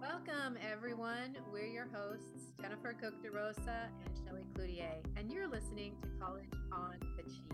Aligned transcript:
Welcome, 0.00 0.58
everyone. 0.70 1.36
We're 1.52 1.66
your 1.66 1.88
hosts, 1.92 2.52
Jennifer 2.60 2.92
Cook 2.92 3.14
DeRosa 3.22 3.88
and 4.04 4.14
Shelly 4.24 4.46
Cloutier, 4.54 5.02
and 5.16 5.32
you're 5.32 5.48
listening 5.48 5.96
to 6.02 6.08
College 6.20 6.52
on 6.72 6.96
the 7.16 7.22
Cheap. 7.22 7.52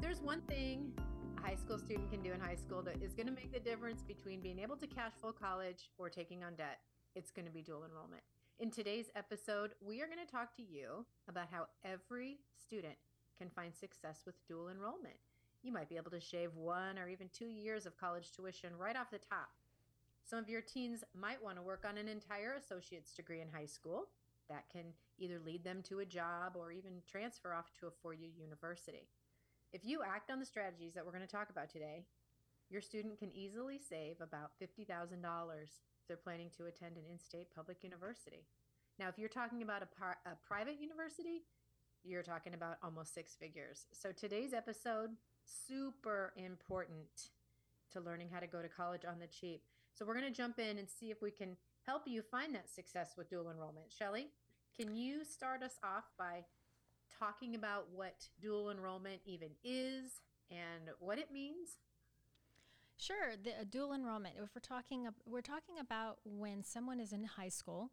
There's 0.00 0.20
one 0.20 0.40
thing 0.42 0.92
a 1.36 1.40
high 1.40 1.56
school 1.56 1.78
student 1.78 2.10
can 2.10 2.22
do 2.22 2.32
in 2.32 2.40
high 2.40 2.54
school 2.56 2.82
that 2.82 3.02
is 3.02 3.14
going 3.14 3.26
to 3.26 3.32
make 3.32 3.52
the 3.52 3.60
difference 3.60 4.02
between 4.02 4.40
being 4.40 4.58
able 4.58 4.76
to 4.76 4.86
cash 4.86 5.12
flow 5.20 5.32
college 5.32 5.90
or 5.98 6.08
taking 6.08 6.42
on 6.42 6.54
debt. 6.54 6.78
It's 7.14 7.30
going 7.30 7.46
to 7.46 7.52
be 7.52 7.62
dual 7.62 7.84
enrollment. 7.84 8.22
In 8.58 8.70
today's 8.70 9.10
episode, 9.14 9.72
we 9.86 10.00
are 10.00 10.06
going 10.06 10.24
to 10.24 10.32
talk 10.32 10.56
to 10.56 10.62
you 10.62 11.04
about 11.28 11.48
how 11.50 11.66
every 11.84 12.38
student 12.58 12.96
can 13.36 13.50
find 13.50 13.74
success 13.74 14.22
with 14.24 14.34
dual 14.46 14.68
enrollment. 14.68 15.16
You 15.66 15.72
might 15.72 15.88
be 15.88 15.96
able 15.96 16.12
to 16.12 16.20
shave 16.20 16.54
one 16.54 16.98
or 16.98 17.08
even 17.08 17.28
two 17.32 17.48
years 17.48 17.86
of 17.86 17.98
college 17.98 18.30
tuition 18.32 18.70
right 18.78 18.96
off 18.96 19.10
the 19.10 19.18
top 19.18 19.50
some 20.28 20.40
of 20.40 20.48
your 20.48 20.60
teens 20.60 21.04
might 21.14 21.42
want 21.42 21.56
to 21.56 21.62
work 21.62 21.84
on 21.88 21.96
an 21.96 22.08
entire 22.08 22.54
associate's 22.54 23.14
degree 23.14 23.40
in 23.40 23.48
high 23.48 23.66
school. 23.66 24.08
That 24.48 24.64
can 24.72 24.86
either 25.18 25.38
lead 25.44 25.62
them 25.62 25.82
to 25.84 26.00
a 26.00 26.04
job 26.04 26.56
or 26.56 26.72
even 26.72 27.02
transfer 27.08 27.54
off 27.54 27.70
to 27.78 27.86
a 27.86 27.90
four 28.02 28.12
year 28.12 28.30
university. 28.36 29.06
If 29.72 29.84
you 29.84 30.02
act 30.02 30.30
on 30.30 30.40
the 30.40 30.46
strategies 30.46 30.94
that 30.94 31.04
we're 31.04 31.12
going 31.12 31.26
to 31.26 31.30
talk 31.30 31.50
about 31.50 31.70
today, 31.70 32.02
your 32.68 32.80
student 32.80 33.18
can 33.18 33.30
easily 33.32 33.78
save 33.78 34.20
about 34.20 34.50
$50,000 34.60 34.86
if 35.62 35.70
they're 36.08 36.16
planning 36.16 36.50
to 36.56 36.66
attend 36.66 36.96
an 36.96 37.04
in 37.10 37.18
state 37.20 37.48
public 37.54 37.84
university. 37.84 38.46
Now, 38.98 39.08
if 39.08 39.18
you're 39.18 39.28
talking 39.28 39.62
about 39.62 39.82
a, 39.82 39.86
par- 39.86 40.18
a 40.26 40.30
private 40.46 40.80
university, 40.80 41.42
you're 42.02 42.24
talking 42.24 42.54
about 42.54 42.78
almost 42.82 43.14
six 43.14 43.36
figures. 43.36 43.86
So 43.92 44.10
today's 44.10 44.52
episode, 44.52 45.10
super 45.46 46.32
important 46.36 47.30
to 47.92 48.00
learning 48.00 48.28
how 48.32 48.40
to 48.40 48.46
go 48.46 48.62
to 48.62 48.68
college 48.68 49.04
on 49.04 49.18
the 49.18 49.26
cheap. 49.26 49.62
So 49.94 50.04
we're 50.04 50.14
going 50.14 50.26
to 50.26 50.36
jump 50.36 50.58
in 50.58 50.78
and 50.78 50.88
see 50.88 51.10
if 51.10 51.22
we 51.22 51.30
can 51.30 51.56
help 51.86 52.02
you 52.06 52.22
find 52.22 52.54
that 52.54 52.68
success 52.68 53.14
with 53.16 53.30
dual 53.30 53.50
enrollment. 53.50 53.86
Shelly, 53.96 54.28
can 54.76 54.94
you 54.94 55.24
start 55.24 55.62
us 55.62 55.78
off 55.82 56.04
by 56.18 56.44
talking 57.18 57.54
about 57.54 57.86
what 57.94 58.28
dual 58.40 58.70
enrollment 58.70 59.20
even 59.24 59.48
is 59.64 60.20
and 60.50 60.90
what 60.98 61.18
it 61.18 61.32
means? 61.32 61.78
Sure, 62.98 63.34
the 63.42 63.50
uh, 63.50 63.64
dual 63.70 63.92
enrollment. 63.92 64.36
If 64.42 64.50
we're 64.54 64.60
talking, 64.60 65.08
we're 65.26 65.42
talking 65.42 65.78
about 65.80 66.18
when 66.24 66.64
someone 66.64 66.98
is 66.98 67.12
in 67.12 67.24
high 67.24 67.50
school, 67.50 67.90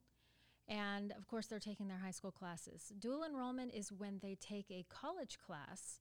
and 0.67 1.11
of 1.17 1.27
course 1.27 1.47
they're 1.47 1.59
taking 1.59 1.89
their 1.89 1.97
high 1.97 2.11
school 2.11 2.31
classes. 2.31 2.91
Dual 2.99 3.23
enrollment 3.23 3.73
is 3.73 3.91
when 3.91 4.19
they 4.21 4.35
take 4.35 4.71
a 4.71 4.85
college 4.89 5.37
class, 5.45 5.99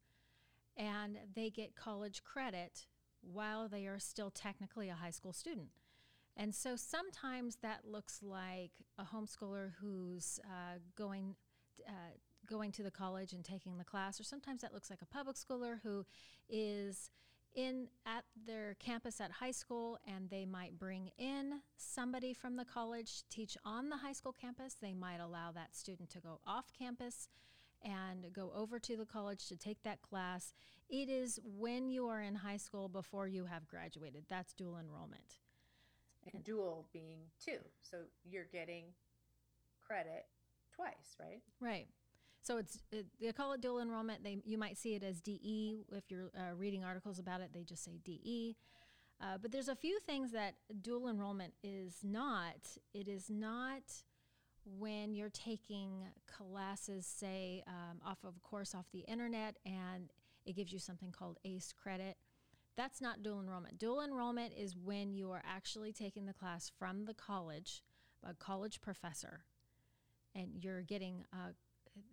and 0.77 1.19
they 1.35 1.51
get 1.51 1.75
college 1.75 2.23
credit 2.25 2.87
while 3.21 3.69
they 3.69 3.87
are 3.87 3.99
still 3.99 4.31
technically 4.31 4.89
a 4.89 4.95
high 4.95 5.11
school 5.11 5.33
student. 5.33 5.69
And 6.37 6.55
so 6.55 6.77
sometimes 6.77 7.57
that 7.63 7.81
looks 7.85 8.21
like 8.23 8.73
a 8.99 9.05
homeschooler 9.05 9.73
who's 9.81 10.41
uh, 10.45 10.79
going. 10.97 11.37
Uh, 11.87 12.15
going 12.45 12.73
to 12.73 12.83
the 12.83 12.91
college 12.91 13.33
and 13.33 13.45
taking 13.45 13.79
the 13.79 13.85
class, 13.85 14.21
or 14.21 14.25
sometimes 14.25 14.63
that 14.63 14.75
looks 14.75 14.91
like 14.91 15.01
a 15.01 15.07
public 15.07 15.37
schooler 15.37 15.79
who 15.85 16.05
is 16.49 17.09
in 17.55 17.87
at 18.07 18.25
their 18.47 18.75
campus 18.79 19.21
at 19.21 19.31
high 19.31 19.51
school 19.51 19.99
and 20.07 20.31
they 20.31 20.45
might 20.45 20.79
bring 20.79 21.11
in 21.19 21.61
somebody 21.77 22.33
from 22.33 22.57
the 22.57 22.65
college 22.65 23.19
to 23.19 23.29
teach 23.29 23.57
on 23.65 23.91
the 23.91 23.97
high 23.97 24.13
school 24.13 24.33
campus. 24.33 24.77
They 24.81 24.95
might 24.95 25.21
allow 25.21 25.53
that 25.53 25.77
student 25.77 26.11
to 26.11 26.21
go 26.21 26.41
off 26.47 26.73
campus 26.77 27.29
and 27.85 28.33
go 28.33 28.53
over 28.55 28.79
to 28.79 28.97
the 28.97 29.07
college 29.07 29.47
to 29.49 29.57
take 29.57 29.83
that 29.83 30.03
class. 30.03 30.53
It 30.89 31.09
is 31.09 31.41
when 31.45 31.89
you 31.89 32.07
are 32.09 32.21
in 32.21 32.35
high 32.35 32.57
school 32.57 32.89
before 32.89 33.27
you 33.27 33.47
have 33.47 33.67
graduated. 33.67 34.25
That's 34.29 34.53
dual 34.53 34.79
enrollment. 34.79 35.39
And 36.33 36.45
dual 36.45 36.87
being 36.93 37.21
two. 37.45 37.59
So 37.81 37.99
you're 38.25 38.49
getting 38.53 38.85
credit 39.85 40.27
twice, 40.75 41.17
right? 41.19 41.43
Right. 41.61 41.89
So 42.43 42.59
it's 42.59 42.79
it, 42.91 43.07
they 43.21 43.33
call 43.33 43.53
it 43.53 43.61
dual 43.61 43.81
enrollment. 43.81 44.25
They 44.25 44.39
you 44.45 44.59
might 44.59 44.77
see 44.77 44.95
it 44.95 45.03
as 45.03 45.21
DE 45.21 45.85
if 45.93 46.11
you're 46.11 46.31
uh, 46.37 46.55
reading 46.57 46.85
articles 46.85 47.19
about 47.19 47.41
it. 47.41 47.51
They 47.53 47.63
just 47.63 47.85
say 47.85 47.99
DE. 48.05 48.57
Uh, 49.21 49.39
but 49.41 49.53
there's 49.53 49.69
a 49.69 49.77
few 49.77 50.01
things 50.01 50.33
that 50.33 50.55
dual 50.81 51.09
enrollment 51.09 51.55
is 51.63 51.99
not. 52.03 52.57
It 52.93 53.07
is 53.07 53.31
not 53.31 53.83
when 54.65 55.15
you're 55.15 55.31
taking 55.31 56.05
classes, 56.27 57.07
say, 57.07 57.63
um, 57.67 58.01
off 58.05 58.19
of 58.25 58.35
a 58.37 58.41
course 58.41 58.75
off 58.75 58.87
the 58.93 59.01
internet, 59.01 59.59
and 59.65 60.13
it 60.45 60.57
gives 60.57 60.73
you 60.73 60.79
something 60.79 61.13
called 61.13 61.39
ACE 61.45 61.73
credit. 61.73 62.17
That's 62.77 63.01
not 63.01 63.23
dual 63.23 63.41
enrollment. 63.41 63.79
Dual 63.79 64.03
enrollment 64.03 64.55
is 64.57 64.77
when 64.77 65.13
you 65.13 65.31
are 65.31 65.43
actually 65.47 65.93
taking 65.93 66.27
the 66.27 66.33
class 66.33 66.71
from 66.79 67.05
the 67.05 67.15
college, 67.15 67.83
a 68.25 68.35
college 68.35 68.81
professor, 68.81 69.45
and 70.35 70.49
you're 70.63 70.83
getting, 70.83 71.25
uh, 71.33 71.53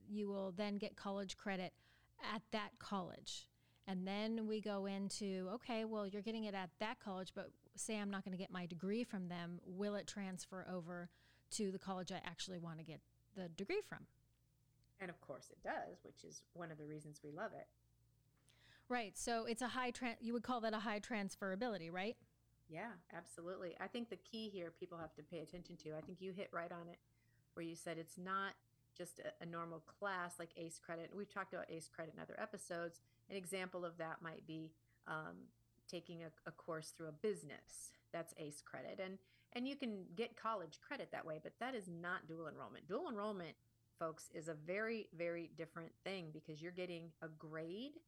you 0.10 0.28
will 0.28 0.52
then 0.52 0.78
get 0.78 0.96
college 0.96 1.38
credit 1.38 1.74
at 2.34 2.42
that 2.52 2.72
college. 2.80 3.48
And 3.88 4.06
then 4.06 4.46
we 4.48 4.62
go 4.62 4.86
into, 4.86 5.50
okay, 5.54 5.86
well, 5.86 6.06
you're 6.06 6.22
getting 6.22 6.44
it 6.44 6.54
at 6.54 6.70
that 6.80 7.00
college, 7.00 7.32
but 7.34 7.52
say 7.76 7.98
I'm 7.98 8.12
not 8.12 8.24
going 8.24 8.34
to 8.34 8.38
get 8.38 8.52
my 8.52 8.66
degree 8.66 9.04
from 9.04 9.30
them. 9.30 9.60
Will 9.66 9.96
it 9.96 10.06
transfer 10.06 10.68
over 10.72 11.10
to 11.52 11.72
the 11.72 11.80
college 11.80 12.12
I 12.12 12.22
actually 12.26 12.60
want 12.60 12.78
to 12.80 12.84
get 12.84 13.02
the 13.36 13.50
degree 13.50 13.82
from. 13.88 14.00
And 15.00 15.10
of 15.10 15.20
course 15.22 15.50
it 15.52 15.64
does, 15.64 16.00
which 16.04 16.24
is 16.24 16.44
one 16.54 16.72
of 16.72 16.78
the 16.78 16.86
reasons 16.86 17.22
we 17.24 17.32
love 17.32 17.52
it. 17.58 17.68
Right. 18.90 19.18
So 19.18 19.46
it's 19.46 19.62
a 19.62 19.68
high, 19.68 19.92
tra- 19.92 20.18
you 20.20 20.34
would 20.34 20.44
call 20.44 20.62
that 20.62 20.74
a 20.74 20.80
high 20.80 21.00
transferability, 21.00 21.92
right? 21.92 22.18
Yeah, 22.68 22.92
absolutely. 23.16 23.76
I 23.80 23.88
think 23.88 24.10
the 24.10 24.18
key 24.18 24.50
here 24.50 24.72
people 24.80 24.98
have 24.98 25.14
to 25.16 25.24
pay 25.24 25.40
attention 25.40 25.78
to, 25.78 25.96
I 25.96 26.02
think 26.02 26.22
you 26.22 26.32
hit 26.32 26.50
right 26.52 26.72
on 26.72 26.88
it, 26.88 26.98
where 27.54 27.66
you 27.66 27.76
said 27.76 27.98
it's 27.98 28.18
not 28.18 28.54
just 28.98 29.20
a, 29.20 29.44
a 29.44 29.46
normal 29.46 29.82
class 30.00 30.36
like 30.40 30.50
ACE 30.58 30.80
credit. 30.84 31.12
We've 31.16 31.32
talked 31.32 31.54
about 31.54 31.66
ACE 31.70 31.88
credit 31.88 32.14
in 32.16 32.22
other 32.22 32.38
episodes. 32.40 33.00
An 33.30 33.36
example 33.36 33.86
of 33.86 33.98
that 33.98 34.18
might 34.22 34.46
be 34.46 34.72
um, 35.08 35.48
taking 35.88 36.24
a, 36.24 36.28
a, 36.48 36.52
course 36.52 36.94
through 36.96 37.08
a 37.08 37.12
business 37.12 37.92
that's 38.12 38.34
ace 38.38 38.62
credit 38.64 39.00
and 39.04 39.18
and 39.54 39.68
you 39.68 39.76
can 39.76 40.06
get 40.16 40.36
college 40.36 40.80
credit 40.86 41.10
that 41.12 41.26
way 41.26 41.40
but 41.42 41.54
that 41.60 41.76
is 41.76 41.88
not 41.88 42.28
dual 42.28 42.48
enrollment 42.48 42.88
dual 42.88 43.10
enrollment 43.10 43.56
folks 43.98 44.30
is 44.34 44.48
a 44.48 44.54
very 44.54 45.08
very 45.18 45.50
different 45.58 45.92
thing 46.04 46.28
because 46.34 46.62
you're 46.62 46.72
getting 46.72 47.12
a 47.22 47.28
grade 47.28 48.00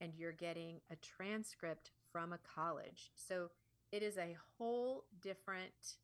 and 0.00 0.12
you're 0.16 0.32
getting 0.32 0.80
a 0.90 0.96
transcript 0.96 1.90
from 2.12 2.32
a 2.32 2.38
college 2.38 3.10
so 3.14 3.50
it 3.92 4.02
is 4.02 4.18
a 4.18 4.36
whole 4.56 5.04
different 5.20 5.96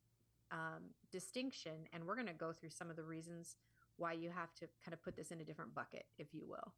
um, 0.50 0.82
distinction 1.10 1.72
and 1.92 2.04
we're 2.04 2.14
going 2.14 2.26
to 2.26 2.32
go 2.32 2.52
through 2.52 2.70
some 2.70 2.90
of 2.90 2.96
the 2.96 3.02
reasons 3.02 3.56
why 3.96 4.12
you 4.12 4.30
have 4.30 4.52
to 4.54 4.66
kind 4.84 4.92
of 4.92 5.02
put 5.02 5.16
this 5.16 5.30
in 5.30 5.40
a 5.40 5.44
different 5.44 5.74
bucket 5.74 6.06
if 6.18 6.28
you 6.32 6.44
will 6.46 6.72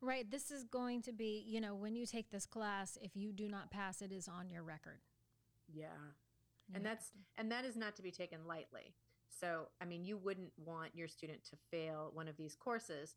Right. 0.00 0.30
This 0.30 0.50
is 0.50 0.64
going 0.64 1.02
to 1.02 1.12
be, 1.12 1.44
you 1.46 1.60
know, 1.60 1.74
when 1.74 1.96
you 1.96 2.06
take 2.06 2.30
this 2.30 2.46
class, 2.46 2.96
if 3.02 3.16
you 3.16 3.32
do 3.32 3.48
not 3.48 3.70
pass, 3.70 4.00
it 4.00 4.12
is 4.12 4.28
on 4.28 4.48
your 4.48 4.62
record. 4.62 5.00
Yeah. 5.72 5.86
And 6.74 6.84
that's 6.84 7.12
and 7.36 7.50
that 7.50 7.64
is 7.64 7.76
not 7.76 7.96
to 7.96 8.02
be 8.02 8.10
taken 8.10 8.40
lightly. 8.46 8.94
So, 9.40 9.68
I 9.80 9.84
mean, 9.84 10.04
you 10.04 10.16
wouldn't 10.16 10.52
want 10.56 10.94
your 10.94 11.08
student 11.08 11.44
to 11.44 11.56
fail 11.70 12.10
one 12.12 12.28
of 12.28 12.36
these 12.36 12.56
courses. 12.56 13.14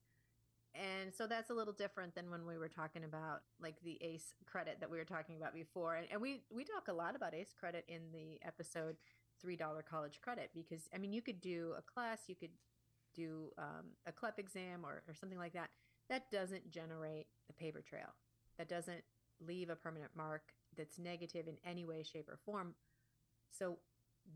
And 0.73 1.13
so 1.13 1.27
that's 1.27 1.49
a 1.49 1.53
little 1.53 1.73
different 1.73 2.15
than 2.15 2.29
when 2.29 2.45
we 2.45 2.57
were 2.57 2.69
talking 2.69 3.03
about 3.03 3.41
like 3.61 3.75
the 3.83 3.97
ACE 4.01 4.33
credit 4.45 4.77
that 4.79 4.89
we 4.89 4.97
were 4.97 5.03
talking 5.03 5.35
about 5.35 5.53
before. 5.53 5.95
And, 5.95 6.07
and 6.11 6.21
we 6.21 6.43
we 6.53 6.63
talk 6.63 6.87
a 6.87 6.93
lot 6.93 7.15
about 7.15 7.33
ACE 7.33 7.53
credit 7.59 7.85
in 7.87 8.01
the 8.13 8.39
episode 8.45 8.95
$3 9.45 9.57
college 9.89 10.19
credit 10.21 10.51
because 10.53 10.87
I 10.93 10.97
mean, 10.97 11.11
you 11.11 11.21
could 11.21 11.41
do 11.41 11.73
a 11.77 11.81
class, 11.81 12.19
you 12.27 12.35
could 12.35 12.51
do 13.13 13.51
um, 13.57 13.87
a 14.05 14.11
CLEP 14.11 14.39
exam 14.39 14.85
or, 14.85 15.03
or 15.07 15.13
something 15.13 15.39
like 15.39 15.53
that 15.53 15.69
that 16.11 16.29
doesn't 16.29 16.69
generate 16.69 17.27
a 17.49 17.53
paper 17.53 17.81
trail. 17.81 18.13
That 18.57 18.67
doesn't 18.67 19.01
leave 19.39 19.69
a 19.69 19.77
permanent 19.77 20.11
mark 20.15 20.51
that's 20.77 20.99
negative 20.99 21.47
in 21.47 21.55
any 21.65 21.85
way, 21.85 22.03
shape, 22.03 22.27
or 22.27 22.37
form. 22.45 22.75
So 23.51 23.77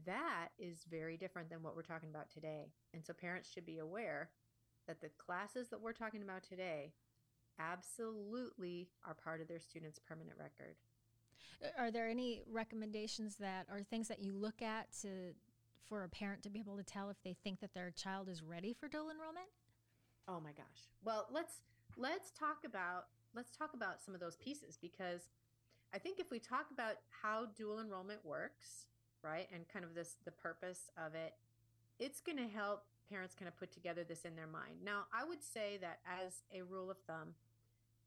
that 0.05 0.49
is 0.59 0.85
very 0.89 1.17
different 1.17 1.49
than 1.49 1.63
what 1.63 1.75
we're 1.75 1.81
talking 1.81 2.09
about 2.09 2.29
today. 2.29 2.71
And 2.93 3.05
so 3.05 3.13
parents 3.13 3.49
should 3.51 3.65
be 3.65 3.79
aware 3.79 4.29
that 4.87 5.01
the 5.01 5.09
classes 5.17 5.69
that 5.69 5.81
we're 5.81 5.93
talking 5.93 6.21
about 6.21 6.43
today 6.43 6.93
absolutely 7.59 8.89
are 9.05 9.13
part 9.13 9.41
of 9.41 9.47
their 9.47 9.59
students' 9.59 9.99
permanent 9.99 10.37
record. 10.37 10.75
Are 11.77 11.91
there 11.91 12.07
any 12.07 12.41
recommendations 12.51 13.37
that 13.37 13.65
are 13.71 13.81
things 13.81 14.07
that 14.09 14.19
you 14.21 14.33
look 14.33 14.61
at 14.61 14.91
to 15.01 15.33
for 15.87 16.03
a 16.03 16.09
parent 16.09 16.43
to 16.43 16.49
be 16.49 16.59
able 16.59 16.77
to 16.77 16.83
tell 16.83 17.09
if 17.09 17.21
they 17.23 17.35
think 17.43 17.59
that 17.61 17.73
their 17.73 17.91
child 17.91 18.27
is 18.27 18.43
ready 18.43 18.73
for 18.73 18.87
dual 18.87 19.09
enrollment? 19.09 19.47
Oh 20.27 20.39
my 20.39 20.51
gosh. 20.51 20.89
Well, 21.03 21.27
let's 21.31 21.61
let's 21.97 22.31
talk 22.31 22.57
about 22.65 23.05
let's 23.35 23.55
talk 23.55 23.73
about 23.73 24.01
some 24.01 24.13
of 24.13 24.19
those 24.19 24.35
pieces 24.35 24.77
because 24.81 25.29
I 25.93 25.99
think 25.99 26.19
if 26.19 26.31
we 26.31 26.39
talk 26.39 26.67
about 26.71 26.95
how 27.21 27.47
dual 27.55 27.79
enrollment 27.79 28.25
works, 28.25 28.87
right, 29.25 29.47
and 29.53 29.67
kind 29.67 29.83
of 29.83 29.95
this 29.95 30.15
the 30.25 30.31
purpose 30.31 30.89
of 30.97 31.15
it, 31.15 31.33
it's 31.99 32.21
going 32.21 32.37
to 32.37 32.47
help 32.47 32.83
parents 33.09 33.35
kind 33.35 33.47
of 33.47 33.57
put 33.57 33.71
together 33.71 34.03
this 34.03 34.25
in 34.25 34.35
their 34.35 34.47
mind. 34.47 34.75
Now, 34.83 35.05
I 35.13 35.23
would 35.27 35.43
say 35.43 35.77
that 35.81 35.99
as 36.05 36.43
a 36.53 36.63
rule 36.63 36.89
of 36.89 36.97
thumb, 37.07 37.35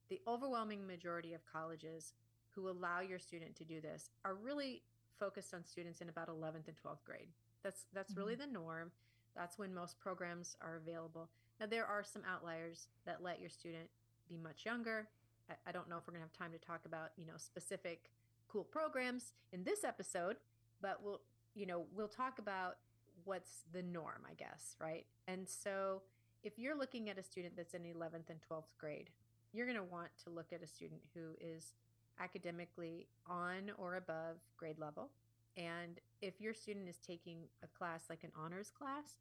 the 0.09 0.21
overwhelming 0.27 0.87
majority 0.87 1.35
of 1.35 1.41
colleges 1.51 2.15
who 2.51 2.69
allow 2.69 3.01
your 3.01 3.19
student 3.19 3.55
to 3.57 3.65
do 3.65 3.81
this 3.81 4.11
are 4.25 4.35
really 4.35 4.83
focused 5.19 5.55
on 5.55 5.65
students 5.65 6.01
in 6.01 6.09
about 6.09 6.29
11th 6.29 6.67
and 6.67 6.77
12th 6.85 7.05
grade. 7.05 7.29
That's 7.63 7.85
that's 7.93 8.13
mm-hmm. 8.13 8.21
really 8.21 8.35
the 8.35 8.47
norm. 8.47 8.91
That's 9.37 9.59
when 9.59 9.75
most 9.75 10.01
programs 10.01 10.57
are 10.61 10.77
available. 10.77 11.29
Now 11.61 11.67
there 11.67 11.87
are 11.87 12.03
some 12.03 12.23
outliers 12.29 12.89
that 13.07 13.23
let 13.23 13.41
your 13.41 13.51
student 13.51 13.89
be 14.29 14.37
much 14.37 14.65
younger. 14.65 15.09
I, 15.51 15.55
I 15.69 15.73
don't 15.73 15.89
know 15.89 15.97
if 15.97 16.07
we're 16.07 16.15
going 16.15 16.25
to 16.25 16.29
have 16.29 16.39
time 16.39 16.53
to 16.59 16.67
talk 16.67 16.81
about, 16.85 17.11
you 17.17 17.27
know, 17.27 17.37
specific 17.37 18.11
cool 18.49 18.65
programs 18.65 19.33
in 19.53 19.65
this 19.65 19.85
episode, 19.85 20.37
but 20.81 21.01
we'll, 21.03 21.21
you 21.55 21.67
know, 21.67 21.85
we'll 21.95 22.09
talk 22.09 22.39
about 22.39 22.77
what's 23.25 23.65
the 23.73 23.83
norm, 23.83 24.23
I 24.29 24.35
guess, 24.35 24.77
right? 24.81 25.07
And 25.27 25.49
so 25.49 26.03
if 26.43 26.59
you're 26.59 26.77
looking 26.77 27.11
at 27.11 27.19
a 27.19 27.23
student 27.23 27.57
that's 27.57 27.75
in 27.75 27.83
11th 27.83 28.31
and 28.31 28.39
12th 28.51 28.77
grade, 28.79 29.11
you're 29.53 29.67
going 29.67 29.77
to 29.77 29.85
want 29.85 30.11
to 30.25 30.31
look 30.31 30.53
at 30.53 30.63
a 30.63 30.67
student 30.67 31.01
who 31.15 31.35
is 31.41 31.75
academically 32.21 33.07
on 33.27 33.71
or 33.77 33.97
above 33.97 34.37
grade 34.57 34.79
level. 34.79 35.11
And 35.57 35.99
if 36.21 36.41
your 36.41 36.55
student 36.55 36.89
is 36.89 36.99
taking 36.99 37.39
a 37.63 37.67
class 37.67 38.05
like 38.09 38.25
an 38.25 38.31
honors 38.37 38.71
class, 38.71 39.19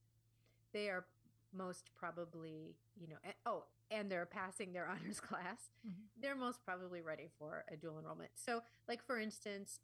they 0.73 0.89
are 0.89 1.05
most 1.53 1.89
probably, 1.97 2.75
you 2.99 3.07
know, 3.07 3.15
and, 3.23 3.33
oh, 3.45 3.63
and 3.89 4.11
they're 4.11 4.25
passing 4.25 4.73
their 4.73 4.87
honors 4.89 5.19
class, 5.19 5.71
mm-hmm. 5.87 6.01
they're 6.21 6.35
most 6.35 6.63
probably 6.63 7.01
ready 7.01 7.29
for 7.39 7.63
a 7.71 7.75
dual 7.75 7.99
enrollment. 7.99 8.31
So, 8.35 8.61
like 8.87 9.03
for 9.03 9.19
instance, 9.19 9.79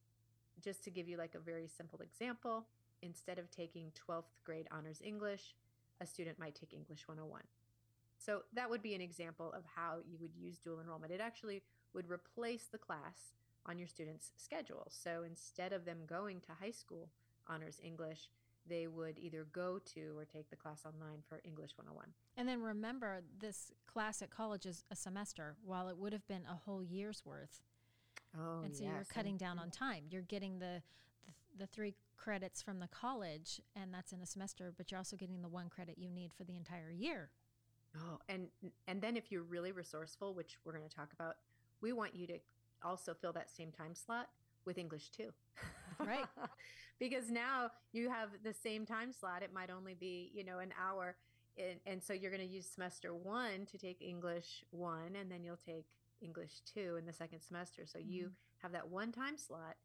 just 0.61 0.83
to 0.83 0.91
give 0.91 1.07
you 1.07 1.17
like 1.17 1.35
a 1.35 1.39
very 1.39 1.67
simple 1.67 1.99
example, 1.99 2.65
instead 3.01 3.39
of 3.39 3.51
taking 3.51 3.91
12th 4.07 4.23
grade 4.43 4.67
honors 4.71 5.01
English, 5.03 5.55
a 6.01 6.05
student 6.05 6.39
might 6.39 6.55
take 6.55 6.73
English 6.73 7.07
101. 7.07 7.41
So 8.17 8.43
that 8.53 8.69
would 8.69 8.81
be 8.81 8.95
an 8.95 9.01
example 9.01 9.51
of 9.51 9.63
how 9.75 9.97
you 10.09 10.17
would 10.21 10.35
use 10.35 10.57
dual 10.57 10.79
enrollment. 10.79 11.11
It 11.11 11.19
actually 11.19 11.61
would 11.93 12.09
replace 12.09 12.65
the 12.71 12.77
class 12.77 13.33
on 13.65 13.77
your 13.77 13.87
student's 13.87 14.31
schedule. 14.37 14.87
So 14.89 15.23
instead 15.25 15.73
of 15.73 15.85
them 15.85 15.99
going 16.07 16.39
to 16.41 16.51
high 16.59 16.71
school 16.71 17.09
honors 17.47 17.79
English, 17.83 18.29
they 18.67 18.87
would 18.87 19.19
either 19.19 19.45
go 19.51 19.79
to 19.93 20.17
or 20.17 20.25
take 20.25 20.49
the 20.49 20.55
class 20.55 20.83
online 20.85 21.19
for 21.27 21.41
English 21.43 21.71
101. 21.75 22.07
And 22.37 22.47
then 22.47 22.61
remember, 22.61 23.21
this 23.37 23.71
class 23.85 24.21
at 24.21 24.29
college 24.29 24.65
is 24.65 24.85
a 24.89 24.95
semester, 24.95 25.55
while 25.65 25.89
it 25.89 25.97
would 25.97 26.13
have 26.13 26.27
been 26.27 26.43
a 26.49 26.55
whole 26.55 26.83
year's 26.83 27.23
worth. 27.25 27.61
Oh, 28.37 28.61
and 28.63 28.75
so 28.75 28.83
yes. 28.83 28.91
you're 28.93 29.05
cutting 29.05 29.37
down 29.37 29.59
on 29.59 29.69
time. 29.69 30.05
You're 30.09 30.23
getting 30.23 30.59
the, 30.59 30.81
the, 31.25 31.59
the 31.59 31.67
three 31.67 31.93
credits 32.17 32.61
from 32.61 32.79
the 32.79 32.87
college, 32.87 33.61
and 33.75 33.93
that's 33.93 34.11
in 34.11 34.21
a 34.21 34.25
semester, 34.25 34.73
but 34.75 34.91
you're 34.91 34.97
also 34.97 35.15
getting 35.15 35.41
the 35.41 35.49
one 35.49 35.69
credit 35.69 35.97
you 35.97 36.09
need 36.09 36.31
for 36.33 36.43
the 36.43 36.55
entire 36.55 36.91
year. 36.91 37.29
Oh, 37.97 38.17
and 38.27 38.47
and 38.87 39.01
then 39.01 39.15
if 39.15 39.31
you're 39.31 39.43
really 39.43 39.71
resourceful, 39.71 40.33
which 40.33 40.57
we're 40.65 40.75
going 40.75 40.87
to 40.87 40.95
talk 40.95 41.13
about, 41.13 41.35
we 41.81 41.93
want 41.93 42.15
you 42.15 42.25
to 42.27 42.39
also 42.83 43.13
fill 43.13 43.33
that 43.33 43.51
same 43.51 43.71
time 43.71 43.93
slot 43.93 44.29
with 44.65 44.77
English 44.77 45.09
two. 45.09 45.29
Right. 45.99 46.25
because 46.99 47.29
now 47.29 47.69
you 47.91 48.09
have 48.09 48.29
the 48.43 48.53
same 48.53 48.85
time 48.85 49.11
slot. 49.11 49.43
It 49.43 49.53
might 49.53 49.69
only 49.69 49.93
be, 49.93 50.31
you 50.33 50.43
know, 50.43 50.59
an 50.59 50.73
hour. 50.81 51.15
And, 51.57 51.79
and 51.85 52.03
so 52.03 52.13
you're 52.13 52.31
going 52.31 52.47
to 52.47 52.51
use 52.51 52.65
semester 52.65 53.13
one 53.13 53.67
to 53.71 53.77
take 53.77 54.01
English 54.01 54.63
one, 54.71 55.15
and 55.19 55.31
then 55.31 55.43
you'll 55.43 55.59
take 55.63 55.85
English 56.23 56.61
two 56.73 56.95
in 56.97 57.05
the 57.05 57.13
second 57.13 57.41
semester. 57.41 57.83
So 57.85 57.99
mm-hmm. 57.99 58.11
you 58.11 58.31
have 58.61 58.71
that 58.71 58.89
one 58.89 59.11
time 59.11 59.37
slot 59.37 59.75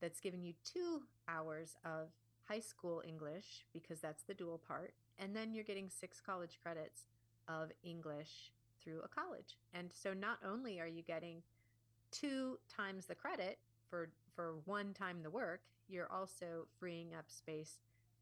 that's 0.00 0.20
giving 0.20 0.42
you 0.42 0.54
two 0.64 1.02
hours 1.28 1.76
of 1.84 2.08
high 2.48 2.60
school 2.60 3.02
English 3.06 3.66
because 3.72 4.00
that's 4.00 4.22
the 4.22 4.34
dual 4.34 4.58
part. 4.58 4.94
And 5.18 5.34
then 5.34 5.52
you're 5.52 5.64
getting 5.64 5.90
six 5.90 6.20
college 6.20 6.58
credits 6.62 7.06
of 7.48 7.70
English 7.82 8.52
through 8.82 9.00
a 9.04 9.08
college. 9.08 9.58
And 9.74 9.90
so 9.92 10.14
not 10.14 10.38
only 10.46 10.80
are 10.80 10.86
you 10.86 11.02
getting 11.02 11.42
two 12.10 12.58
times 12.74 13.06
the 13.06 13.14
credit 13.14 13.58
for 13.90 14.10
for 14.34 14.54
one 14.66 14.94
time 14.94 15.22
the 15.22 15.30
work, 15.30 15.62
you're 15.88 16.10
also 16.12 16.68
freeing 16.78 17.14
up 17.14 17.24
space 17.28 17.78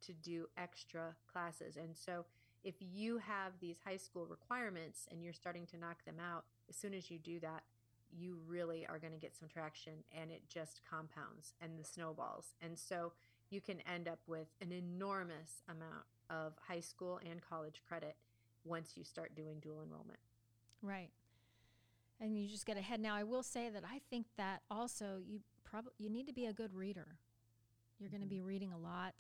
to 0.07 0.13
do 0.15 0.47
extra 0.57 1.15
classes. 1.31 1.77
And 1.77 1.97
so 1.97 2.25
if 2.65 2.75
you 2.81 3.19
have 3.19 3.53
these 3.61 3.77
high 3.85 3.97
school 3.97 4.27
requirements 4.27 5.07
and 5.11 5.23
you're 5.23 5.33
starting 5.33 5.67
to 5.67 5.77
knock 5.77 6.05
them 6.05 6.17
out, 6.21 6.45
as 6.69 6.77
soon 6.77 6.95
as 6.95 7.11
you 7.11 7.19
do 7.19 7.41
that, 7.41 7.63
you 8.11 8.39
really 8.47 8.87
are 8.87 8.99
going 8.99 9.13
to 9.13 9.19
get 9.19 9.37
some 9.37 9.49
traction 9.49 9.93
and 10.17 10.31
it 10.31 10.43
just 10.49 10.81
compounds 10.89 11.55
and 11.61 11.79
the 11.79 11.85
snowballs. 11.85 12.55
And 12.61 12.79
so 12.79 13.13
you 13.51 13.61
can 13.61 13.79
end 13.93 14.09
up 14.09 14.21
with 14.27 14.49
an 14.61 14.73
enormous 14.73 15.63
amount 15.69 16.05
of 16.31 16.55
high 16.67 16.81
school 16.81 17.21
and 17.29 17.41
college 17.41 17.83
credit 17.87 18.17
once 18.65 18.93
you 18.97 19.05
start 19.05 19.35
doing 19.35 19.59
dual 19.61 19.83
enrollment. 19.83 20.19
Right. 20.83 21.11
And 22.21 22.37
you 22.39 22.49
just 22.49 22.67
get 22.67 22.77
ahead. 22.77 23.01
Now, 23.01 23.15
I 23.15 23.25
will 23.25 23.43
say 23.43 23.69
that 23.71 23.85
I 23.85 24.01
think 24.11 24.27
that 24.37 24.63
also 24.71 25.21
you 25.25 25.41
probably 25.65 25.93
you 25.99 26.09
need 26.11 26.27
to 26.27 26.33
be 26.33 26.47
a 26.47 26.53
good 26.53 26.75
reader. 26.75 27.19
You're 27.99 28.09
mm-hmm. 28.09 28.17
going 28.17 28.29
to 28.29 28.35
be 28.35 28.41
reading 28.41 28.73
a 28.73 28.79
lot, 28.79 29.15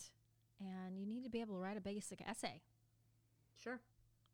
and 0.60 0.98
you 0.98 1.06
need 1.06 1.24
to 1.24 1.30
be 1.30 1.40
able 1.40 1.54
to 1.54 1.60
write 1.60 1.76
a 1.76 1.80
basic 1.80 2.22
essay. 2.26 2.62
Sure. 3.62 3.80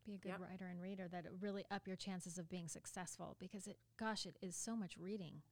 Be 0.05 0.15
a 0.15 0.19
good 0.19 0.31
yep. 0.31 0.41
writer 0.41 0.67
and 0.67 0.81
reader 0.81 1.07
that 1.13 1.27
really 1.41 1.65
up 1.71 1.87
your 1.87 1.97
chances 1.97 2.37
of 2.37 2.49
being 2.49 2.67
successful 2.67 3.37
because 3.39 3.67
it, 3.67 3.79
gosh, 3.99 4.27
it 4.27 4.37
is 4.43 4.57
so 4.57 4.75
much 4.75 4.97
reading 4.99 5.43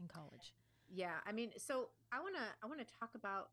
in 0.00 0.06
college. 0.06 0.54
Yeah, 0.88 1.14
I 1.26 1.32
mean, 1.32 1.50
so 1.56 1.88
I 2.12 2.20
want 2.20 2.36
to 2.36 2.42
I 2.62 2.66
want 2.66 2.78
to 2.78 2.86
talk 3.00 3.10
about 3.16 3.48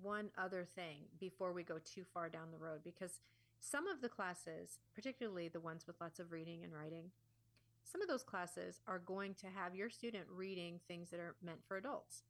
one 0.00 0.30
other 0.38 0.64
thing 0.64 1.00
before 1.20 1.52
we 1.52 1.62
go 1.62 1.78
too 1.84 2.04
far 2.14 2.28
down 2.28 2.50
the 2.50 2.58
road 2.58 2.80
because 2.84 3.20
some 3.60 3.86
of 3.86 4.00
the 4.00 4.08
classes, 4.08 4.78
particularly 4.94 5.48
the 5.48 5.60
ones 5.60 5.86
with 5.86 6.00
lots 6.00 6.20
of 6.20 6.32
reading 6.32 6.64
and 6.64 6.72
writing, 6.72 7.10
some 7.84 8.02
of 8.02 8.08
those 8.08 8.22
classes 8.22 8.80
are 8.86 8.98
going 8.98 9.34
to 9.34 9.46
have 9.54 9.74
your 9.74 9.90
student 9.90 10.24
reading 10.30 10.80
things 10.86 11.10
that 11.10 11.20
are 11.20 11.34
meant 11.42 11.60
for 11.66 11.76
adults. 11.76 12.22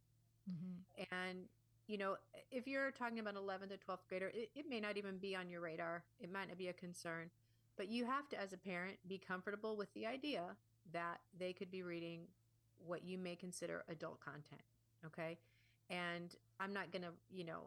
Mm-hmm. 0.51 1.15
And, 1.15 1.39
you 1.89 1.97
know, 1.97 2.17
if 2.53 2.69
you're 2.69 2.91
talking 2.91 3.19
about 3.19 3.35
11th 3.35 3.71
to 3.71 3.79
12th 3.79 4.07
grader, 4.09 4.31
it, 4.35 4.51
it 4.55 4.67
may 4.69 4.79
not 4.79 4.97
even 4.99 5.17
be 5.17 5.35
on 5.35 5.49
your 5.49 5.63
radar. 5.63 6.05
It 6.21 6.31
might 6.31 6.49
not 6.49 6.59
be 6.59 6.69
a 6.69 6.73
concern. 6.73 7.31
But 7.77 7.89
you 7.89 8.05
have 8.05 8.29
to, 8.29 8.41
as 8.41 8.53
a 8.53 8.59
parent, 8.59 8.99
be 9.09 9.19
comfortable 9.19 9.75
with 9.75 9.93
the 9.95 10.07
idea 10.07 10.43
that 10.93 11.21
they 11.39 11.53
could 11.53 11.71
be 11.71 11.83
reading 11.83 12.21
what 12.87 13.05
you 13.05 13.17
may 13.17 13.35
consider 13.35 13.85
adult 13.89 14.21
content. 14.21 14.63
Okay. 15.07 15.39
And 15.89 16.35
I'm 16.61 16.75
not 16.75 16.93
going 16.93 17.03
to, 17.03 17.13
you 17.31 17.45
know, 17.45 17.63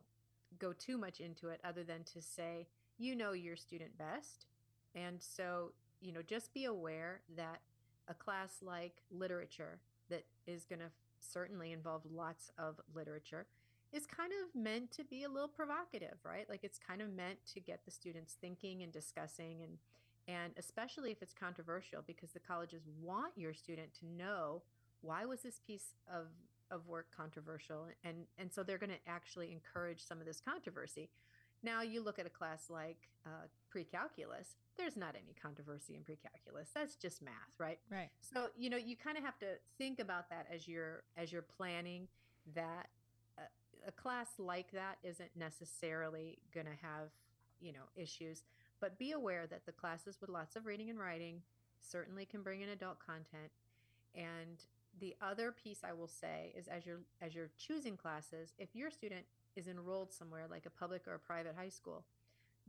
go 0.60 0.72
too 0.72 0.98
much 0.98 1.20
into 1.20 1.48
it 1.48 1.60
other 1.64 1.84
than 1.84 2.04
to 2.14 2.22
say, 2.22 2.68
you 2.98 3.16
know 3.16 3.32
your 3.32 3.56
student 3.56 3.98
best. 3.98 4.46
And 4.94 5.18
so, 5.20 5.72
you 6.00 6.12
know, 6.12 6.22
just 6.22 6.54
be 6.54 6.66
aware 6.66 7.22
that 7.36 7.62
a 8.08 8.14
class 8.14 8.58
like 8.62 9.02
literature 9.10 9.80
that 10.10 10.26
is 10.46 10.66
going 10.66 10.80
to 10.80 10.92
certainly 11.20 11.72
involve 11.72 12.02
lots 12.12 12.52
of 12.60 12.80
literature 12.94 13.48
is 13.94 14.06
kind 14.06 14.32
of 14.32 14.60
meant 14.60 14.92
to 14.92 15.04
be 15.04 15.24
a 15.24 15.30
little 15.30 15.48
provocative, 15.48 16.18
right? 16.24 16.50
Like 16.50 16.64
it's 16.64 16.80
kind 16.80 17.02
of 17.02 17.12
meant 17.14 17.40
to 17.54 17.60
get 17.60 17.84
the 17.86 17.92
students 17.92 18.38
thinking 18.40 18.84
and 18.84 18.92
discussing 18.92 19.62
and 19.64 19.78
and 20.28 20.54
especially 20.56 21.12
if 21.12 21.22
it's 21.24 21.34
controversial 21.34 22.04
because 22.06 22.30
the 22.32 22.40
colleges 22.40 22.84
want 23.02 23.34
your 23.36 23.54
student 23.56 23.92
to 24.00 24.06
know 24.06 24.62
why 25.02 25.26
was 25.26 25.42
this 25.42 25.60
piece 25.66 25.96
of 26.12 26.28
of 26.70 26.88
work 26.88 27.08
controversial 27.16 27.88
and 28.04 28.26
and 28.38 28.54
so 28.54 28.64
they're 28.64 28.78
going 28.78 28.92
to 28.92 29.10
actually 29.12 29.52
encourage 29.52 30.06
some 30.06 30.20
of 30.20 30.26
this 30.26 30.40
controversy 30.40 31.10
now 31.64 31.82
you 31.82 32.02
look 32.02 32.20
at 32.20 32.26
a 32.26 32.30
class 32.30 32.70
like 32.70 32.98
uh, 33.26 33.48
pre-calculus, 33.70 34.56
there's 34.78 34.98
not 34.98 35.16
any 35.16 35.36
controversy 35.40 35.96
in 35.96 36.04
pre-calculus. 36.04 36.70
That's 36.74 36.96
just 36.96 37.22
math, 37.22 37.34
right? 37.60 37.80
Right. 37.90 38.10
So 38.22 38.48
you 38.58 38.70
know 38.70 38.78
you 38.78 38.96
kind 38.96 39.18
of 39.18 39.24
have 39.24 39.38
to 39.40 39.58
think 39.78 40.00
about 40.00 40.30
that 40.30 40.48
as 40.54 40.68
you're 40.68 41.04
as 41.18 41.32
you're 41.32 41.44
planning 41.44 42.08
that 42.56 42.88
a, 43.88 43.92
class 43.92 44.28
like 44.38 44.72
that 44.72 44.98
isn't 45.04 45.32
necessarily 45.36 46.38
going 46.54 46.66
to 46.66 46.72
have 46.82 47.10
you 47.60 47.72
know 47.72 47.86
issues, 47.96 48.44
but 48.80 48.98
be 48.98 49.12
aware 49.12 49.48
that 49.48 49.66
the 49.66 49.72
classes 49.72 50.20
with 50.20 50.30
lots 50.30 50.56
of 50.56 50.66
reading 50.66 50.90
and 50.90 51.00
writing 51.00 51.42
certainly 51.82 52.26
can 52.26 52.42
bring 52.42 52.62
in 52.62 52.70
adult 52.70 53.00
content 53.00 53.52
and 54.16 54.66
the 55.00 55.16
other 55.22 55.52
piece 55.52 55.80
I 55.84 55.94
will 55.94 56.08
say 56.08 56.54
is 56.58 56.68
as 56.68 56.86
you're 56.86 57.00
as 57.22 57.34
you're 57.34 57.50
choosing 57.58 57.96
classes, 57.96 58.54
if 58.58 58.76
your 58.76 58.92
student 58.92 59.26
is 59.56 59.68
enrolled 59.68 60.12
somewhere 60.12 60.46
like 60.50 60.66
a 60.66 60.70
public 60.70 61.08
or 61.08 61.16
a 61.16 61.20
private 61.20 61.56
high 61.56 61.70
school, 61.70 62.04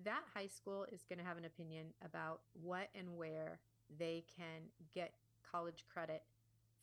that 0.05 0.23
high 0.35 0.47
school 0.47 0.87
is 0.93 1.05
going 1.09 1.19
to 1.19 1.25
have 1.25 1.37
an 1.37 1.45
opinion 1.45 1.87
about 2.05 2.41
what 2.63 2.89
and 2.95 3.17
where 3.17 3.59
they 3.99 4.25
can 4.37 4.63
get 4.95 5.15
college 5.51 5.85
credit 5.93 6.23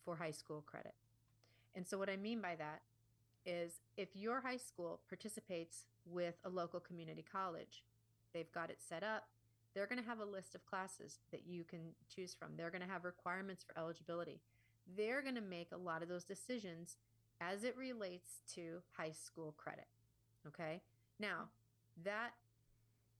for 0.04 0.16
high 0.16 0.30
school 0.30 0.62
credit. 0.66 0.94
And 1.74 1.86
so, 1.86 1.98
what 1.98 2.10
I 2.10 2.16
mean 2.16 2.40
by 2.40 2.54
that 2.56 2.82
is 3.46 3.80
if 3.96 4.08
your 4.14 4.40
high 4.40 4.56
school 4.56 5.00
participates 5.08 5.84
with 6.06 6.34
a 6.44 6.48
local 6.48 6.80
community 6.80 7.24
college, 7.30 7.82
they've 8.32 8.52
got 8.52 8.70
it 8.70 8.78
set 8.86 9.02
up, 9.02 9.28
they're 9.74 9.86
going 9.86 10.02
to 10.02 10.08
have 10.08 10.20
a 10.20 10.24
list 10.24 10.54
of 10.54 10.66
classes 10.66 11.18
that 11.30 11.46
you 11.46 11.64
can 11.64 11.80
choose 12.14 12.34
from. 12.34 12.50
They're 12.56 12.70
going 12.70 12.82
to 12.82 12.88
have 12.88 13.04
requirements 13.04 13.64
for 13.64 13.78
eligibility. 13.78 14.40
They're 14.96 15.22
going 15.22 15.36
to 15.36 15.40
make 15.40 15.68
a 15.72 15.76
lot 15.76 16.02
of 16.02 16.08
those 16.08 16.24
decisions 16.24 16.96
as 17.40 17.64
it 17.64 17.76
relates 17.76 18.40
to 18.54 18.82
high 18.96 19.12
school 19.12 19.54
credit. 19.56 19.86
Okay. 20.46 20.80
Now, 21.18 21.48
that 22.04 22.30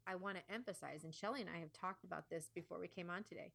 I 0.06 0.16
want 0.16 0.38
to 0.38 0.54
emphasize, 0.54 1.04
and 1.04 1.14
Shelly 1.14 1.40
and 1.40 1.50
I 1.50 1.60
have 1.60 1.72
talked 1.72 2.04
about 2.04 2.30
this 2.30 2.50
before 2.54 2.80
we 2.80 2.88
came 2.88 3.10
on 3.10 3.22
today. 3.22 3.52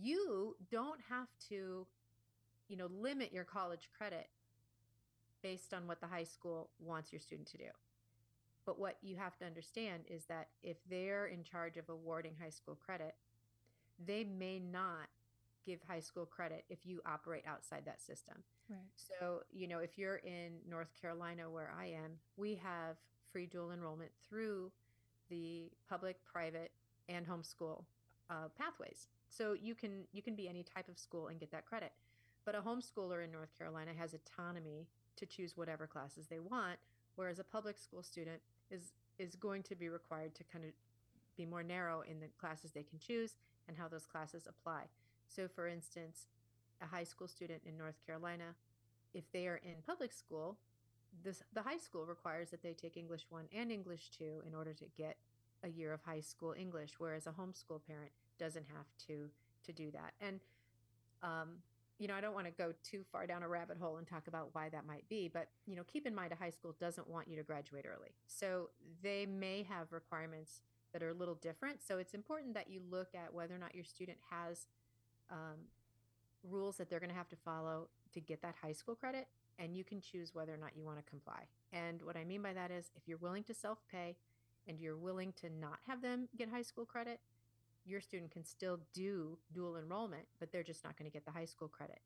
You 0.00 0.56
don't 0.70 1.00
have 1.08 1.28
to, 1.48 1.86
you 2.68 2.76
know, 2.76 2.88
limit 2.98 3.32
your 3.32 3.44
college 3.44 3.90
credit 3.96 4.28
based 5.44 5.74
on 5.74 5.86
what 5.86 6.00
the 6.00 6.06
high 6.06 6.24
school 6.24 6.70
wants 6.80 7.12
your 7.12 7.20
student 7.20 7.46
to 7.46 7.58
do. 7.58 7.70
But 8.64 8.80
what 8.80 8.96
you 9.02 9.16
have 9.16 9.36
to 9.36 9.44
understand 9.44 10.04
is 10.08 10.24
that 10.24 10.48
if 10.62 10.78
they're 10.88 11.26
in 11.26 11.44
charge 11.44 11.76
of 11.76 11.90
awarding 11.90 12.32
high 12.40 12.48
school 12.48 12.74
credit, 12.74 13.14
they 14.04 14.24
may 14.24 14.58
not 14.58 15.08
give 15.66 15.80
high 15.86 16.00
school 16.00 16.24
credit 16.24 16.64
if 16.70 16.86
you 16.86 17.02
operate 17.04 17.44
outside 17.46 17.82
that 17.84 18.00
system. 18.00 18.36
Right. 18.70 18.78
So, 18.96 19.42
you 19.52 19.68
know, 19.68 19.80
if 19.80 19.98
you're 19.98 20.16
in 20.16 20.52
North 20.68 20.88
Carolina 20.98 21.50
where 21.50 21.70
I 21.78 21.86
am, 21.88 22.12
we 22.38 22.54
have 22.54 22.96
free 23.30 23.44
dual 23.44 23.72
enrollment 23.72 24.12
through 24.26 24.72
the 25.28 25.70
public, 25.88 26.16
private, 26.24 26.70
and 27.10 27.26
homeschool 27.26 27.84
uh, 28.30 28.48
pathways. 28.58 29.08
So 29.28 29.54
you 29.60 29.74
can 29.74 30.04
you 30.12 30.22
can 30.22 30.34
be 30.34 30.48
any 30.48 30.62
type 30.62 30.88
of 30.88 30.98
school 30.98 31.28
and 31.28 31.38
get 31.38 31.50
that 31.52 31.66
credit. 31.66 31.92
But 32.46 32.54
a 32.54 32.60
homeschooler 32.60 33.24
in 33.24 33.30
North 33.30 33.56
Carolina 33.58 33.90
has 33.98 34.14
autonomy 34.14 34.86
to 35.24 35.36
choose 35.36 35.56
whatever 35.56 35.86
classes 35.86 36.26
they 36.26 36.38
want, 36.38 36.78
whereas 37.16 37.38
a 37.38 37.44
public 37.44 37.78
school 37.78 38.02
student 38.02 38.40
is 38.70 38.92
is 39.18 39.36
going 39.36 39.62
to 39.62 39.76
be 39.76 39.88
required 39.88 40.34
to 40.34 40.44
kind 40.44 40.64
of 40.64 40.72
be 41.36 41.46
more 41.46 41.62
narrow 41.62 42.02
in 42.02 42.20
the 42.20 42.26
classes 42.38 42.72
they 42.72 42.82
can 42.82 42.98
choose 42.98 43.36
and 43.68 43.76
how 43.76 43.88
those 43.88 44.06
classes 44.06 44.46
apply. 44.48 44.82
So, 45.28 45.48
for 45.48 45.66
instance, 45.66 46.26
a 46.82 46.86
high 46.86 47.04
school 47.04 47.28
student 47.28 47.62
in 47.64 47.76
North 47.76 47.94
Carolina, 48.06 48.54
if 49.12 49.30
they 49.32 49.46
are 49.46 49.60
in 49.64 49.74
public 49.86 50.12
school, 50.12 50.58
this, 51.22 51.42
the 51.52 51.62
high 51.62 51.78
school 51.78 52.06
requires 52.06 52.50
that 52.50 52.62
they 52.62 52.72
take 52.72 52.96
English 52.96 53.26
1 53.30 53.44
and 53.54 53.70
English 53.70 54.10
2 54.18 54.42
in 54.46 54.54
order 54.54 54.72
to 54.74 54.84
get 54.96 55.16
a 55.62 55.68
year 55.68 55.92
of 55.92 56.00
high 56.02 56.20
school 56.20 56.54
English, 56.58 56.94
whereas 56.98 57.26
a 57.26 57.30
homeschool 57.30 57.80
parent 57.86 58.10
doesn't 58.38 58.66
have 58.66 58.86
to 59.06 59.30
to 59.64 59.72
do 59.72 59.90
that. 59.92 60.12
And 60.20 60.40
um, 61.22 61.48
you 61.98 62.08
know, 62.08 62.14
I 62.14 62.20
don't 62.20 62.34
want 62.34 62.46
to 62.46 62.52
go 62.52 62.72
too 62.82 63.04
far 63.12 63.26
down 63.26 63.42
a 63.42 63.48
rabbit 63.48 63.76
hole 63.80 63.98
and 63.98 64.06
talk 64.06 64.26
about 64.26 64.48
why 64.52 64.68
that 64.70 64.86
might 64.86 65.08
be, 65.08 65.28
but 65.32 65.48
you 65.66 65.76
know, 65.76 65.82
keep 65.84 66.06
in 66.06 66.14
mind 66.14 66.32
a 66.32 66.36
high 66.36 66.50
school 66.50 66.74
doesn't 66.80 67.08
want 67.08 67.28
you 67.28 67.36
to 67.36 67.42
graduate 67.42 67.84
early. 67.86 68.10
So 68.26 68.70
they 69.02 69.26
may 69.26 69.62
have 69.68 69.92
requirements 69.92 70.60
that 70.92 71.02
are 71.02 71.10
a 71.10 71.14
little 71.14 71.34
different. 71.36 71.82
So 71.86 71.98
it's 71.98 72.14
important 72.14 72.54
that 72.54 72.68
you 72.68 72.80
look 72.90 73.08
at 73.14 73.32
whether 73.32 73.54
or 73.54 73.58
not 73.58 73.74
your 73.74 73.84
student 73.84 74.18
has 74.30 74.66
um, 75.30 75.58
rules 76.48 76.76
that 76.76 76.90
they're 76.90 77.00
going 77.00 77.10
to 77.10 77.16
have 77.16 77.28
to 77.28 77.36
follow 77.36 77.88
to 78.12 78.20
get 78.20 78.42
that 78.42 78.54
high 78.60 78.72
school 78.72 78.94
credit, 78.94 79.26
and 79.58 79.76
you 79.76 79.84
can 79.84 80.00
choose 80.00 80.34
whether 80.34 80.54
or 80.54 80.56
not 80.56 80.70
you 80.76 80.84
want 80.84 80.98
to 80.98 81.10
comply. 81.10 81.46
And 81.72 82.02
what 82.02 82.16
I 82.16 82.24
mean 82.24 82.42
by 82.42 82.52
that 82.52 82.70
is 82.70 82.90
if 82.96 83.08
you're 83.08 83.18
willing 83.18 83.44
to 83.44 83.54
self 83.54 83.78
pay 83.90 84.16
and 84.66 84.78
you're 84.80 84.96
willing 84.96 85.32
to 85.40 85.50
not 85.50 85.78
have 85.86 86.00
them 86.00 86.28
get 86.36 86.48
high 86.48 86.62
school 86.62 86.84
credit, 86.84 87.20
your 87.84 88.00
student 88.00 88.30
can 88.30 88.44
still 88.44 88.80
do 88.92 89.38
dual 89.52 89.76
enrollment, 89.76 90.26
but 90.40 90.50
they're 90.50 90.62
just 90.62 90.84
not 90.84 90.96
going 90.98 91.10
to 91.10 91.12
get 91.12 91.24
the 91.24 91.30
high 91.30 91.44
school 91.44 91.68
credit. 91.68 92.00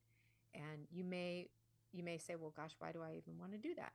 And 0.55 0.87
you 0.91 1.05
may 1.05 1.49
you 1.93 2.03
may 2.03 2.19
say, 2.19 2.35
"Well, 2.35 2.53
gosh, 2.57 2.73
why 2.79 2.93
do 2.93 3.01
I 3.03 3.13
even 3.17 3.39
want 3.39 3.53
to 3.53 3.59
do 3.59 3.75
that?" 3.77 3.93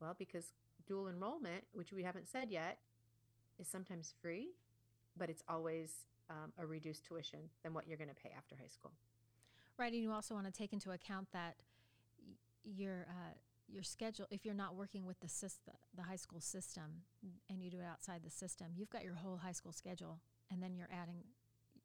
Well, 0.00 0.14
because 0.18 0.52
dual 0.86 1.08
enrollment, 1.08 1.64
which 1.72 1.92
we 1.92 2.02
haven't 2.02 2.28
said 2.28 2.50
yet, 2.50 2.78
is 3.58 3.68
sometimes 3.68 4.14
free, 4.22 4.50
but 5.16 5.28
it's 5.28 5.42
always 5.48 6.06
um, 6.30 6.52
a 6.58 6.66
reduced 6.66 7.04
tuition 7.04 7.40
than 7.62 7.74
what 7.74 7.86
you're 7.86 7.96
going 7.96 8.08
to 8.08 8.14
pay 8.14 8.30
after 8.36 8.56
high 8.56 8.68
school. 8.68 8.92
Right, 9.76 9.92
and 9.92 10.02
you 10.02 10.12
also 10.12 10.34
want 10.34 10.46
to 10.46 10.52
take 10.52 10.72
into 10.72 10.90
account 10.90 11.28
that 11.32 11.56
your 12.64 13.06
uh, 13.08 13.34
your 13.68 13.82
schedule. 13.82 14.26
If 14.30 14.44
you're 14.44 14.54
not 14.54 14.74
working 14.74 15.04
with 15.04 15.20
the 15.20 15.28
system, 15.28 15.74
the 15.94 16.02
high 16.02 16.16
school 16.16 16.40
system, 16.40 17.02
and 17.50 17.62
you 17.62 17.70
do 17.70 17.78
it 17.80 17.84
outside 17.84 18.22
the 18.24 18.30
system, 18.30 18.68
you've 18.76 18.90
got 18.90 19.04
your 19.04 19.14
whole 19.14 19.36
high 19.36 19.52
school 19.52 19.72
schedule, 19.72 20.20
and 20.50 20.62
then 20.62 20.74
you're 20.74 20.88
adding 20.92 21.22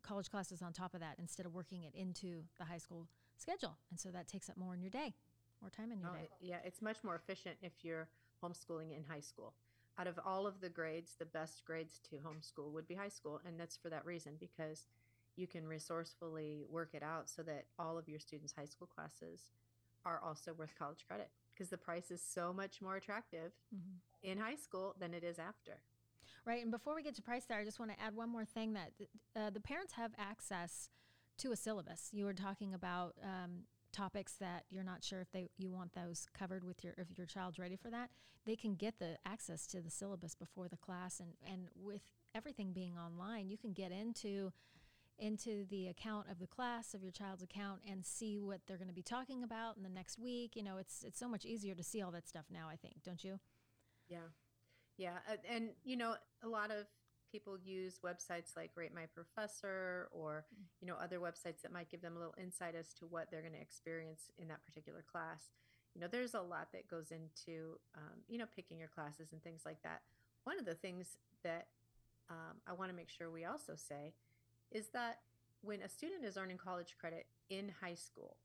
college 0.02 0.30
classes 0.30 0.62
on 0.62 0.74
top 0.74 0.94
of 0.94 1.00
that 1.00 1.16
instead 1.20 1.46
of 1.46 1.54
working 1.54 1.84
it 1.84 1.94
into 1.96 2.44
the 2.58 2.66
high 2.66 2.78
school 2.78 3.08
schedule, 3.38 3.78
and 3.90 4.00
so 4.00 4.10
that 4.10 4.28
takes 4.28 4.50
up 4.50 4.58
more 4.58 4.74
in 4.74 4.82
your 4.82 4.90
day, 4.92 5.14
more 5.62 5.70
time 5.70 5.92
in 5.92 6.00
your 6.00 6.10
Oh, 6.10 6.14
day. 6.14 6.30
yeah, 6.42 6.58
it's 6.64 6.82
much 6.82 7.04
more 7.04 7.16
efficient 7.16 7.58
if 7.62 7.84
you're 7.84 8.08
homeschooling 8.44 8.96
in 8.96 9.04
high 9.04 9.22
school. 9.22 9.54
Out 9.98 10.08
of 10.08 10.20
all 10.26 10.48
of 10.48 10.60
the 10.60 10.70
grades, 10.70 11.16
the 11.16 11.26
best 11.26 11.64
grades 11.66 12.00
to 12.10 12.18
homeschool 12.18 12.72
would 12.72 12.88
be 12.88 12.96
high 12.96 13.10
school, 13.10 13.40
and 13.46 13.60
that's 13.60 13.78
for 13.78 13.90
that 13.90 14.06
reason 14.06 14.34
because 14.40 14.88
you 15.36 15.48
can 15.48 15.68
resourcefully 15.68 16.66
work 16.70 16.90
it 16.94 17.04
out 17.04 17.30
so 17.30 17.42
that 17.44 17.66
all 17.80 17.98
of 17.98 18.08
your 18.10 18.20
students' 18.20 18.54
high 18.54 18.66
school 18.66 18.88
classes 18.88 19.52
are 20.06 20.20
also 20.20 20.54
worth 20.54 20.76
college 20.78 21.06
credit 21.08 21.30
because 21.54 21.70
the 21.70 21.78
price 21.78 22.12
is 22.12 22.22
so 22.22 22.52
much 22.52 22.82
more 22.82 22.96
attractive 22.98 23.54
Mhm. 23.74 24.00
in 24.22 24.38
high 24.40 24.56
school 24.56 24.96
than 25.00 25.14
it 25.14 25.24
is 25.24 25.40
after. 25.40 25.80
Right, 26.46 26.62
and 26.62 26.72
before 26.72 26.94
we 26.94 27.04
get 27.04 27.16
to 27.16 27.22
price 27.22 27.46
there, 27.46 27.60
I 27.60 27.64
just 27.64 27.80
want 27.80 27.92
to 27.92 28.02
add 28.04 28.16
one 28.16 28.30
more 28.30 28.44
thing 28.44 28.74
that 28.74 28.92
uh, 29.36 29.50
the 29.50 29.62
parents 29.62 29.94
have 29.94 30.12
access 30.18 30.90
to 31.38 31.54
a 31.54 31.56
syllabus. 31.56 32.10
You 32.12 32.26
were 32.26 32.34
talking 32.34 32.74
about 32.74 33.16
um, 33.24 33.64
topics 33.94 34.34
that 34.42 34.66
you're 34.70 34.84
not 34.84 35.04
sure 35.04 35.22
if 35.22 35.32
they 35.32 35.50
you 35.58 35.72
want 35.72 35.94
those 35.94 36.28
covered 36.38 36.66
with 36.66 36.84
your 36.84 36.94
if 36.98 37.18
your 37.18 37.28
child's 37.28 37.60
ready 37.60 37.78
for 37.78 37.90
that. 37.92 38.10
They 38.46 38.58
can 38.58 38.76
get 38.76 39.00
the 39.00 39.18
access 39.26 39.66
to 39.68 39.82
the 39.82 39.90
syllabus 39.90 40.36
before 40.36 40.68
the 40.68 40.78
class, 40.78 41.22
and 41.22 41.34
and 41.50 41.70
with 41.76 42.02
everything 42.36 42.74
being 42.74 42.98
online, 42.98 43.50
you 43.50 43.58
can 43.58 43.72
get 43.72 43.92
into 43.92 44.52
into 45.20 45.66
the 45.70 45.88
account 45.88 46.28
of 46.30 46.40
the 46.40 46.48
class 46.48 46.94
of 46.94 47.04
your 47.04 47.12
child's 47.12 47.44
account 47.44 47.80
and 47.90 48.06
see 48.06 48.40
what 48.40 48.60
they're 48.68 48.78
going 48.78 48.88
to 48.88 48.94
be 48.94 49.04
talking 49.04 49.44
about 49.44 49.78
in 49.78 49.84
the 49.84 49.90
next 49.90 50.20
week. 50.20 50.56
You 50.56 50.64
know, 50.64 50.78
it's 50.78 51.04
it's 51.04 51.20
so 51.20 51.30
much 51.30 51.46
easier 51.46 51.76
to 51.76 51.84
see 51.84 52.02
all 52.02 52.12
that 52.12 52.28
stuff 52.28 52.46
now. 52.52 52.68
I 52.70 52.76
think, 52.76 52.96
don't 53.04 53.24
you? 53.24 53.40
Yeah. 54.10 54.34
Yeah. 54.98 55.18
uh, 55.30 55.38
And, 55.50 55.70
you 55.84 55.98
know, 55.98 56.16
a 56.44 56.48
lot 56.48 56.72
of 56.72 56.86
people 57.32 57.58
use 57.58 58.00
websites 58.06 58.56
like 58.56 58.72
Rate 58.76 58.94
My 58.94 59.06
Professor 59.14 60.08
or, 60.12 60.46
you 60.80 60.88
know, 60.88 60.96
other 61.02 61.20
websites 61.20 61.62
that 61.64 61.72
might 61.74 61.90
give 61.90 62.02
them 62.02 62.16
a 62.16 62.20
little 62.20 62.36
insight 62.40 62.76
as 62.76 62.94
to 63.00 63.06
what 63.06 63.32
they're 63.32 63.42
going 63.42 63.54
to 63.54 63.62
experience 63.62 64.30
in 64.38 64.48
that 64.50 64.64
particular 64.66 65.04
class. 65.12 65.50
You 65.96 66.02
know, 66.02 66.08
there's 66.08 66.36
a 66.36 66.42
lot 66.42 66.70
that 66.74 66.88
goes 66.88 67.12
into, 67.12 67.80
um, 67.96 68.22
you 68.28 68.38
know, 68.38 68.46
picking 68.56 68.78
your 68.78 68.88
classes 68.88 69.32
and 69.32 69.42
things 69.44 69.62
like 69.66 69.82
that. 69.84 70.02
One 70.44 70.60
of 70.60 70.66
the 70.66 70.76
things 70.76 71.18
that 71.44 71.68
um, 72.30 72.58
I 72.68 72.74
want 72.74 72.92
to 72.92 72.96
make 72.96 73.10
sure 73.10 73.32
we 73.32 73.46
also 73.46 73.74
say 73.76 74.14
is 74.72 74.90
that 74.90 75.20
when 75.62 75.82
a 75.82 75.90
student 75.90 76.26
is 76.26 76.38
earning 76.38 76.58
college 76.58 76.96
credit 77.00 77.26
in 77.50 77.72
high 77.82 77.96
school, 77.96 78.38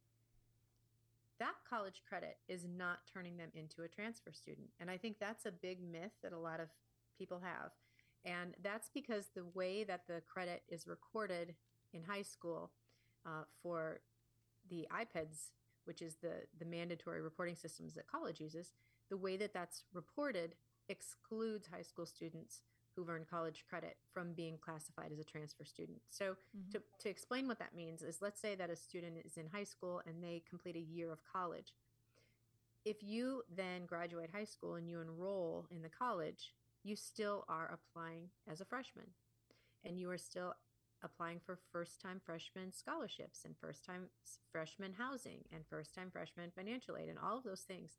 that 1.38 1.54
college 1.68 2.02
credit 2.08 2.38
is 2.48 2.66
not 2.66 3.00
turning 3.12 3.36
them 3.36 3.50
into 3.54 3.82
a 3.82 3.88
transfer 3.88 4.32
student. 4.32 4.68
And 4.80 4.90
I 4.90 4.96
think 4.96 5.16
that's 5.18 5.46
a 5.46 5.52
big 5.52 5.78
myth 5.80 6.12
that 6.22 6.32
a 6.32 6.38
lot 6.38 6.60
of 6.60 6.68
people 7.18 7.40
have. 7.42 7.70
And 8.24 8.54
that's 8.62 8.90
because 8.92 9.26
the 9.34 9.46
way 9.54 9.84
that 9.84 10.06
the 10.08 10.22
credit 10.32 10.62
is 10.68 10.86
recorded 10.86 11.54
in 11.92 12.02
high 12.02 12.22
school 12.22 12.72
uh, 13.24 13.44
for 13.62 14.00
the 14.68 14.86
IPEDS, 14.92 15.50
which 15.84 16.02
is 16.02 16.16
the, 16.16 16.42
the 16.58 16.64
mandatory 16.64 17.20
reporting 17.20 17.54
systems 17.54 17.94
that 17.94 18.06
college 18.06 18.40
uses, 18.40 18.72
the 19.10 19.16
way 19.16 19.36
that 19.36 19.54
that's 19.54 19.84
reported 19.94 20.54
excludes 20.88 21.68
high 21.68 21.82
school 21.82 22.06
students 22.06 22.62
who've 22.98 23.08
earned 23.08 23.30
college 23.30 23.64
credit 23.70 23.96
from 24.12 24.32
being 24.32 24.58
classified 24.58 25.12
as 25.12 25.20
a 25.20 25.24
transfer 25.24 25.64
student. 25.64 26.02
So, 26.10 26.36
Mhm. 26.56 26.72
to, 26.72 26.82
to 26.98 27.08
explain 27.08 27.46
what 27.46 27.60
that 27.60 27.72
means 27.74 28.02
is 28.02 28.20
let's 28.20 28.40
say 28.40 28.56
that 28.56 28.70
a 28.70 28.76
student 28.76 29.18
is 29.24 29.36
in 29.36 29.46
high 29.46 29.64
school 29.64 30.02
and 30.04 30.22
they 30.22 30.40
complete 30.48 30.74
a 30.74 30.80
year 30.80 31.12
of 31.12 31.22
college. 31.22 31.72
If 32.84 33.02
you 33.02 33.44
then 33.48 33.86
graduate 33.86 34.30
high 34.32 34.46
school 34.46 34.74
and 34.74 34.88
you 34.88 35.00
enroll 35.00 35.68
in 35.70 35.82
the 35.82 35.88
college, 35.88 36.54
you 36.82 36.96
still 36.96 37.44
are 37.48 37.70
applying 37.72 38.30
as 38.48 38.60
a 38.60 38.64
freshman 38.64 39.06
and 39.84 40.00
you 40.00 40.10
are 40.10 40.18
still 40.18 40.54
applying 41.02 41.38
for 41.38 41.56
first 41.70 42.00
time 42.00 42.20
freshman 42.24 42.72
scholarships 42.72 43.44
and 43.44 43.56
first 43.56 43.84
time 43.84 44.10
freshman 44.50 44.92
housing 44.92 45.44
and 45.52 45.64
first 45.68 45.94
time 45.94 46.10
freshman 46.10 46.50
financial 46.50 46.96
aid 46.96 47.08
and 47.08 47.18
all 47.18 47.38
of 47.38 47.44
those 47.44 47.62
things. 47.62 47.98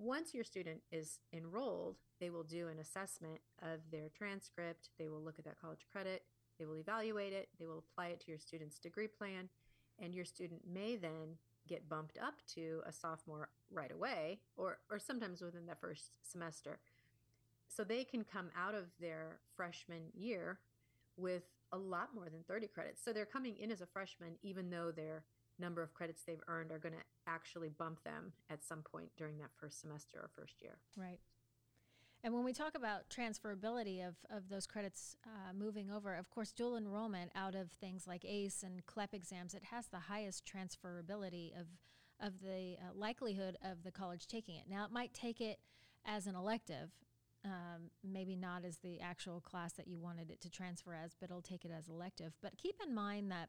Once 0.00 0.32
your 0.32 0.42
student 0.42 0.80
is 0.90 1.18
enrolled, 1.34 1.98
they 2.20 2.30
will 2.30 2.42
do 2.42 2.68
an 2.68 2.78
assessment 2.78 3.38
of 3.60 3.80
their 3.92 4.08
transcript. 4.16 4.88
They 4.98 5.08
will 5.08 5.20
look 5.20 5.38
at 5.38 5.44
that 5.44 5.60
college 5.60 5.86
credit. 5.92 6.22
They 6.58 6.64
will 6.64 6.78
evaluate 6.78 7.34
it. 7.34 7.50
They 7.58 7.66
will 7.66 7.84
apply 7.90 8.06
it 8.08 8.20
to 8.20 8.30
your 8.30 8.38
student's 8.38 8.78
degree 8.78 9.08
plan. 9.08 9.50
And 9.98 10.14
your 10.14 10.24
student 10.24 10.62
may 10.66 10.96
then 10.96 11.36
get 11.68 11.86
bumped 11.86 12.16
up 12.16 12.36
to 12.54 12.80
a 12.86 12.92
sophomore 12.92 13.50
right 13.70 13.92
away 13.92 14.40
or, 14.56 14.78
or 14.90 14.98
sometimes 14.98 15.42
within 15.42 15.66
the 15.66 15.74
first 15.74 16.16
semester. 16.22 16.78
So 17.68 17.84
they 17.84 18.04
can 18.04 18.24
come 18.24 18.48
out 18.56 18.74
of 18.74 18.86
their 19.00 19.40
freshman 19.54 20.04
year 20.14 20.60
with 21.18 21.42
a 21.72 21.76
lot 21.76 22.14
more 22.14 22.30
than 22.30 22.42
30 22.48 22.68
credits. 22.68 23.04
So 23.04 23.12
they're 23.12 23.26
coming 23.26 23.54
in 23.58 23.70
as 23.70 23.82
a 23.82 23.86
freshman, 23.86 24.36
even 24.42 24.70
though 24.70 24.92
their 24.92 25.24
number 25.60 25.82
of 25.82 25.92
credits 25.94 26.22
they've 26.26 26.42
earned 26.48 26.72
are 26.72 26.78
going 26.78 26.94
to 26.94 27.04
actually 27.26 27.68
bump 27.68 28.02
them 28.04 28.32
at 28.48 28.64
some 28.64 28.82
point 28.82 29.10
during 29.16 29.38
that 29.38 29.50
first 29.56 29.80
semester 29.80 30.18
or 30.18 30.30
first 30.34 30.62
year. 30.62 30.78
Right. 30.96 31.20
And 32.22 32.34
when 32.34 32.44
we 32.44 32.52
talk 32.52 32.76
about 32.76 33.08
transferability 33.08 34.06
of, 34.06 34.14
of 34.28 34.50
those 34.50 34.66
credits 34.66 35.16
uh, 35.24 35.54
moving 35.54 35.90
over, 35.90 36.14
of 36.14 36.28
course, 36.28 36.52
dual 36.52 36.76
enrollment 36.76 37.30
out 37.34 37.54
of 37.54 37.70
things 37.72 38.06
like 38.06 38.24
ACE 38.26 38.62
and 38.62 38.84
CLEP 38.84 39.14
exams, 39.14 39.54
it 39.54 39.64
has 39.70 39.86
the 39.86 40.00
highest 40.00 40.44
transferability 40.44 41.58
of, 41.58 41.66
of 42.20 42.40
the 42.42 42.76
uh, 42.78 42.92
likelihood 42.94 43.56
of 43.64 43.84
the 43.84 43.90
college 43.90 44.26
taking 44.26 44.56
it. 44.56 44.64
Now, 44.68 44.84
it 44.84 44.92
might 44.92 45.14
take 45.14 45.40
it 45.40 45.60
as 46.04 46.26
an 46.26 46.34
elective, 46.34 46.90
um, 47.42 47.90
maybe 48.04 48.36
not 48.36 48.66
as 48.66 48.76
the 48.78 49.00
actual 49.00 49.40
class 49.40 49.72
that 49.74 49.88
you 49.88 49.98
wanted 49.98 50.30
it 50.30 50.42
to 50.42 50.50
transfer 50.50 50.94
as, 50.94 51.14
but 51.18 51.30
it'll 51.30 51.40
take 51.40 51.64
it 51.64 51.70
as 51.70 51.88
elective. 51.88 52.34
But 52.42 52.58
keep 52.58 52.76
in 52.86 52.94
mind 52.94 53.30
that 53.30 53.48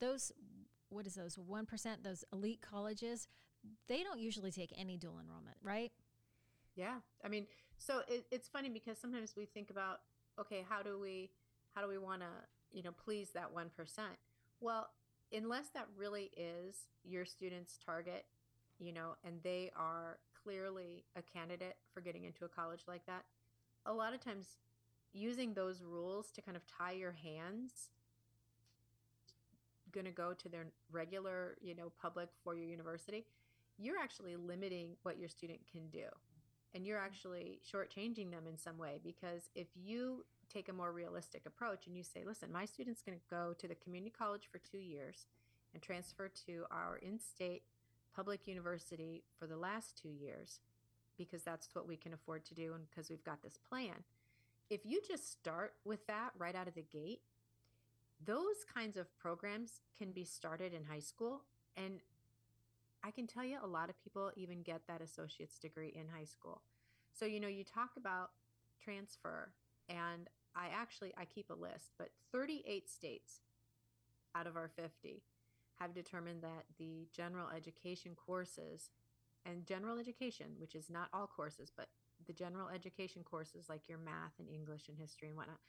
those, 0.00 0.32
what 0.88 1.06
is 1.06 1.14
those, 1.14 1.36
1%, 1.36 1.66
those 2.02 2.24
elite 2.32 2.60
colleges, 2.60 3.28
they 3.88 4.02
don't 4.02 4.20
usually 4.20 4.50
take 4.50 4.72
any 4.76 4.96
dual 4.96 5.18
enrollment, 5.20 5.56
right? 5.62 5.92
Yeah. 6.74 6.96
I 7.24 7.28
mean, 7.28 7.46
so 7.78 8.02
it, 8.08 8.26
it's 8.30 8.48
funny 8.48 8.68
because 8.68 8.98
sometimes 8.98 9.34
we 9.36 9.46
think 9.46 9.70
about, 9.70 10.00
okay, 10.38 10.64
how 10.68 10.82
do 10.82 10.98
we, 10.98 11.30
how 11.74 11.82
do 11.82 11.88
we 11.88 11.98
want 11.98 12.20
to, 12.20 12.28
you 12.72 12.82
know, 12.82 12.92
please 12.92 13.30
that 13.30 13.54
1%? 13.54 13.68
Well, 14.60 14.88
unless 15.32 15.68
that 15.70 15.88
really 15.96 16.30
is 16.36 16.76
your 17.04 17.24
student's 17.24 17.78
target, 17.84 18.24
you 18.78 18.92
know, 18.92 19.16
and 19.24 19.42
they 19.42 19.70
are 19.76 20.18
clearly 20.42 21.04
a 21.16 21.22
candidate 21.22 21.76
for 21.92 22.00
getting 22.00 22.24
into 22.24 22.44
a 22.44 22.48
college 22.48 22.82
like 22.86 23.04
that, 23.06 23.24
a 23.86 23.92
lot 23.92 24.14
of 24.14 24.20
times 24.20 24.58
using 25.12 25.54
those 25.54 25.82
rules 25.82 26.30
to 26.32 26.42
kind 26.42 26.56
of 26.56 26.62
tie 26.66 26.92
your 26.92 27.12
hands 27.12 27.90
going 29.92 30.06
to 30.06 30.12
go 30.12 30.32
to 30.32 30.48
their 30.48 30.66
regular, 30.90 31.56
you 31.60 31.74
know, 31.74 31.92
public 32.00 32.28
four 32.42 32.54
year 32.54 32.66
university, 32.66 33.24
you're 33.78 33.98
actually 33.98 34.36
limiting 34.36 34.96
what 35.02 35.18
your 35.18 35.28
student 35.28 35.60
can 35.70 35.88
do. 35.90 36.06
And 36.74 36.86
you're 36.86 36.98
actually 36.98 37.60
shortchanging 37.64 38.30
them 38.30 38.46
in 38.46 38.58
some 38.58 38.76
way 38.76 39.00
because 39.02 39.48
if 39.54 39.68
you 39.74 40.24
take 40.52 40.68
a 40.68 40.72
more 40.72 40.92
realistic 40.92 41.42
approach 41.46 41.86
and 41.86 41.96
you 41.96 42.02
say, 42.02 42.22
listen, 42.24 42.52
my 42.52 42.64
student's 42.64 43.02
going 43.02 43.18
to 43.18 43.24
go 43.30 43.54
to 43.58 43.68
the 43.68 43.74
community 43.76 44.12
college 44.16 44.48
for 44.50 44.58
two 44.58 44.78
years 44.78 45.26
and 45.72 45.82
transfer 45.82 46.28
to 46.46 46.64
our 46.70 46.98
in 46.98 47.18
state 47.18 47.62
public 48.14 48.46
university 48.46 49.22
for 49.38 49.46
the 49.46 49.56
last 49.56 50.00
two 50.00 50.08
years 50.08 50.60
because 51.18 51.42
that's 51.42 51.68
what 51.74 51.88
we 51.88 51.96
can 51.96 52.12
afford 52.12 52.44
to 52.44 52.54
do 52.54 52.74
and 52.74 52.84
because 52.88 53.10
we've 53.10 53.24
got 53.24 53.42
this 53.42 53.58
plan. 53.68 54.04
If 54.68 54.80
you 54.84 55.00
just 55.06 55.30
start 55.30 55.74
with 55.84 56.06
that 56.06 56.30
right 56.38 56.54
out 56.54 56.68
of 56.68 56.74
the 56.74 56.82
gate, 56.82 57.20
those 58.24 58.64
kinds 58.72 58.96
of 58.96 59.06
programs 59.18 59.80
can 59.98 60.12
be 60.12 60.24
started 60.24 60.72
in 60.72 60.84
high 60.84 61.00
school. 61.00 61.42
And 61.76 62.00
I 63.04 63.10
can 63.10 63.26
tell 63.26 63.44
you 63.44 63.58
a 63.62 63.66
lot 63.66 63.90
of 63.90 64.02
people 64.02 64.30
even 64.36 64.62
get 64.62 64.82
that 64.88 65.00
associate's 65.00 65.58
degree 65.58 65.92
in 65.94 66.08
high 66.08 66.24
school. 66.24 66.62
So, 67.12 67.24
you 67.24 67.40
know, 67.40 67.48
you 67.48 67.64
talk 67.64 67.90
about 67.96 68.30
transfer 68.82 69.52
and 69.88 70.28
I 70.54 70.68
actually 70.74 71.12
I 71.16 71.24
keep 71.24 71.50
a 71.50 71.54
list, 71.54 71.92
but 71.98 72.08
38 72.32 72.88
states 72.88 73.40
out 74.34 74.46
of 74.46 74.56
our 74.56 74.68
50 74.68 75.22
have 75.78 75.94
determined 75.94 76.42
that 76.42 76.64
the 76.78 77.06
general 77.12 77.48
education 77.54 78.12
courses 78.14 78.90
and 79.44 79.66
general 79.66 79.98
education, 79.98 80.46
which 80.58 80.74
is 80.74 80.90
not 80.90 81.08
all 81.12 81.26
courses, 81.26 81.70
but 81.74 81.88
the 82.26 82.32
general 82.32 82.68
education 82.68 83.22
courses 83.22 83.68
like 83.68 83.88
your 83.88 83.98
math 83.98 84.32
and 84.38 84.48
English 84.48 84.88
and 84.88 84.98
history 84.98 85.28
and 85.28 85.36
whatnot, 85.36 85.60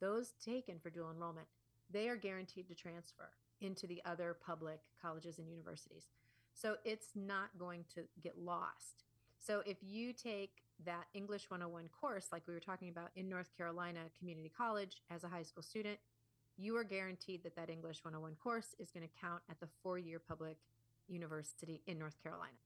those 0.00 0.32
taken 0.44 0.78
for 0.78 0.90
dual 0.90 1.10
enrollment, 1.10 1.48
they 1.90 2.08
are 2.08 2.16
guaranteed 2.16 2.68
to 2.68 2.74
transfer 2.74 3.30
into 3.60 3.86
the 3.86 4.02
other 4.04 4.36
public 4.44 4.80
colleges 5.00 5.38
and 5.38 5.48
universities. 5.48 6.08
So 6.52 6.76
it's 6.84 7.08
not 7.14 7.50
going 7.58 7.84
to 7.94 8.02
get 8.22 8.38
lost. 8.38 9.04
So 9.38 9.62
if 9.66 9.76
you 9.82 10.12
take 10.12 10.62
that 10.84 11.04
English 11.14 11.50
101 11.50 11.88
course, 11.98 12.28
like 12.32 12.42
we 12.46 12.54
were 12.54 12.60
talking 12.60 12.88
about 12.88 13.10
in 13.14 13.28
North 13.28 13.56
Carolina 13.56 14.00
Community 14.18 14.50
College 14.56 15.02
as 15.10 15.24
a 15.24 15.28
high 15.28 15.42
school 15.42 15.62
student, 15.62 15.98
you 16.58 16.76
are 16.76 16.84
guaranteed 16.84 17.42
that 17.42 17.56
that 17.56 17.70
English 17.70 18.02
101 18.02 18.34
course 18.42 18.74
is 18.78 18.90
going 18.90 19.06
to 19.06 19.20
count 19.20 19.42
at 19.50 19.60
the 19.60 19.68
four 19.82 19.98
year 19.98 20.18
public 20.18 20.56
university 21.08 21.82
in 21.86 21.98
North 21.98 22.16
Carolina. 22.22 22.56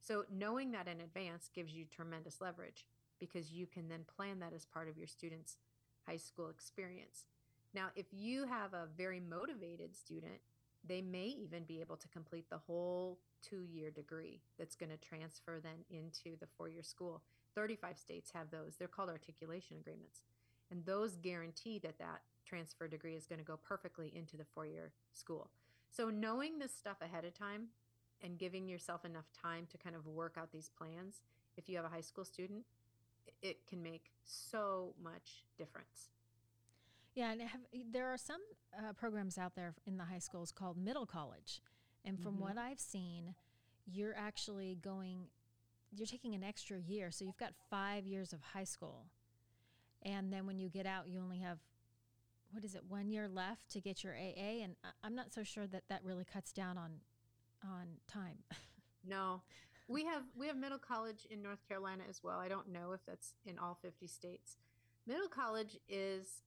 So 0.00 0.24
knowing 0.30 0.72
that 0.72 0.88
in 0.88 1.00
advance 1.00 1.50
gives 1.54 1.72
you 1.72 1.84
tremendous 1.84 2.40
leverage 2.40 2.84
because 3.18 3.52
you 3.52 3.66
can 3.66 3.88
then 3.88 4.04
plan 4.16 4.40
that 4.40 4.52
as 4.52 4.64
part 4.64 4.88
of 4.88 4.96
your 4.96 5.06
student's 5.06 5.56
high 6.06 6.16
school 6.16 6.48
experience. 6.48 7.24
Now, 7.78 7.90
if 7.94 8.06
you 8.10 8.44
have 8.44 8.74
a 8.74 8.88
very 8.96 9.20
motivated 9.20 9.94
student, 9.94 10.40
they 10.82 11.00
may 11.00 11.26
even 11.26 11.62
be 11.62 11.80
able 11.80 11.96
to 11.98 12.08
complete 12.08 12.50
the 12.50 12.58
whole 12.58 13.20
two 13.40 13.62
year 13.72 13.92
degree 13.92 14.40
that's 14.58 14.74
going 14.74 14.90
to 14.90 14.96
transfer 14.96 15.60
then 15.62 15.84
into 15.88 16.36
the 16.40 16.48
four 16.56 16.68
year 16.68 16.82
school. 16.82 17.22
35 17.54 17.96
states 17.96 18.32
have 18.34 18.50
those. 18.50 18.74
They're 18.76 18.88
called 18.88 19.10
articulation 19.10 19.76
agreements. 19.78 20.22
And 20.72 20.84
those 20.84 21.18
guarantee 21.18 21.78
that 21.84 22.00
that 22.00 22.22
transfer 22.44 22.88
degree 22.88 23.14
is 23.14 23.26
going 23.26 23.38
to 23.38 23.44
go 23.44 23.56
perfectly 23.56 24.12
into 24.12 24.36
the 24.36 24.44
four 24.44 24.66
year 24.66 24.90
school. 25.12 25.48
So, 25.88 26.10
knowing 26.10 26.58
this 26.58 26.74
stuff 26.74 26.96
ahead 27.00 27.24
of 27.24 27.38
time 27.38 27.68
and 28.24 28.38
giving 28.38 28.68
yourself 28.68 29.04
enough 29.04 29.30
time 29.40 29.68
to 29.70 29.78
kind 29.78 29.94
of 29.94 30.04
work 30.04 30.34
out 30.36 30.50
these 30.50 30.68
plans, 30.76 31.20
if 31.56 31.68
you 31.68 31.76
have 31.76 31.84
a 31.84 31.94
high 31.94 32.00
school 32.00 32.24
student, 32.24 32.64
it 33.40 33.68
can 33.68 33.84
make 33.84 34.10
so 34.24 34.94
much 35.00 35.44
difference. 35.56 36.08
Yeah, 37.18 37.32
and 37.32 37.42
have, 37.42 37.60
there 37.90 38.06
are 38.06 38.16
some 38.16 38.40
uh, 38.78 38.92
programs 38.92 39.38
out 39.38 39.56
there 39.56 39.74
in 39.88 39.96
the 39.96 40.04
high 40.04 40.20
schools 40.20 40.52
called 40.52 40.76
middle 40.76 41.04
college. 41.04 41.60
And 42.04 42.16
from 42.16 42.34
mm-hmm. 42.34 42.42
what 42.42 42.58
I've 42.58 42.78
seen, 42.78 43.34
you're 43.90 44.14
actually 44.16 44.78
going, 44.80 45.22
you're 45.90 46.06
taking 46.06 46.36
an 46.36 46.44
extra 46.44 46.78
year. 46.78 47.10
So 47.10 47.24
you've 47.24 47.36
got 47.36 47.54
five 47.70 48.06
years 48.06 48.32
of 48.32 48.40
high 48.40 48.62
school. 48.62 49.06
And 50.04 50.32
then 50.32 50.46
when 50.46 50.60
you 50.60 50.68
get 50.68 50.86
out, 50.86 51.08
you 51.08 51.18
only 51.18 51.38
have, 51.38 51.58
what 52.52 52.62
is 52.62 52.76
it, 52.76 52.82
one 52.88 53.10
year 53.10 53.26
left 53.26 53.68
to 53.72 53.80
get 53.80 54.04
your 54.04 54.14
AA. 54.14 54.62
And 54.62 54.76
I'm 55.02 55.16
not 55.16 55.32
so 55.32 55.42
sure 55.42 55.66
that 55.66 55.88
that 55.88 56.04
really 56.04 56.24
cuts 56.24 56.52
down 56.52 56.78
on, 56.78 57.00
on 57.64 57.86
time. 58.06 58.38
no. 59.04 59.42
We 59.88 60.04
have 60.04 60.22
we 60.38 60.46
have 60.46 60.56
middle 60.56 60.78
college 60.78 61.26
in 61.30 61.42
North 61.42 61.66
Carolina 61.66 62.04
as 62.08 62.22
well. 62.22 62.38
I 62.38 62.46
don't 62.46 62.68
know 62.68 62.92
if 62.92 63.00
that's 63.06 63.34
in 63.44 63.58
all 63.58 63.76
50 63.82 64.06
states. 64.06 64.56
Middle 65.04 65.28
college 65.28 65.78
is 65.88 66.42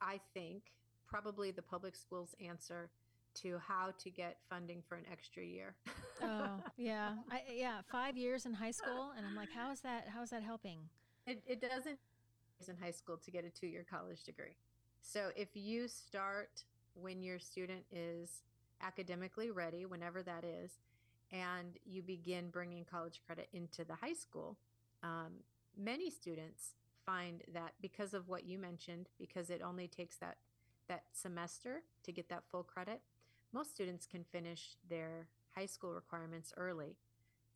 I 0.00 0.20
think, 0.34 0.62
probably 1.06 1.50
the 1.50 1.62
public 1.62 1.96
schools 1.96 2.34
answer 2.44 2.90
to 3.32 3.58
how 3.58 3.92
to 3.98 4.10
get 4.10 4.38
funding 4.48 4.82
for 4.88 4.96
an 4.96 5.04
extra 5.10 5.44
year. 5.44 5.74
oh, 6.22 6.60
yeah. 6.76 7.14
I, 7.30 7.42
yeah, 7.52 7.80
5 7.90 8.16
years 8.16 8.46
in 8.46 8.54
high 8.54 8.70
school 8.70 9.12
and 9.16 9.26
I'm 9.26 9.36
like, 9.36 9.50
how 9.54 9.70
is 9.70 9.80
that 9.80 10.08
how 10.08 10.22
is 10.22 10.30
that 10.30 10.42
helping? 10.42 10.78
It 11.26 11.42
it 11.46 11.60
doesn't 11.60 11.98
in 12.68 12.76
high 12.76 12.90
school 12.90 13.16
to 13.16 13.30
get 13.30 13.44
a 13.44 13.48
2-year 13.48 13.86
college 13.90 14.22
degree. 14.24 14.56
So 15.00 15.30
if 15.34 15.48
you 15.54 15.88
start 15.88 16.62
when 16.94 17.22
your 17.22 17.38
student 17.38 17.84
is 17.90 18.42
academically 18.82 19.50
ready, 19.50 19.86
whenever 19.86 20.22
that 20.22 20.44
is, 20.44 20.72
and 21.32 21.78
you 21.86 22.02
begin 22.02 22.50
bringing 22.50 22.84
college 22.84 23.20
credit 23.26 23.48
into 23.52 23.84
the 23.84 23.94
high 23.94 24.12
school, 24.12 24.56
um, 25.02 25.32
many 25.76 26.10
students 26.10 26.74
find 27.04 27.42
that 27.52 27.74
because 27.80 28.14
of 28.14 28.28
what 28.28 28.44
you 28.44 28.58
mentioned, 28.58 29.08
because 29.18 29.50
it 29.50 29.62
only 29.62 29.88
takes 29.88 30.16
that 30.16 30.36
that 30.88 31.04
semester 31.12 31.82
to 32.02 32.10
get 32.10 32.28
that 32.28 32.42
full 32.50 32.64
credit, 32.64 33.00
most 33.52 33.70
students 33.70 34.06
can 34.06 34.24
finish 34.24 34.76
their 34.88 35.28
high 35.54 35.66
school 35.66 35.92
requirements 35.92 36.52
early 36.56 36.96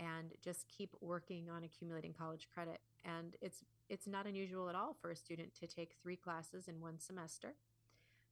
and 0.01 0.33
just 0.43 0.67
keep 0.69 0.95
working 1.01 1.49
on 1.51 1.65
accumulating 1.65 2.13
college 2.13 2.49
credit. 2.53 2.81
And 3.05 3.37
it's 3.41 3.65
it's 3.89 4.07
not 4.07 4.27
unusual 4.27 4.69
at 4.69 4.75
all 4.75 4.97
for 5.01 5.11
a 5.11 5.17
student 5.17 5.55
to 5.61 5.67
take 5.67 5.95
three 6.03 6.17
classes 6.17 6.69
in 6.69 6.81
one 6.81 6.99
semester. 6.99 7.55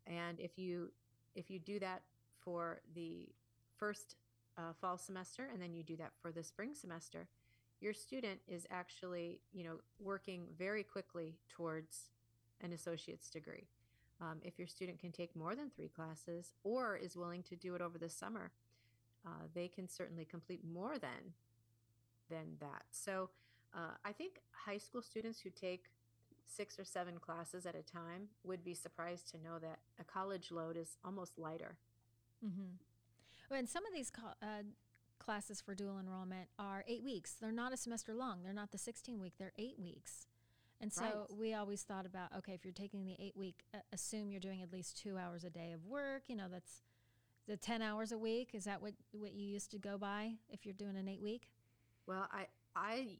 And 0.07 0.41
if 0.41 0.59
you 0.59 0.93
if 1.35 1.51
you 1.51 1.59
do 1.59 1.79
that 1.81 2.03
for 2.45 2.81
the 2.95 3.29
first 3.77 4.17
uh, 4.59 4.73
fall 4.81 4.99
semester 4.99 5.49
and 5.53 5.63
then 5.63 5.73
you 5.73 5.83
do 5.83 5.97
that 5.97 6.13
for 6.21 6.33
the 6.33 6.43
spring 6.43 6.75
semester, 6.75 7.29
your 7.83 7.93
student 7.93 8.41
is 8.47 8.67
actually, 8.71 9.41
you 9.53 9.65
know, 9.65 9.81
working 9.99 10.47
very 10.57 10.85
quickly 10.85 11.35
towards 11.49 12.11
an 12.61 12.73
associate's 12.73 13.29
degree. 13.29 13.67
Um, 14.21 14.39
if 14.43 14.59
your 14.59 14.69
student 14.69 15.01
can 15.01 15.11
take 15.11 15.35
more 15.35 15.57
than 15.57 15.69
three 15.71 15.89
classes 15.89 16.55
or 16.63 16.97
is 16.97 17.17
willing 17.17 17.43
to 17.45 17.57
do 17.57 17.75
it 17.75 17.81
over 17.81 17.99
the 17.99 18.09
summer, 18.09 18.53
uh, 19.27 19.47
they 19.53 19.67
can 19.67 19.89
certainly 19.89 20.25
complete 20.25 20.61
more 20.65 20.99
than 20.99 21.35
than 22.31 22.57
that. 22.61 22.85
So 22.91 23.31
uh, 23.75 23.97
I 24.05 24.13
think 24.13 24.41
high 24.53 24.79
school 24.79 25.03
students 25.03 25.41
who 25.41 25.51
take 25.51 25.87
six 26.47 26.79
or 26.79 26.85
seven 26.85 27.19
classes 27.19 27.67
at 27.67 27.75
a 27.75 27.83
time 27.83 28.29
would 28.45 28.65
be 28.65 28.75
surprised 28.75 29.31
to 29.33 29.39
know 29.39 29.59
that 29.61 29.81
a 30.01 30.05
college 30.05 30.51
load 30.51 30.77
is 30.77 30.97
almost 31.05 31.39
lighter. 31.39 31.77
Mm-hmm. 32.45 33.55
And 33.55 33.69
some 33.69 33.85
of 33.85 33.93
these 33.93 34.11
uh, 34.43 34.47
classes 35.23 35.61
for 35.61 35.75
dual 35.75 35.99
enrollment 35.99 36.49
are 36.59 36.85
eight 36.87 37.03
weeks. 37.03 37.37
They're 37.41 37.53
not 37.53 37.73
a 37.73 37.77
semester 37.77 38.15
long. 38.15 38.43
They're 38.43 38.53
not 38.53 38.73
the 38.73 38.79
16 38.79 39.21
week, 39.21 39.35
they're 39.39 39.53
eight 39.59 39.79
weeks. 39.79 40.27
And 40.81 40.93
so 40.93 41.03
right. 41.03 41.39
we 41.39 41.55
always 41.55 41.83
thought 41.83 42.07
about 42.07 42.31
okay, 42.39 42.55
if 42.55 42.65
you're 42.65 42.73
taking 42.73 43.07
the 43.07 43.17
eight 43.21 43.37
week, 43.37 43.65
uh, 43.73 43.79
assume 43.93 44.33
you're 44.33 44.41
doing 44.41 44.63
at 44.63 44.73
least 44.73 44.97
two 44.97 45.17
hours 45.17 45.45
a 45.45 45.51
day 45.51 45.73
of 45.73 45.87
work. 45.87 46.25
You 46.27 46.37
know, 46.37 46.49
that's 46.51 46.83
the 47.47 47.57
10 47.57 47.83
hours 47.83 48.11
a 48.13 48.19
week. 48.19 48.51
Is 48.53 48.65
that 48.65 48.83
what, 48.83 48.93
what 49.13 49.33
you 49.33 49.47
used 49.47 49.71
to 49.73 49.79
go 49.79 49.97
by 49.97 50.33
if 50.51 50.67
you're 50.67 50.75
doing 50.75 50.97
an 50.97 51.09
eight 51.09 51.23
week? 51.23 51.49
Well, 52.07 52.29
I, 52.33 52.47
I, 52.75 53.19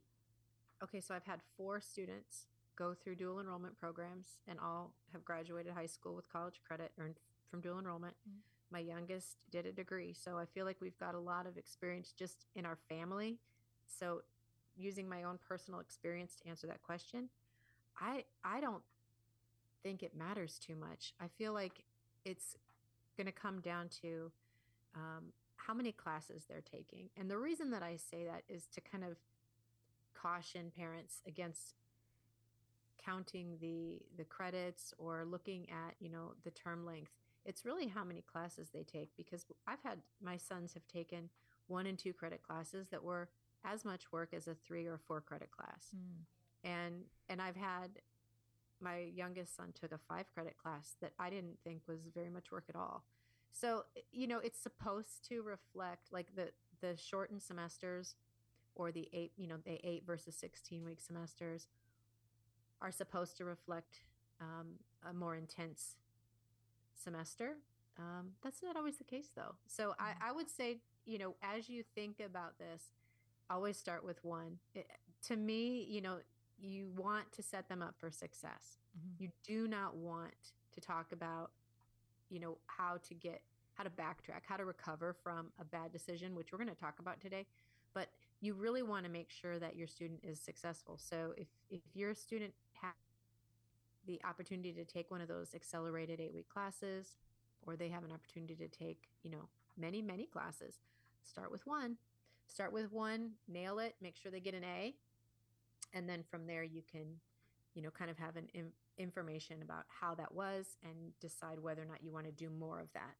okay, 0.83 0.99
so 0.99 1.15
I've 1.15 1.23
had 1.23 1.39
four 1.57 1.79
students 1.79 2.47
go 2.75 2.93
through 2.93 3.15
dual 3.15 3.39
enrollment 3.39 3.79
programs 3.79 4.39
and 4.47 4.59
all 4.59 4.91
have 5.11 5.23
graduated 5.23 5.73
high 5.73 5.85
school 5.85 6.15
with 6.15 6.31
college 6.31 6.59
credit 6.67 6.91
earned 6.99 7.19
from 7.49 7.61
dual 7.61 7.79
enrollment. 7.79 8.15
Mm-hmm. 8.27 8.39
My 8.73 8.79
youngest 8.79 9.37
did 9.51 9.67
a 9.67 9.71
degree. 9.71 10.13
So 10.13 10.37
I 10.39 10.45
feel 10.45 10.65
like 10.65 10.77
we've 10.81 10.97
got 10.99 11.13
a 11.13 11.19
lot 11.19 11.45
of 11.45 11.57
experience 11.57 12.11
just 12.17 12.47
in 12.55 12.65
our 12.65 12.77
family. 12.89 13.37
So 13.87 14.23
using 14.75 15.07
my 15.07 15.23
own 15.23 15.37
personal 15.47 15.79
experience 15.79 16.35
to 16.41 16.49
answer 16.49 16.65
that 16.67 16.81
question, 16.81 17.29
I 18.01 18.25
I 18.43 18.59
don't 18.59 18.81
think 19.83 20.01
it 20.01 20.15
matters 20.15 20.57
too 20.57 20.75
much. 20.75 21.13
I 21.21 21.27
feel 21.27 21.53
like 21.53 21.83
it's 22.25 22.57
going 23.15 23.27
to 23.27 23.33
come 23.33 23.59
down 23.61 23.89
to 24.01 24.31
um, 24.95 25.25
how 25.57 25.73
many 25.73 25.91
classes 25.91 26.45
they're 26.49 26.61
taking. 26.61 27.09
And 27.15 27.29
the 27.29 27.37
reason 27.37 27.69
that 27.71 27.83
I 27.83 27.97
say 27.97 28.25
that 28.25 28.43
is 28.49 28.65
to 28.73 28.81
kind 28.81 29.03
of 29.03 29.17
caution 30.13 30.71
parents 30.75 31.21
against 31.27 31.75
counting 33.05 33.57
the 33.59 33.99
the 34.17 34.23
credits 34.23 34.93
or 34.97 35.25
looking 35.25 35.67
at, 35.69 35.95
you 35.99 36.09
know, 36.09 36.33
the 36.43 36.51
term 36.51 36.85
length. 36.85 37.11
It's 37.45 37.65
really 37.65 37.87
how 37.87 38.03
many 38.03 38.21
classes 38.21 38.69
they 38.73 38.83
take 38.83 39.09
because 39.17 39.45
I've 39.67 39.81
had 39.83 39.99
my 40.21 40.37
sons 40.37 40.73
have 40.73 40.87
taken 40.87 41.29
one 41.67 41.85
and 41.85 41.97
two 41.97 42.13
credit 42.13 42.41
classes 42.43 42.87
that 42.91 43.03
were 43.03 43.29
as 43.65 43.85
much 43.85 44.11
work 44.11 44.33
as 44.33 44.47
a 44.47 44.53
three 44.53 44.85
or 44.85 44.97
four 44.97 45.21
credit 45.21 45.51
class. 45.51 45.89
Mm. 45.95 46.69
And 46.69 46.93
and 47.29 47.41
I've 47.41 47.55
had 47.55 47.89
my 48.79 48.99
youngest 49.15 49.55
son 49.55 49.73
took 49.79 49.91
a 49.91 49.97
five 49.97 50.25
credit 50.33 50.55
class 50.61 50.95
that 51.01 51.13
I 51.19 51.29
didn't 51.29 51.57
think 51.63 51.81
was 51.87 52.01
very 52.13 52.29
much 52.29 52.51
work 52.51 52.65
at 52.69 52.75
all. 52.75 53.03
So, 53.51 53.85
you 54.11 54.27
know, 54.27 54.39
it's 54.39 54.59
supposed 54.59 55.27
to 55.29 55.41
reflect 55.41 56.11
like 56.11 56.35
the 56.35 56.49
the 56.81 56.97
shortened 56.97 57.41
semesters 57.41 58.15
or 58.75 58.91
the 58.91 59.07
eight, 59.13 59.31
you 59.37 59.47
know, 59.47 59.57
the 59.63 59.79
eight 59.87 60.03
versus 60.05 60.35
16 60.35 60.83
week 60.83 60.99
semesters 60.99 61.67
are 62.81 62.91
supposed 62.91 63.37
to 63.37 63.45
reflect 63.45 64.01
um, 64.41 64.73
a 65.09 65.13
more 65.13 65.35
intense 65.35 65.95
semester. 66.95 67.57
Um, 67.99 68.31
that's 68.43 68.63
not 68.63 68.75
always 68.75 68.97
the 68.97 69.03
case 69.03 69.29
though. 69.35 69.55
So 69.67 69.89
mm-hmm. 69.89 70.03
I, 70.03 70.29
I 70.29 70.31
would 70.31 70.49
say, 70.49 70.79
you 71.05 71.17
know, 71.17 71.35
as 71.43 71.69
you 71.69 71.83
think 71.95 72.19
about 72.19 72.57
this, 72.57 72.91
always 73.49 73.77
start 73.77 74.05
with 74.05 74.23
one. 74.23 74.57
It, 74.73 74.87
to 75.27 75.35
me, 75.35 75.85
you 75.89 76.01
know, 76.01 76.17
you 76.59 76.89
want 76.95 77.31
to 77.33 77.43
set 77.43 77.67
them 77.69 77.81
up 77.81 77.95
for 77.99 78.09
success. 78.09 78.77
Mm-hmm. 78.97 79.23
You 79.23 79.29
do 79.45 79.67
not 79.67 79.95
want 79.95 80.33
to 80.73 80.81
talk 80.81 81.11
about, 81.11 81.51
you 82.29 82.39
know, 82.39 82.57
how 82.67 82.97
to 83.07 83.13
get, 83.13 83.41
how 83.75 83.83
to 83.83 83.89
backtrack, 83.89 84.41
how 84.47 84.57
to 84.57 84.65
recover 84.65 85.15
from 85.23 85.51
a 85.59 85.65
bad 85.65 85.91
decision, 85.91 86.35
which 86.35 86.51
we're 86.51 86.57
going 86.57 86.69
to 86.69 86.75
talk 86.75 86.99
about 86.99 87.21
today. 87.21 87.45
But 87.93 88.09
you 88.41 88.53
really 88.53 88.81
want 88.81 89.05
to 89.05 89.11
make 89.11 89.29
sure 89.29 89.59
that 89.59 89.75
your 89.75 89.87
student 89.87 90.19
is 90.23 90.39
successful. 90.39 90.97
So 90.97 91.33
if, 91.37 91.47
if 91.69 91.81
your 91.93 92.13
student 92.15 92.53
the 94.05 94.19
opportunity 94.27 94.73
to 94.73 94.85
take 94.85 95.09
one 95.11 95.21
of 95.21 95.27
those 95.27 95.55
accelerated 95.55 96.19
eight 96.19 96.33
week 96.33 96.49
classes, 96.49 97.17
or 97.65 97.75
they 97.75 97.89
have 97.89 98.03
an 98.03 98.11
opportunity 98.11 98.55
to 98.55 98.67
take, 98.67 99.09
you 99.23 99.31
know, 99.31 99.47
many, 99.77 100.01
many 100.01 100.25
classes, 100.25 100.79
start 101.23 101.51
with 101.51 101.65
one. 101.65 101.97
Start 102.45 102.73
with 102.73 102.91
one, 102.91 103.31
nail 103.47 103.79
it, 103.79 103.95
make 104.01 104.17
sure 104.17 104.31
they 104.31 104.41
get 104.41 104.53
an 104.53 104.65
A, 104.65 104.93
and 105.93 106.09
then 106.09 106.23
from 106.29 106.45
there 106.45 106.63
you 106.63 106.81
can 106.91 107.05
you 107.73 107.81
know 107.81 107.89
kind 107.89 108.11
of 108.11 108.17
have 108.17 108.35
an 108.35 108.47
in, 108.53 108.71
information 108.97 109.61
about 109.61 109.85
how 109.87 110.13
that 110.15 110.33
was 110.33 110.77
and 110.83 111.17
decide 111.19 111.59
whether 111.59 111.81
or 111.81 111.85
not 111.85 112.03
you 112.03 112.11
want 112.11 112.25
to 112.25 112.31
do 112.31 112.49
more 112.49 112.79
of 112.79 112.91
that 112.93 113.15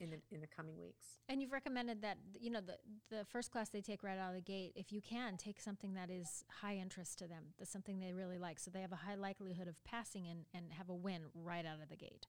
in 0.00 0.10
the 0.10 0.18
in 0.30 0.40
the 0.40 0.46
coming 0.46 0.80
weeks. 0.80 1.18
And 1.28 1.40
you've 1.40 1.52
recommended 1.52 2.02
that 2.02 2.18
you 2.40 2.50
know 2.50 2.60
the 2.60 2.76
the 3.14 3.24
first 3.24 3.50
class 3.50 3.68
they 3.68 3.80
take 3.80 4.02
right 4.02 4.18
out 4.18 4.30
of 4.30 4.34
the 4.34 4.40
gate, 4.40 4.72
if 4.74 4.92
you 4.92 5.00
can, 5.00 5.36
take 5.36 5.60
something 5.60 5.94
that 5.94 6.10
is 6.10 6.44
high 6.62 6.76
interest 6.76 7.18
to 7.18 7.28
them, 7.28 7.44
that's 7.58 7.70
something 7.70 8.00
they 8.00 8.12
really 8.12 8.38
like, 8.38 8.58
so 8.58 8.70
they 8.70 8.80
have 8.80 8.92
a 8.92 8.96
high 8.96 9.14
likelihood 9.14 9.68
of 9.68 9.82
passing 9.84 10.26
and 10.28 10.46
and 10.54 10.72
have 10.72 10.88
a 10.88 10.94
win 10.94 11.22
right 11.34 11.66
out 11.66 11.82
of 11.82 11.88
the 11.88 11.96
gate. 11.96 12.26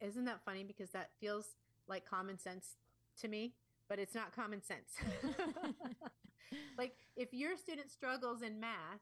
Isn't 0.00 0.24
that 0.26 0.40
funny? 0.44 0.64
Because 0.64 0.90
that 0.90 1.10
feels 1.20 1.56
like 1.88 2.08
common 2.08 2.38
sense 2.38 2.76
to 3.20 3.28
me, 3.28 3.54
but 3.88 3.98
it's 3.98 4.14
not 4.14 4.34
common 4.34 4.62
sense. 4.62 4.94
like 6.78 6.94
if 7.16 7.32
your 7.32 7.56
student 7.56 7.90
struggles 7.90 8.42
in 8.42 8.60
math, 8.60 9.00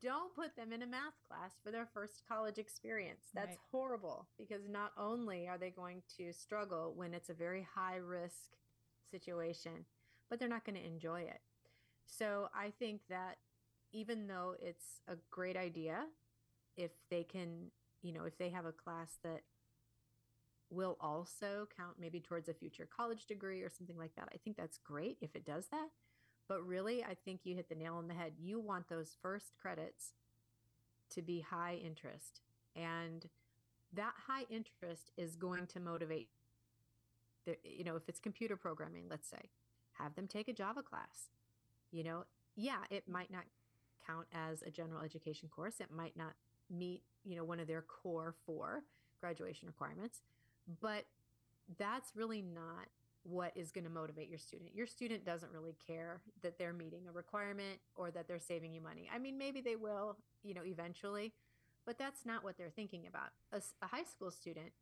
don't 0.00 0.34
put 0.34 0.56
them 0.56 0.72
in 0.72 0.82
a 0.82 0.86
math 0.86 1.14
class 1.28 1.52
for 1.62 1.70
their 1.70 1.86
first 1.92 2.22
college 2.28 2.58
experience. 2.58 3.26
That's 3.34 3.48
right. 3.48 3.58
horrible 3.70 4.28
because 4.38 4.68
not 4.68 4.92
only 4.98 5.48
are 5.48 5.58
they 5.58 5.70
going 5.70 6.02
to 6.18 6.32
struggle 6.32 6.92
when 6.94 7.14
it's 7.14 7.30
a 7.30 7.34
very 7.34 7.66
high 7.74 7.96
risk 7.96 8.56
situation, 9.10 9.84
but 10.28 10.38
they're 10.38 10.48
not 10.48 10.64
going 10.64 10.78
to 10.78 10.86
enjoy 10.86 11.22
it. 11.22 11.40
So 12.06 12.48
I 12.54 12.72
think 12.78 13.02
that 13.08 13.38
even 13.92 14.26
though 14.26 14.54
it's 14.60 15.00
a 15.08 15.16
great 15.30 15.56
idea, 15.56 16.04
if 16.76 16.92
they 17.10 17.24
can, 17.24 17.70
you 18.02 18.12
know, 18.12 18.24
if 18.24 18.38
they 18.38 18.50
have 18.50 18.66
a 18.66 18.72
class 18.72 19.18
that 19.24 19.42
will 20.70 20.96
also 21.00 21.66
count 21.76 21.96
maybe 21.98 22.20
towards 22.20 22.48
a 22.48 22.54
future 22.54 22.88
college 22.96 23.26
degree 23.26 23.62
or 23.62 23.68
something 23.68 23.98
like 23.98 24.14
that, 24.16 24.28
I 24.32 24.38
think 24.38 24.56
that's 24.56 24.78
great 24.78 25.18
if 25.20 25.34
it 25.34 25.44
does 25.44 25.66
that. 25.72 25.88
But 26.50 26.66
really, 26.66 27.04
I 27.04 27.14
think 27.14 27.42
you 27.44 27.54
hit 27.54 27.68
the 27.68 27.76
nail 27.76 27.94
on 27.94 28.08
the 28.08 28.14
head. 28.14 28.32
You 28.36 28.58
want 28.58 28.88
those 28.88 29.16
first 29.22 29.52
credits 29.62 30.14
to 31.10 31.22
be 31.22 31.46
high 31.48 31.78
interest. 31.80 32.40
And 32.74 33.24
that 33.94 34.14
high 34.26 34.46
interest 34.50 35.12
is 35.16 35.36
going 35.36 35.68
to 35.68 35.78
motivate, 35.78 36.26
the, 37.46 37.56
you 37.62 37.84
know, 37.84 37.94
if 37.94 38.08
it's 38.08 38.18
computer 38.18 38.56
programming, 38.56 39.04
let's 39.08 39.28
say, 39.28 39.50
have 39.92 40.16
them 40.16 40.26
take 40.26 40.48
a 40.48 40.52
Java 40.52 40.82
class. 40.82 41.30
You 41.92 42.02
know, 42.02 42.24
yeah, 42.56 42.78
it 42.90 43.08
might 43.08 43.30
not 43.30 43.44
count 44.04 44.26
as 44.34 44.62
a 44.62 44.72
general 44.72 45.04
education 45.04 45.48
course. 45.54 45.74
It 45.78 45.92
might 45.96 46.16
not 46.16 46.32
meet, 46.68 47.02
you 47.24 47.36
know, 47.36 47.44
one 47.44 47.60
of 47.60 47.68
their 47.68 47.82
core 47.82 48.34
four 48.44 48.82
graduation 49.20 49.68
requirements, 49.68 50.22
but 50.80 51.04
that's 51.78 52.10
really 52.16 52.42
not 52.42 52.88
what 53.22 53.52
is 53.54 53.70
going 53.70 53.84
to 53.84 53.90
motivate 53.90 54.28
your 54.28 54.38
student. 54.38 54.74
Your 54.74 54.86
student 54.86 55.24
doesn't 55.24 55.52
really 55.52 55.76
care 55.86 56.20
that 56.42 56.58
they're 56.58 56.72
meeting 56.72 57.02
a 57.08 57.12
requirement 57.12 57.78
or 57.94 58.10
that 58.10 58.26
they're 58.26 58.38
saving 58.38 58.72
you 58.72 58.80
money. 58.80 59.08
I 59.14 59.18
mean, 59.18 59.36
maybe 59.36 59.60
they 59.60 59.76
will, 59.76 60.16
you 60.42 60.54
know, 60.54 60.64
eventually, 60.64 61.32
but 61.84 61.98
that's 61.98 62.24
not 62.24 62.44
what 62.44 62.56
they're 62.56 62.70
thinking 62.70 63.06
about. 63.06 63.30
A, 63.52 63.60
a 63.84 63.88
high 63.88 64.04
school 64.04 64.30
student 64.30 64.72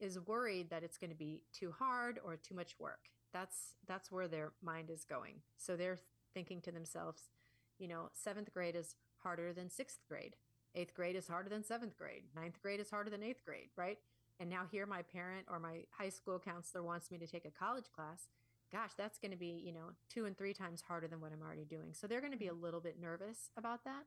is 0.00 0.18
worried 0.26 0.70
that 0.70 0.82
it's 0.82 0.98
going 0.98 1.10
to 1.10 1.16
be 1.16 1.42
too 1.52 1.72
hard 1.78 2.18
or 2.24 2.36
too 2.36 2.54
much 2.54 2.74
work. 2.78 3.10
That's 3.32 3.74
that's 3.86 4.10
where 4.10 4.28
their 4.28 4.52
mind 4.62 4.90
is 4.90 5.04
going. 5.04 5.36
So 5.56 5.76
they're 5.76 5.98
thinking 6.32 6.60
to 6.62 6.72
themselves, 6.72 7.30
you 7.78 7.88
know, 7.88 8.10
7th 8.14 8.52
grade 8.52 8.76
is 8.76 8.96
harder 9.22 9.52
than 9.52 9.68
6th 9.68 9.98
grade. 10.08 10.36
8th 10.76 10.94
grade 10.94 11.16
is 11.16 11.28
harder 11.28 11.48
than 11.48 11.62
7th 11.62 11.96
grade. 11.96 12.24
Ninth 12.34 12.60
grade 12.60 12.80
is 12.80 12.90
harder 12.90 13.10
than 13.10 13.20
8th 13.20 13.44
grade, 13.44 13.68
right? 13.76 13.98
And 14.40 14.50
now 14.50 14.62
here 14.70 14.86
my 14.86 15.02
parent 15.02 15.46
or 15.50 15.58
my 15.58 15.84
high 15.90 16.08
school 16.08 16.38
counselor 16.38 16.82
wants 16.82 17.10
me 17.10 17.18
to 17.18 17.26
take 17.26 17.44
a 17.44 17.50
college 17.50 17.86
class 17.94 18.28
gosh 18.72 18.90
that's 18.96 19.18
going 19.18 19.30
to 19.30 19.36
be 19.36 19.62
you 19.64 19.72
know 19.72 19.92
two 20.08 20.24
and 20.24 20.36
three 20.36 20.52
times 20.52 20.82
harder 20.86 21.06
than 21.06 21.20
what 21.20 21.32
i'm 21.32 21.42
already 21.42 21.64
doing. 21.64 21.92
So 21.92 22.06
they're 22.06 22.20
going 22.20 22.32
to 22.32 22.38
be 22.38 22.48
a 22.48 22.50
mm-hmm. 22.50 22.64
little 22.64 22.80
bit 22.80 23.00
nervous 23.00 23.50
about 23.56 23.84
that. 23.84 24.04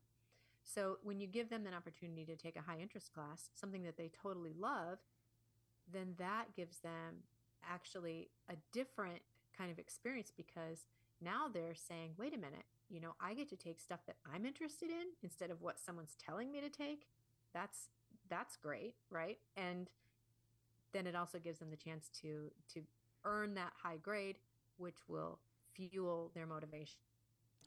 So 0.64 0.98
when 1.02 1.20
you 1.20 1.28
give 1.28 1.50
them 1.50 1.66
an 1.66 1.74
opportunity 1.74 2.26
to 2.26 2.36
take 2.36 2.58
a 2.58 2.62
high 2.62 2.80
interest 2.82 3.14
class 3.14 3.50
something 3.56 3.84
that 3.84 3.98
they 3.98 4.12
totally 4.22 4.54
love 4.58 5.00
then 5.92 6.16
that 6.18 6.54
gives 6.56 6.80
them 6.80 7.24
actually 7.64 8.30
a 8.50 8.56
different 8.74 9.22
kind 9.58 9.72
of 9.72 9.80
experience 9.80 10.34
because 10.36 10.86
now 11.22 11.48
they're 11.52 11.74
saying 11.74 12.12
wait 12.18 12.34
a 12.34 12.38
minute 12.38 12.66
you 12.90 13.00
know 13.00 13.14
i 13.22 13.34
get 13.34 13.50
to 13.50 13.56
take 13.56 13.80
stuff 13.80 14.02
that 14.06 14.18
i'm 14.34 14.46
interested 14.46 14.90
in 14.90 15.08
instead 15.24 15.50
of 15.50 15.62
what 15.62 15.80
someone's 15.80 16.16
telling 16.24 16.52
me 16.52 16.60
to 16.60 16.70
take. 16.70 17.08
That's 17.54 17.90
that's 18.30 18.58
great 18.58 18.96
right? 19.10 19.38
And 19.56 19.90
then 20.94 21.08
it 21.08 21.16
also 21.16 21.40
gives 21.40 21.60
them 21.60 21.70
the 21.70 21.78
chance 21.78 22.10
to 22.22 22.52
to 22.74 22.82
earn 23.24 23.56
that 23.56 23.74
high 23.82 23.98
grade, 23.98 24.38
which 24.78 24.98
will 25.08 25.40
fuel 25.74 26.32
their 26.34 26.46
motivation 26.46 27.00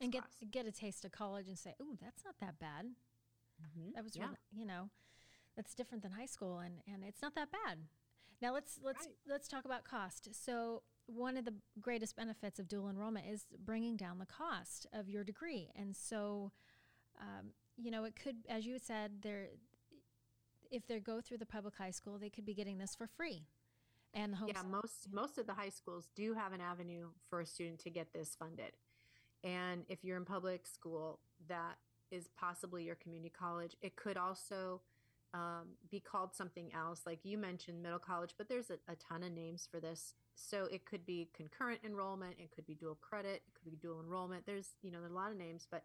and 0.01 0.11
get 0.11 0.21
class. 0.21 0.49
get 0.51 0.65
a 0.65 0.71
taste 0.71 1.05
of 1.05 1.11
college 1.11 1.47
and 1.47 1.57
say, 1.57 1.75
"Oh, 1.81 1.97
that's 2.01 2.25
not 2.25 2.35
that 2.41 2.59
bad." 2.59 2.87
Mm-hmm. 3.61 3.91
That 3.95 4.03
was, 4.03 4.15
yeah. 4.15 4.23
really, 4.23 4.37
you 4.51 4.65
know, 4.65 4.89
that's 5.55 5.75
different 5.75 6.01
than 6.01 6.11
high 6.11 6.25
school, 6.25 6.59
and 6.59 6.81
and 6.91 7.03
it's 7.03 7.21
not 7.21 7.35
that 7.35 7.49
bad. 7.51 7.79
Now 8.41 8.53
let's 8.53 8.79
let's 8.83 9.05
right. 9.05 9.15
let's 9.27 9.47
talk 9.47 9.65
about 9.65 9.83
cost. 9.83 10.29
So 10.33 10.81
one 11.05 11.37
of 11.37 11.45
the 11.45 11.53
greatest 11.79 12.15
benefits 12.15 12.59
of 12.59 12.67
dual 12.67 12.89
enrollment 12.89 13.27
is 13.27 13.45
bringing 13.63 13.97
down 13.97 14.17
the 14.19 14.25
cost 14.25 14.87
of 14.93 15.09
your 15.09 15.23
degree, 15.23 15.69
and 15.75 15.95
so. 15.95 16.51
Um, 17.19 17.51
you 17.77 17.91
know, 17.91 18.03
it 18.03 18.15
could, 18.15 18.37
as 18.49 18.65
you 18.65 18.79
said, 18.79 19.21
there 19.21 19.49
if 20.71 20.87
they 20.87 20.99
go 20.99 21.21
through 21.21 21.37
the 21.37 21.45
public 21.45 21.75
high 21.77 21.91
school, 21.91 22.17
they 22.17 22.29
could 22.29 22.45
be 22.45 22.53
getting 22.53 22.77
this 22.77 22.95
for 22.95 23.07
free. 23.07 23.43
And 24.13 24.35
yeah, 24.47 24.61
most 24.69 25.07
most 25.11 25.37
of 25.37 25.47
the 25.47 25.53
high 25.53 25.69
schools 25.69 26.09
do 26.15 26.33
have 26.33 26.51
an 26.51 26.59
avenue 26.59 27.09
for 27.29 27.41
a 27.41 27.45
student 27.45 27.79
to 27.79 27.89
get 27.89 28.13
this 28.13 28.35
funded. 28.37 28.73
And 29.43 29.85
if 29.87 30.03
you're 30.03 30.17
in 30.17 30.25
public 30.25 30.67
school, 30.67 31.19
that 31.47 31.77
is 32.11 32.29
possibly 32.37 32.83
your 32.83 32.95
community 32.95 33.31
college. 33.37 33.75
It 33.81 33.95
could 33.95 34.17
also 34.17 34.81
um, 35.33 35.69
be 35.89 35.99
called 35.99 36.35
something 36.35 36.71
else, 36.73 37.01
like 37.05 37.19
you 37.23 37.37
mentioned, 37.37 37.81
middle 37.81 37.99
college, 37.99 38.35
but 38.37 38.49
there's 38.49 38.69
a, 38.69 38.77
a 38.91 38.95
ton 38.95 39.23
of 39.23 39.31
names 39.31 39.67
for 39.69 39.79
this. 39.79 40.13
So 40.35 40.65
it 40.65 40.85
could 40.85 41.05
be 41.05 41.29
concurrent 41.33 41.79
enrollment, 41.85 42.35
it 42.37 42.51
could 42.53 42.65
be 42.65 42.75
dual 42.75 42.97
credit, 42.99 43.43
it 43.47 43.53
could 43.53 43.71
be 43.71 43.77
dual 43.77 44.01
enrollment. 44.01 44.45
There's 44.45 44.75
you 44.81 44.91
know 44.91 44.99
there's 44.99 45.13
a 45.13 45.15
lot 45.15 45.31
of 45.31 45.37
names, 45.37 45.67
but 45.69 45.83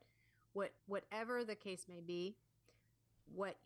what 0.53 0.73
whatever 0.87 1.45
the 1.45 1.55
case 1.55 1.87
may 1.89 2.01
be, 2.01 2.35
what 3.35 3.57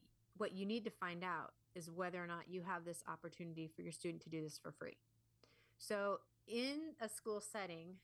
what 0.41 0.55
you 0.55 0.65
need 0.65 0.85
to 0.85 0.91
find 0.91 1.23
out 1.23 1.53
is 1.75 1.91
whether 1.91 2.23
or 2.23 2.27
not 2.27 2.45
you 2.49 2.63
have 2.63 2.85
this 2.85 3.05
opportunity 3.07 3.69
for 3.69 3.83
your 3.83 3.93
student 3.93 4.23
to 4.23 4.31
do 4.31 4.43
this 4.43 4.59
for 4.59 4.73
free. 4.73 4.97
So, 5.79 6.21
in 6.49 6.95
a 7.01 7.09
school 7.09 7.41
setting, 7.41 7.97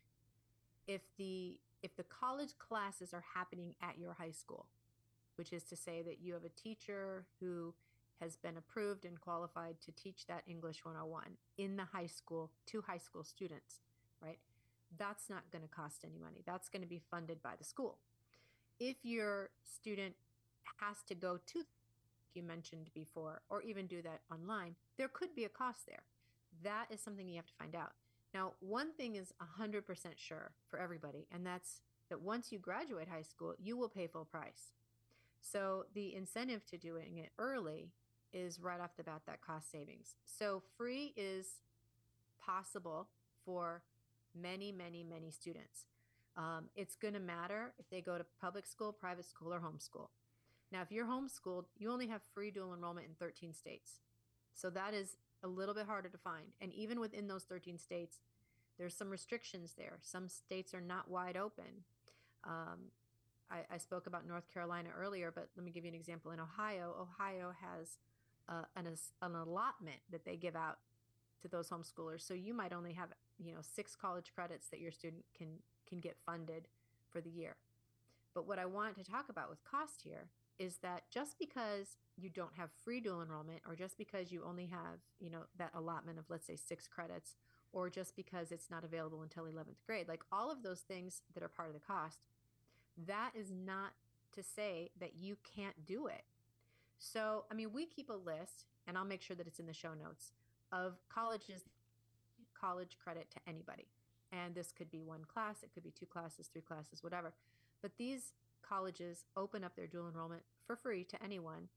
if 0.86 1.00
the 1.16 1.58
if 1.82 1.96
the 1.96 2.04
college 2.04 2.56
classes 2.58 3.12
are 3.12 3.24
happening 3.34 3.74
at 3.82 3.98
your 3.98 4.14
high 4.14 4.30
school, 4.30 4.66
which 5.36 5.52
is 5.52 5.64
to 5.64 5.76
say 5.76 6.02
that 6.02 6.18
you 6.20 6.34
have 6.34 6.44
a 6.44 6.60
teacher 6.60 7.24
who 7.40 7.74
has 8.20 8.36
been 8.36 8.56
approved 8.56 9.04
and 9.04 9.20
qualified 9.20 9.76
to 9.84 9.92
teach 9.92 10.26
that 10.26 10.42
English 10.46 10.84
101 10.84 11.22
in 11.58 11.76
the 11.76 11.84
high 11.84 12.06
school 12.06 12.50
to 12.66 12.82
high 12.82 12.98
school 12.98 13.22
students, 13.22 13.80
right? 14.22 14.38
That's 14.98 15.28
not 15.28 15.50
going 15.52 15.62
to 15.62 15.68
cost 15.68 16.02
any 16.04 16.18
money. 16.18 16.42
That's 16.46 16.68
going 16.68 16.82
to 16.82 16.88
be 16.88 17.02
funded 17.10 17.42
by 17.42 17.52
the 17.58 17.64
school. 17.64 17.98
If 18.80 18.96
your 19.02 19.50
student 19.62 20.14
has 20.80 20.96
to 21.08 21.14
go 21.14 21.38
to 21.46 21.64
you 22.36 22.42
mentioned 22.42 22.90
before 22.94 23.42
or 23.48 23.62
even 23.62 23.86
do 23.86 24.02
that 24.02 24.20
online, 24.32 24.74
there 24.96 25.08
could 25.08 25.34
be 25.34 25.44
a 25.44 25.48
cost 25.48 25.86
there. 25.86 26.02
That 26.62 26.86
is 26.90 27.00
something 27.00 27.28
you 27.28 27.36
have 27.36 27.46
to 27.46 27.54
find 27.58 27.74
out. 27.74 27.92
Now, 28.34 28.52
one 28.60 28.92
thing 28.92 29.16
is 29.16 29.32
100% 29.60 29.82
sure 30.16 30.52
for 30.68 30.78
everybody, 30.78 31.26
and 31.32 31.46
that's 31.46 31.80
that 32.10 32.20
once 32.20 32.52
you 32.52 32.58
graduate 32.58 33.08
high 33.08 33.22
school, 33.22 33.54
you 33.58 33.76
will 33.76 33.88
pay 33.88 34.06
full 34.06 34.24
price. 34.24 34.72
So 35.40 35.86
the 35.94 36.14
incentive 36.14 36.64
to 36.66 36.76
doing 36.76 37.18
it 37.18 37.30
early 37.38 37.90
is 38.32 38.60
right 38.60 38.80
off 38.80 38.96
the 38.96 39.04
bat 39.04 39.22
that 39.26 39.40
cost 39.40 39.70
savings. 39.70 40.16
So 40.24 40.62
free 40.76 41.14
is 41.16 41.60
possible 42.44 43.08
for 43.44 43.82
many, 44.34 44.72
many, 44.72 45.02
many 45.02 45.30
students. 45.30 45.86
Um, 46.36 46.68
it's 46.74 46.94
going 46.94 47.14
to 47.14 47.20
matter 47.20 47.72
if 47.78 47.88
they 47.88 48.00
go 48.00 48.18
to 48.18 48.24
public 48.40 48.66
school, 48.66 48.92
private 48.92 49.24
school, 49.24 49.54
or 49.54 49.60
homeschool. 49.60 50.08
Now, 50.72 50.82
if 50.82 50.90
you're 50.90 51.06
homeschooled, 51.06 51.64
you 51.78 51.90
only 51.90 52.08
have 52.08 52.20
free 52.34 52.50
dual 52.50 52.74
enrollment 52.74 53.06
in 53.06 53.14
13 53.14 53.52
states. 53.52 54.00
So 54.54 54.70
that 54.70 54.94
is 54.94 55.16
a 55.42 55.48
little 55.48 55.74
bit 55.74 55.86
harder 55.86 56.08
to 56.08 56.18
find. 56.18 56.46
And 56.60 56.72
even 56.72 56.98
within 56.98 57.28
those 57.28 57.44
13 57.44 57.78
states, 57.78 58.18
there's 58.78 58.94
some 58.94 59.10
restrictions 59.10 59.74
there. 59.76 59.98
Some 60.02 60.28
states 60.28 60.74
are 60.74 60.80
not 60.80 61.10
wide 61.10 61.36
open. 61.36 61.84
Um, 62.44 62.90
I, 63.50 63.60
I, 63.72 63.78
spoke 63.78 64.06
about 64.06 64.26
North 64.26 64.52
Carolina 64.52 64.90
earlier, 64.96 65.32
but 65.34 65.48
let 65.56 65.64
me 65.64 65.70
give 65.70 65.84
you 65.84 65.88
an 65.88 65.94
example. 65.94 66.30
In 66.30 66.40
Ohio, 66.40 66.94
Ohio 67.00 67.52
has 67.60 67.98
uh, 68.48 68.64
an, 68.76 68.86
an 69.22 69.34
allotment 69.34 69.98
that 70.10 70.24
they 70.24 70.36
give 70.36 70.54
out 70.54 70.78
to 71.42 71.48
those 71.48 71.68
homeschoolers. 71.68 72.26
So 72.26 72.34
you 72.34 72.54
might 72.54 72.72
only 72.72 72.92
have, 72.92 73.08
you 73.38 73.52
know, 73.52 73.60
six 73.62 73.96
college 73.96 74.32
credits 74.34 74.68
that 74.68 74.80
your 74.80 74.92
student 74.92 75.24
can 75.36 75.48
can 75.88 76.00
get 76.00 76.16
funded 76.24 76.68
for 77.10 77.20
the 77.20 77.30
year. 77.30 77.56
But 78.34 78.46
what 78.46 78.58
I 78.58 78.66
want 78.66 78.96
to 78.96 79.04
talk 79.04 79.28
about 79.28 79.48
with 79.48 79.64
cost 79.64 80.02
here 80.02 80.28
is 80.58 80.78
that 80.78 81.04
just 81.10 81.38
because 81.38 81.96
you 82.16 82.30
don't 82.30 82.54
have 82.56 82.70
free 82.84 83.00
dual 83.00 83.22
enrollment 83.22 83.60
or 83.68 83.74
just 83.74 83.98
because 83.98 84.32
you 84.32 84.42
only 84.46 84.66
have, 84.66 85.00
you 85.20 85.30
know, 85.30 85.42
that 85.58 85.70
allotment 85.74 86.18
of 86.18 86.24
let's 86.28 86.46
say 86.46 86.56
6 86.56 86.88
credits 86.88 87.36
or 87.72 87.90
just 87.90 88.16
because 88.16 88.52
it's 88.52 88.70
not 88.70 88.84
available 88.84 89.22
until 89.22 89.44
11th 89.44 89.84
grade, 89.86 90.08
like 90.08 90.22
all 90.32 90.50
of 90.50 90.62
those 90.62 90.80
things 90.80 91.22
that 91.34 91.42
are 91.42 91.48
part 91.48 91.68
of 91.68 91.74
the 91.74 91.80
cost, 91.80 92.20
that 93.06 93.32
is 93.34 93.50
not 93.50 93.92
to 94.32 94.42
say 94.42 94.90
that 94.98 95.14
you 95.16 95.36
can't 95.54 95.84
do 95.84 96.06
it. 96.06 96.24
So, 96.98 97.44
I 97.50 97.54
mean, 97.54 97.72
we 97.72 97.84
keep 97.84 98.08
a 98.08 98.14
list 98.14 98.64
and 98.86 98.96
I'll 98.96 99.04
make 99.04 99.22
sure 99.22 99.36
that 99.36 99.46
it's 99.46 99.58
in 99.58 99.66
the 99.66 99.74
show 99.74 99.92
notes 99.92 100.32
of 100.72 100.94
colleges 101.12 101.64
college 102.58 102.96
credit 103.02 103.30
to 103.32 103.40
anybody. 103.46 103.86
And 104.32 104.54
this 104.54 104.72
could 104.72 104.90
be 104.90 105.02
one 105.02 105.24
class, 105.24 105.62
it 105.62 105.70
could 105.72 105.84
be 105.84 105.90
two 105.90 106.06
classes, 106.06 106.48
three 106.52 106.62
classes, 106.62 107.02
whatever. 107.02 107.32
But 107.82 107.92
these 107.98 108.32
colleges 108.68 109.24
open 109.36 109.64
up 109.64 109.76
their 109.76 109.86
dual 109.86 110.08
enrollment 110.08 110.42
for 110.66 110.76
free 110.76 111.04
to 111.04 111.22
anyone 111.22 111.68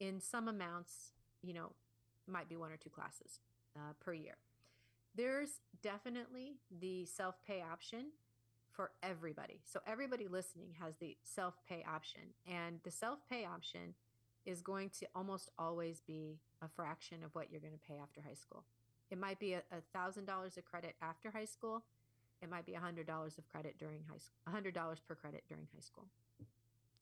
in 0.00 0.20
some 0.20 0.48
amounts, 0.48 1.12
you 1.42 1.52
know, 1.52 1.72
might 2.26 2.48
be 2.48 2.56
one 2.56 2.70
or 2.70 2.76
two 2.76 2.90
classes 2.90 3.40
uh, 3.76 3.92
per 4.00 4.12
year. 4.12 4.36
There's 5.14 5.60
definitely 5.82 6.56
the 6.80 7.06
self 7.06 7.36
pay 7.46 7.62
option 7.62 8.12
for 8.70 8.90
everybody. 9.02 9.60
So, 9.64 9.80
everybody 9.86 10.28
listening 10.28 10.74
has 10.80 10.94
the 11.00 11.16
self 11.24 11.54
pay 11.68 11.84
option. 11.90 12.20
And 12.46 12.80
the 12.84 12.90
self 12.90 13.18
pay 13.28 13.44
option 13.44 13.94
is 14.46 14.62
going 14.62 14.90
to 15.00 15.06
almost 15.14 15.50
always 15.58 16.00
be 16.06 16.38
a 16.62 16.68
fraction 16.68 17.22
of 17.24 17.34
what 17.34 17.50
you're 17.50 17.60
going 17.60 17.72
to 17.72 17.88
pay 17.88 17.98
after 18.00 18.22
high 18.22 18.34
school. 18.34 18.64
It 19.10 19.18
might 19.18 19.38
be 19.38 19.54
a 19.54 19.62
$1,000 19.94 20.56
a 20.56 20.62
credit 20.62 20.94
after 21.02 21.30
high 21.30 21.46
school. 21.46 21.84
It 22.40 22.50
might 22.50 22.66
be 22.66 22.72
$100 22.72 23.38
of 23.38 23.48
credit 23.48 23.76
during 23.78 24.00
high 24.08 24.18
school, 24.18 24.72
$100 24.72 24.96
per 25.06 25.14
credit 25.14 25.44
during 25.48 25.66
high 25.74 25.80
school. 25.80 26.06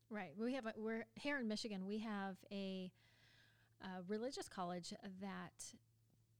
Right. 0.08 0.32
We 0.38 0.54
have 0.54 0.66
a, 0.66 0.72
we're 0.76 1.04
here 1.14 1.38
in 1.38 1.48
Michigan. 1.48 1.84
We 1.84 1.98
have 1.98 2.36
a, 2.52 2.90
a 3.82 4.02
religious 4.06 4.48
college 4.48 4.94
that 5.20 5.74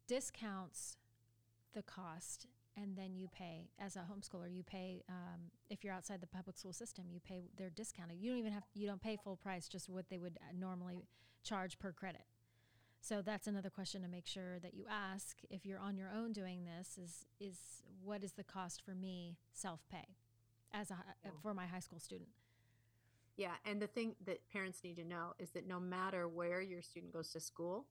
discounts 0.07 0.97
the 1.75 1.83
cost 1.83 2.47
and 2.77 2.97
then 2.97 3.17
you 3.17 3.29
pay 3.29 3.69
as 3.79 3.97
a 3.97 4.01
homeschooler 4.01 4.53
you 4.53 4.63
pay 4.63 5.03
um, 5.09 5.41
if 5.69 5.83
you're 5.83 5.93
outside 5.93 6.21
the 6.21 6.27
public 6.27 6.57
school 6.57 6.73
system 6.73 7.05
you 7.11 7.21
pay 7.21 7.43
their 7.57 7.71
discounted 7.71 8.17
you 8.19 8.31
don't 8.31 8.39
even 8.39 8.53
have 8.53 8.63
you 8.75 8.87
don't 8.87 9.03
pay 9.03 9.17
full 9.23 9.37
price 9.37 9.69
just 9.69 9.89
what 9.89 10.09
they 10.09 10.19
would 10.19 10.39
uh, 10.41 10.53
normally 10.59 11.05
charge 11.43 11.79
per 11.79 11.93
credit 11.93 12.23
so 13.07 13.23
that's 13.23 13.47
another 13.47 13.71
question 13.71 14.03
to 14.03 14.09
make 14.09 14.27
sure 14.27 14.59
that 14.61 14.75
you 14.75 14.85
ask 14.91 15.39
if 15.51 15.65
you're 15.65 15.79
on 15.79 15.97
your 15.97 16.11
own 16.11 16.33
doing 16.33 16.65
this 16.65 16.99
is 17.03 17.27
is 17.39 17.57
what 18.03 18.25
is 18.25 18.33
the 18.33 18.45
cost 18.45 18.83
for 18.83 18.95
me 18.95 19.37
self 19.53 19.81
pay 19.91 20.17
as 20.73 20.91
a 20.91 20.97
yeah. 21.25 21.31
for 21.43 21.55
my 21.55 21.67
high 21.67 21.81
school 21.81 21.99
student 21.99 22.29
yeah, 23.37 23.53
and 23.67 23.81
the 23.81 23.87
thing 23.87 24.15
that 24.25 24.49
parents 24.51 24.81
need 24.83 24.97
to 24.97 25.05
know 25.05 25.35
is 25.39 25.51
that 25.51 25.69
no 25.69 25.79
matter 25.79 26.27
where 26.27 26.63
your 26.63 26.81
student 26.81 27.13
goes 27.13 27.31
to 27.33 27.41
school, 27.41 27.85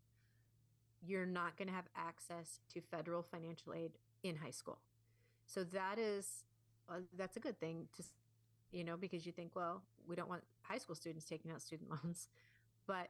you're 1.06 1.28
not 1.28 1.56
going 1.56 1.67
to 1.67 1.73
have 1.73 1.86
access 1.95 2.62
to 2.73 2.82
federal 2.82 3.21
financial 3.21 3.73
aid 3.73 3.91
in 4.23 4.36
high 4.38 4.51
school. 4.51 4.80
So 5.45 5.63
that 5.65 5.99
is 5.99 6.45
uh, 6.89 7.01
that's 7.15 7.38
a 7.38 7.39
good 7.39 7.60
thing 7.60 7.88
to 7.97 8.04
you 8.71 8.84
know 8.84 8.97
because 8.97 9.25
you 9.25 9.32
think 9.32 9.56
well 9.56 9.84
we 10.08 10.15
don't 10.15 10.30
want 10.30 10.43
high 10.63 10.78
school 10.78 10.95
students 10.95 11.25
taking 11.25 11.51
out 11.51 11.62
student 11.62 11.89
loans 12.04 12.28
but 12.88 13.10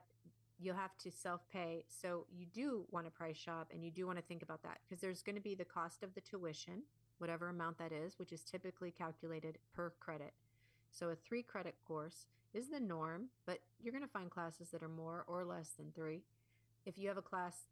you'll 0.59 0.75
have 0.75 0.97
to 0.97 1.11
self-pay 1.11 1.83
so 1.89 2.25
you 2.31 2.45
do 2.53 2.85
want 2.91 3.05
to 3.05 3.11
price 3.11 3.37
shop 3.37 3.69
and 3.73 3.83
you 3.83 3.91
do 3.91 4.05
want 4.05 4.17
to 4.17 4.23
think 4.23 4.41
about 4.41 4.63
that 4.63 4.79
because 4.87 5.01
there's 5.01 5.21
going 5.21 5.35
to 5.35 5.41
be 5.41 5.55
the 5.55 5.65
cost 5.65 6.03
of 6.03 6.13
the 6.15 6.21
tuition 6.21 6.83
whatever 7.17 7.49
amount 7.49 7.77
that 7.77 7.91
is 7.91 8.17
which 8.17 8.31
is 8.31 8.41
typically 8.41 8.91
calculated 8.91 9.57
per 9.75 9.91
credit 9.99 10.33
so 10.91 11.09
a 11.09 11.15
three 11.15 11.43
credit 11.43 11.75
course 11.85 12.25
is 12.53 12.69
the 12.69 12.79
norm, 12.79 13.25
but 13.45 13.59
you're 13.81 13.91
going 13.91 14.05
to 14.05 14.09
find 14.09 14.31
classes 14.31 14.69
that 14.69 14.81
are 14.81 14.87
more 14.87 15.25
or 15.27 15.43
less 15.43 15.71
than 15.77 15.91
three. 15.93 16.21
If 16.85 16.97
you 16.97 17.09
have 17.09 17.17
a 17.17 17.21
class, 17.21 17.67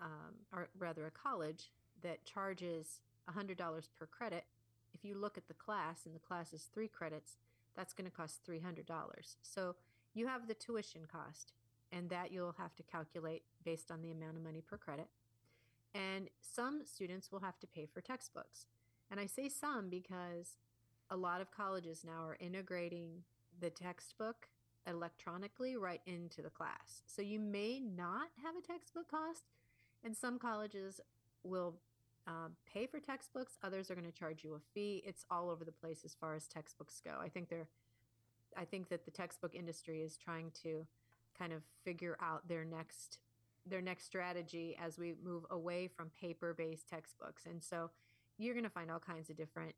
um, 0.00 0.34
or 0.52 0.68
rather 0.78 1.06
a 1.06 1.10
college, 1.10 1.70
that 2.02 2.24
charges 2.26 3.00
$100 3.34 3.56
per 3.98 4.06
credit, 4.06 4.44
if 4.92 5.04
you 5.04 5.16
look 5.16 5.38
at 5.38 5.48
the 5.48 5.54
class 5.54 6.04
and 6.04 6.14
the 6.14 6.20
class 6.20 6.52
is 6.52 6.68
three 6.74 6.88
credits, 6.88 7.38
that's 7.74 7.94
going 7.94 8.08
to 8.08 8.14
cost 8.14 8.46
$300. 8.46 8.84
So 9.42 9.74
you 10.12 10.26
have 10.26 10.48
the 10.48 10.54
tuition 10.54 11.02
cost, 11.10 11.52
and 11.92 12.10
that 12.10 12.32
you'll 12.32 12.54
have 12.58 12.74
to 12.76 12.82
calculate 12.82 13.42
based 13.64 13.90
on 13.90 14.02
the 14.02 14.10
amount 14.10 14.36
of 14.36 14.42
money 14.42 14.60
per 14.60 14.76
credit. 14.76 15.08
And 15.94 16.28
some 16.40 16.82
students 16.84 17.32
will 17.32 17.40
have 17.40 17.58
to 17.60 17.66
pay 17.66 17.86
for 17.86 18.00
textbooks. 18.00 18.66
And 19.10 19.20
I 19.20 19.26
say 19.26 19.48
some 19.48 19.88
because 19.88 20.56
a 21.10 21.16
lot 21.16 21.40
of 21.40 21.50
colleges 21.50 22.04
now 22.04 22.24
are 22.24 22.36
integrating 22.40 23.22
the 23.60 23.70
textbook 23.70 24.48
electronically 24.86 25.76
right 25.76 26.00
into 26.06 26.42
the 26.42 26.50
class. 26.50 27.02
So 27.06 27.22
you 27.22 27.40
may 27.40 27.80
not 27.80 28.28
have 28.44 28.54
a 28.56 28.66
textbook 28.66 29.10
cost, 29.10 29.44
and 30.04 30.16
some 30.16 30.38
colleges 30.38 31.00
will 31.42 31.74
um, 32.26 32.52
pay 32.72 32.86
for 32.86 32.98
textbooks. 33.00 33.58
Others 33.62 33.90
are 33.90 33.94
going 33.94 34.10
to 34.10 34.16
charge 34.16 34.44
you 34.44 34.54
a 34.54 34.60
fee. 34.74 35.02
It's 35.06 35.24
all 35.30 35.48
over 35.48 35.64
the 35.64 35.72
place 35.72 36.02
as 36.04 36.14
far 36.14 36.34
as 36.34 36.46
textbooks 36.46 37.00
go. 37.04 37.12
I 37.20 37.28
think 37.28 37.48
they're, 37.48 37.68
I 38.56 38.64
think 38.64 38.88
that 38.88 39.04
the 39.04 39.10
textbook 39.10 39.54
industry 39.54 40.02
is 40.02 40.16
trying 40.16 40.50
to 40.62 40.86
kind 41.36 41.52
of 41.52 41.62
figure 41.84 42.16
out 42.20 42.48
their 42.48 42.64
next 42.64 43.18
their 43.68 43.82
next 43.82 44.04
strategy 44.04 44.76
as 44.80 44.98
we 44.98 45.14
move 45.24 45.44
away 45.50 45.88
from 45.88 46.10
paper 46.20 46.54
based 46.56 46.88
textbooks. 46.88 47.46
And 47.46 47.62
so 47.62 47.90
you're 48.38 48.54
going 48.54 48.64
to 48.64 48.70
find 48.70 48.90
all 48.90 49.00
kinds 49.00 49.28
of 49.28 49.36
different 49.36 49.74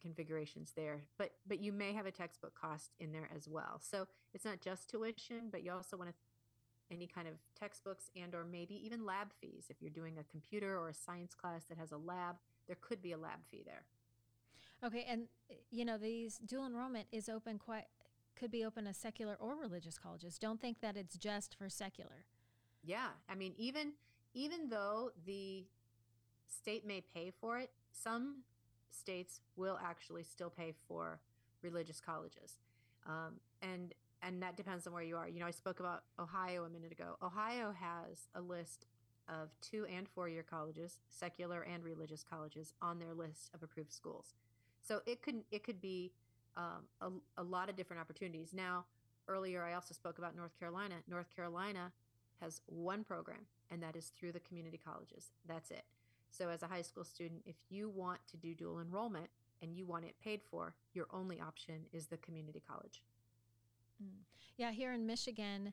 configurations 0.00 0.72
there 0.76 1.00
but 1.16 1.30
but 1.46 1.60
you 1.60 1.72
may 1.72 1.94
have 1.94 2.04
a 2.04 2.10
textbook 2.10 2.54
cost 2.54 2.90
in 2.98 3.10
there 3.10 3.28
as 3.34 3.48
well. 3.48 3.80
So 3.80 4.06
it's 4.34 4.44
not 4.44 4.60
just 4.60 4.90
tuition 4.90 5.48
but 5.50 5.62
you 5.62 5.72
also 5.72 5.96
want 5.96 6.10
to 6.10 6.14
any 6.94 7.06
kind 7.06 7.26
of 7.26 7.34
textbooks 7.58 8.10
and 8.14 8.34
or 8.34 8.44
maybe 8.44 8.74
even 8.84 9.06
lab 9.06 9.28
fees. 9.40 9.66
If 9.70 9.80
you're 9.80 9.90
doing 9.90 10.18
a 10.18 10.24
computer 10.24 10.78
or 10.78 10.90
a 10.90 10.94
science 10.94 11.34
class 11.34 11.64
that 11.70 11.78
has 11.78 11.92
a 11.92 11.96
lab 11.96 12.36
there 12.66 12.76
could 12.80 13.00
be 13.00 13.12
a 13.12 13.18
lab 13.18 13.38
fee 13.50 13.62
there. 13.64 13.84
Okay 14.84 15.06
and 15.08 15.22
you 15.70 15.86
know 15.86 15.96
these 15.96 16.36
dual 16.36 16.66
enrollment 16.66 17.06
is 17.10 17.30
open 17.30 17.58
quite 17.58 17.86
could 18.38 18.50
be 18.50 18.64
open 18.64 18.86
as 18.86 18.96
secular 18.96 19.36
or 19.40 19.56
religious 19.56 19.98
colleges 19.98 20.38
don't 20.38 20.60
think 20.60 20.80
that 20.80 20.96
it's 20.96 21.16
just 21.16 21.56
for 21.56 21.68
secular 21.68 22.24
yeah 22.84 23.08
i 23.28 23.34
mean 23.34 23.54
even 23.56 23.92
even 24.34 24.68
though 24.68 25.10
the 25.26 25.64
state 26.48 26.86
may 26.86 27.00
pay 27.00 27.32
for 27.40 27.58
it 27.58 27.70
some 27.92 28.42
states 28.94 29.40
will 29.56 29.78
actually 29.82 30.22
still 30.22 30.50
pay 30.50 30.72
for 30.86 31.20
religious 31.62 32.00
colleges. 32.00 32.58
Um, 33.06 33.40
and 33.62 33.92
and 34.22 34.42
that 34.42 34.56
depends 34.56 34.86
on 34.86 34.94
where 34.94 35.02
you 35.02 35.16
are. 35.16 35.28
You 35.28 35.40
know, 35.40 35.46
I 35.46 35.50
spoke 35.50 35.80
about 35.80 36.04
Ohio 36.18 36.64
a 36.64 36.70
minute 36.70 36.92
ago. 36.92 37.16
Ohio 37.22 37.74
has 37.78 38.28
a 38.34 38.40
list 38.40 38.86
of 39.28 39.50
two 39.60 39.86
and 39.94 40.08
four 40.08 40.28
year 40.28 40.42
colleges, 40.42 40.98
secular 41.10 41.62
and 41.62 41.84
religious 41.84 42.22
colleges, 42.22 42.72
on 42.80 42.98
their 42.98 43.12
list 43.12 43.50
of 43.54 43.62
approved 43.62 43.92
schools. 43.92 44.34
So 44.80 45.00
it 45.06 45.22
could 45.22 45.42
it 45.50 45.64
could 45.64 45.80
be 45.80 46.12
um, 46.56 46.84
a, 47.00 47.40
a 47.40 47.44
lot 47.44 47.68
of 47.68 47.76
different 47.76 48.00
opportunities. 48.00 48.52
Now, 48.52 48.84
earlier 49.28 49.64
I 49.64 49.74
also 49.74 49.94
spoke 49.94 50.18
about 50.18 50.36
North 50.36 50.58
Carolina. 50.58 50.96
North 51.08 51.34
Carolina 51.34 51.92
has 52.40 52.60
one 52.66 53.04
program, 53.04 53.46
and 53.70 53.82
that 53.82 53.96
is 53.96 54.12
through 54.18 54.32
the 54.32 54.40
community 54.40 54.80
colleges. 54.82 55.30
That's 55.46 55.70
it. 55.70 55.84
So, 56.30 56.48
as 56.48 56.62
a 56.62 56.66
high 56.66 56.82
school 56.82 57.04
student, 57.04 57.42
if 57.46 57.56
you 57.68 57.88
want 57.88 58.20
to 58.30 58.36
do 58.36 58.54
dual 58.54 58.80
enrollment 58.80 59.28
and 59.62 59.72
you 59.74 59.86
want 59.86 60.04
it 60.04 60.14
paid 60.22 60.40
for, 60.50 60.74
your 60.92 61.06
only 61.12 61.40
option 61.40 61.86
is 61.92 62.06
the 62.06 62.16
community 62.18 62.62
college. 62.66 63.02
Mm. 64.02 64.22
Yeah, 64.56 64.72
here 64.72 64.92
in 64.92 65.06
Michigan, 65.06 65.72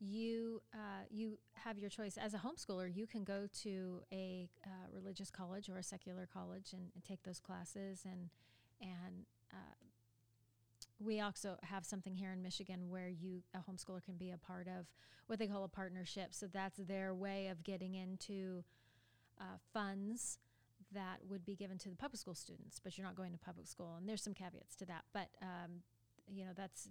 you 0.00 0.62
uh, 0.74 1.04
you 1.10 1.38
have 1.54 1.78
your 1.78 1.90
choice 1.90 2.16
as 2.16 2.34
a 2.34 2.38
homeschooler. 2.38 2.94
You 2.94 3.06
can 3.06 3.24
go 3.24 3.46
to 3.62 4.02
a 4.12 4.48
uh, 4.66 4.68
religious 4.92 5.30
college 5.30 5.68
or 5.68 5.78
a 5.78 5.82
secular 5.82 6.28
college 6.32 6.72
and, 6.72 6.90
and, 6.94 7.04
take 7.04 7.22
those 7.22 7.38
classes, 7.38 8.04
and 8.04 8.28
and 8.80 9.24
uh, 9.52 9.74
we 11.04 11.20
also 11.20 11.56
have 11.62 11.84
something 11.84 12.14
here 12.14 12.32
in 12.32 12.42
Michigan 12.42 12.88
where 12.88 13.08
you 13.08 13.42
a 13.54 13.58
homeschooler 13.58 14.02
can 14.02 14.16
be 14.16 14.30
a 14.30 14.38
part 14.38 14.66
of 14.66 14.86
what 15.26 15.38
they 15.38 15.46
call 15.46 15.64
a 15.64 15.68
partnership. 15.68 16.28
So 16.34 16.46
that's 16.46 16.78
their 16.78 17.14
way 17.14 17.48
of 17.48 17.62
getting 17.62 17.94
into 17.94 18.64
uh, 19.40 19.58
funds 19.72 20.38
that 20.92 21.18
would 21.28 21.44
be 21.44 21.54
given 21.56 21.78
to 21.78 21.88
the 21.88 21.96
public 21.96 22.20
school 22.20 22.34
students, 22.34 22.78
but 22.82 22.96
you're 22.96 23.06
not 23.06 23.16
going 23.16 23.32
to 23.32 23.38
public 23.38 23.66
school, 23.66 23.94
and 23.98 24.08
there's 24.08 24.22
some 24.22 24.34
caveats 24.34 24.76
to 24.76 24.86
that. 24.86 25.04
But 25.12 25.28
um, 25.40 25.82
you 26.30 26.44
know 26.44 26.52
that's 26.56 26.88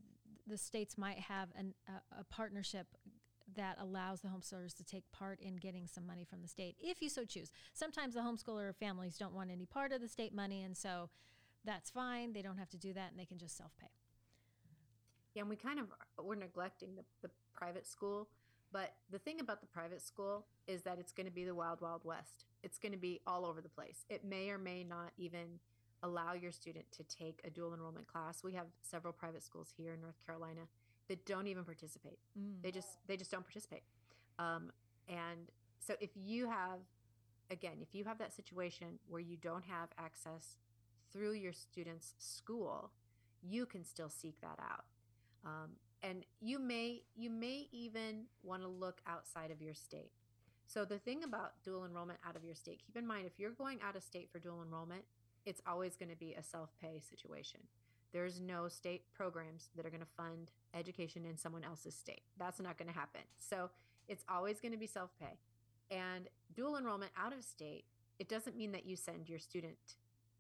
the 0.47 0.57
states 0.57 0.97
might 0.97 1.19
have 1.19 1.49
an, 1.55 1.73
a, 1.87 2.21
a 2.21 2.23
partnership 2.25 2.87
that 3.55 3.77
allows 3.79 4.21
the 4.21 4.29
homeschoolers 4.29 4.75
to 4.77 4.83
take 4.83 5.03
part 5.11 5.39
in 5.41 5.57
getting 5.57 5.85
some 5.85 6.07
money 6.07 6.23
from 6.23 6.41
the 6.41 6.47
state 6.47 6.75
if 6.79 7.01
you 7.01 7.09
so 7.09 7.25
choose. 7.25 7.51
Sometimes 7.73 8.13
the 8.13 8.21
homeschooler 8.21 8.73
families 8.75 9.17
don't 9.17 9.33
want 9.33 9.51
any 9.51 9.65
part 9.65 9.91
of 9.91 10.01
the 10.01 10.07
state 10.07 10.33
money, 10.33 10.63
and 10.63 10.75
so 10.75 11.09
that's 11.63 11.89
fine. 11.89 12.33
They 12.33 12.41
don't 12.41 12.57
have 12.57 12.69
to 12.69 12.77
do 12.77 12.93
that, 12.93 13.11
and 13.11 13.19
they 13.19 13.25
can 13.25 13.37
just 13.37 13.57
self 13.57 13.71
pay. 13.79 13.87
Yeah, 15.33 15.41
and 15.41 15.49
we 15.49 15.55
kind 15.55 15.79
of 15.79 15.85
we're 16.23 16.35
neglecting 16.35 16.95
the, 16.95 17.03
the 17.21 17.29
private 17.53 17.87
school. 17.87 18.27
But 18.73 18.93
the 19.11 19.19
thing 19.19 19.41
about 19.41 19.59
the 19.59 19.67
private 19.67 20.01
school 20.01 20.45
is 20.65 20.81
that 20.83 20.97
it's 20.97 21.11
going 21.11 21.27
to 21.27 21.31
be 21.31 21.43
the 21.43 21.53
wild, 21.53 21.81
wild 21.81 22.05
west. 22.05 22.45
It's 22.63 22.77
going 22.77 22.93
to 22.93 22.97
be 22.97 23.19
all 23.27 23.45
over 23.45 23.59
the 23.59 23.69
place. 23.69 24.05
It 24.09 24.23
may 24.23 24.49
or 24.49 24.57
may 24.57 24.83
not 24.83 25.11
even 25.17 25.59
allow 26.03 26.33
your 26.33 26.51
student 26.51 26.85
to 26.93 27.03
take 27.03 27.41
a 27.43 27.49
dual 27.49 27.73
enrollment 27.73 28.07
class. 28.07 28.43
We 28.43 28.53
have 28.53 28.67
several 28.81 29.13
private 29.13 29.43
schools 29.43 29.73
here 29.75 29.93
in 29.93 30.01
North 30.01 30.25
Carolina 30.25 30.61
that 31.09 31.25
don't 31.25 31.47
even 31.47 31.63
participate. 31.63 32.19
Mm. 32.39 32.61
They 32.63 32.71
just 32.71 32.97
they 33.07 33.17
just 33.17 33.31
don't 33.31 33.43
participate. 33.43 33.83
Um, 34.39 34.71
and 35.07 35.51
so 35.79 35.95
if 35.99 36.11
you 36.15 36.47
have 36.47 36.79
again, 37.49 37.77
if 37.81 37.93
you 37.93 38.05
have 38.05 38.17
that 38.19 38.33
situation 38.33 38.99
where 39.09 39.21
you 39.21 39.35
don't 39.37 39.65
have 39.65 39.89
access 39.97 40.57
through 41.11 41.33
your 41.33 41.53
student's 41.53 42.13
school, 42.17 42.91
you 43.43 43.65
can 43.65 43.83
still 43.83 44.09
seek 44.09 44.39
that 44.41 44.57
out. 44.61 44.85
Um, 45.45 45.71
and 46.03 46.23
you 46.39 46.59
may 46.59 47.03
you 47.15 47.29
may 47.29 47.67
even 47.71 48.23
want 48.43 48.61
to 48.63 48.67
look 48.67 49.01
outside 49.07 49.51
of 49.51 49.61
your 49.61 49.73
state. 49.73 50.11
So 50.65 50.85
the 50.85 50.97
thing 50.97 51.23
about 51.23 51.53
dual 51.63 51.85
enrollment 51.85 52.19
out 52.27 52.35
of 52.35 52.43
your 52.43 52.55
state, 52.55 52.81
keep 52.85 52.95
in 52.95 53.05
mind 53.05 53.25
if 53.25 53.37
you're 53.37 53.51
going 53.51 53.79
out 53.85 53.95
of 53.95 54.03
state 54.03 54.29
for 54.31 54.39
dual 54.39 54.63
enrollment, 54.63 55.03
it's 55.45 55.61
always 55.67 55.95
going 55.95 56.09
to 56.09 56.15
be 56.15 56.33
a 56.33 56.43
self-pay 56.43 57.01
situation. 57.07 57.59
There's 58.13 58.39
no 58.39 58.67
state 58.67 59.03
programs 59.13 59.69
that 59.75 59.85
are 59.85 59.89
going 59.89 60.01
to 60.01 60.07
fund 60.17 60.51
education 60.73 61.25
in 61.25 61.37
someone 61.37 61.63
else's 61.63 61.95
state. 61.95 62.21
That's 62.37 62.59
not 62.59 62.77
going 62.77 62.87
to 62.87 62.97
happen. 62.97 63.21
So 63.37 63.69
it's 64.07 64.23
always 64.29 64.59
going 64.59 64.71
to 64.71 64.77
be 64.77 64.87
self-pay. 64.87 65.39
And 65.89 66.27
dual 66.55 66.77
enrollment 66.77 67.11
out 67.17 67.33
of 67.33 67.43
state, 67.43 67.85
it 68.19 68.29
doesn't 68.29 68.55
mean 68.55 68.71
that 68.71 68.85
you 68.85 68.95
send 68.95 69.27
your 69.27 69.39
student 69.39 69.77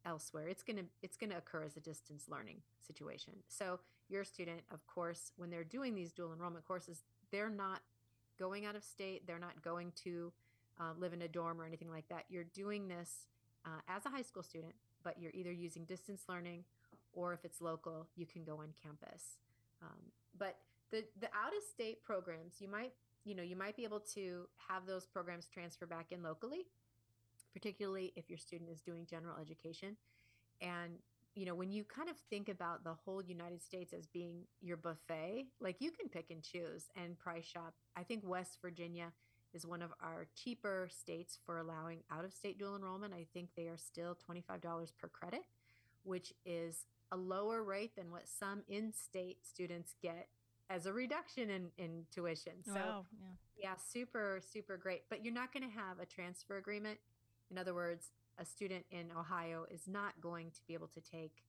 elsewhere. 0.05 0.47
It's 0.47 0.63
going 0.63 0.77
to 0.77 0.85
it's 1.01 1.17
going 1.17 1.29
to 1.31 1.37
occur 1.37 1.63
as 1.63 1.77
a 1.77 1.79
distance 1.79 2.25
learning 2.29 2.61
situation. 2.85 3.33
So 3.47 3.79
your 4.11 4.23
student, 4.23 4.61
of 4.71 4.85
course, 4.87 5.31
when 5.37 5.49
they're 5.49 5.63
doing 5.63 5.95
these 5.95 6.11
dual 6.11 6.33
enrollment 6.33 6.67
courses, 6.67 7.03
they're 7.31 7.49
not 7.49 7.81
going 8.37 8.65
out 8.65 8.75
of 8.75 8.83
state. 8.83 9.25
They're 9.25 9.39
not 9.39 9.61
going 9.63 9.93
to 10.03 10.31
uh, 10.79 10.93
live 10.99 11.13
in 11.13 11.21
a 11.21 11.27
dorm 11.27 11.61
or 11.61 11.65
anything 11.65 11.89
like 11.89 12.07
that. 12.09 12.25
You're 12.29 12.43
doing 12.43 12.87
this 12.87 13.27
uh, 13.65 13.79
as 13.87 14.05
a 14.05 14.09
high 14.09 14.23
school 14.23 14.43
student 14.43 14.73
but 15.03 15.19
you're 15.19 15.31
either 15.33 15.51
using 15.51 15.85
distance 15.85 16.23
learning 16.27 16.63
or 17.13 17.33
if 17.33 17.43
it's 17.43 17.61
local, 17.61 18.07
you 18.15 18.25
can 18.25 18.43
go 18.43 18.57
on 18.57 18.69
campus. 18.81 19.37
Um, 19.81 19.97
but 20.37 20.57
the 20.91 21.03
the 21.19 21.27
out 21.27 21.55
of 21.55 21.63
state 21.63 22.03
programs, 22.03 22.55
you 22.59 22.67
might 22.67 22.93
you 23.25 23.35
know 23.35 23.43
you 23.43 23.55
might 23.55 23.75
be 23.75 23.83
able 23.83 23.99
to 23.99 24.47
have 24.69 24.85
those 24.85 25.05
programs 25.05 25.47
transfer 25.47 25.85
back 25.85 26.07
in 26.11 26.23
locally, 26.23 26.67
particularly 27.53 28.13
if 28.15 28.29
your 28.29 28.39
student 28.39 28.69
is 28.69 28.81
doing 28.81 29.05
general 29.09 29.35
education. 29.39 29.97
And 30.61 30.99
you 31.35 31.45
know 31.45 31.55
when 31.55 31.71
you 31.71 31.83
kind 31.83 32.09
of 32.09 32.17
think 32.29 32.49
about 32.49 32.83
the 32.83 32.93
whole 32.93 33.21
United 33.21 33.63
States 33.63 33.93
as 33.93 34.05
being 34.07 34.43
your 34.61 34.77
buffet, 34.77 35.47
like 35.59 35.77
you 35.79 35.91
can 35.91 36.09
pick 36.09 36.29
and 36.29 36.43
choose 36.43 36.89
and 36.95 37.17
price 37.17 37.45
shop. 37.45 37.73
I 37.95 38.03
think 38.03 38.23
West 38.25 38.57
Virginia 38.61 39.11
is 39.53 39.65
one 39.65 39.81
of 39.81 39.91
our 40.01 40.27
cheaper 40.35 40.87
states 40.91 41.37
for 41.45 41.57
allowing 41.57 41.99
out 42.11 42.25
of 42.25 42.33
state 42.33 42.57
dual 42.57 42.75
enrollment. 42.75 43.13
I 43.13 43.25
think 43.33 43.49
they 43.55 43.67
are 43.67 43.77
still 43.77 44.17
$25 44.29 44.91
per 44.97 45.07
credit, 45.09 45.43
which 46.03 46.33
is 46.45 46.85
a 47.11 47.17
lower 47.17 47.63
rate 47.63 47.95
than 47.95 48.11
what 48.11 48.27
some 48.27 48.61
in 48.69 48.93
state 48.93 49.39
students 49.45 49.95
get 50.01 50.29
as 50.69 50.85
a 50.85 50.93
reduction 50.93 51.49
in, 51.49 51.67
in 51.77 52.05
tuition. 52.11 52.53
So, 52.65 52.73
wow, 52.73 53.05
yeah. 53.19 53.27
yeah, 53.61 53.73
super, 53.75 54.39
super 54.41 54.77
great. 54.77 55.03
But 55.09 55.23
you're 55.23 55.33
not 55.33 55.53
going 55.53 55.69
to 55.69 55.77
have 55.77 55.99
a 55.99 56.05
transfer 56.05 56.57
agreement. 56.57 56.97
In 57.49 57.57
other 57.57 57.73
words, 57.73 58.11
a 58.39 58.45
student 58.45 58.85
in 58.91 59.07
Ohio 59.17 59.65
is 59.69 59.87
not 59.87 60.19
going 60.21 60.51
to 60.51 60.61
be 60.67 60.73
able 60.73 60.87
to 60.87 61.01
take 61.01 61.43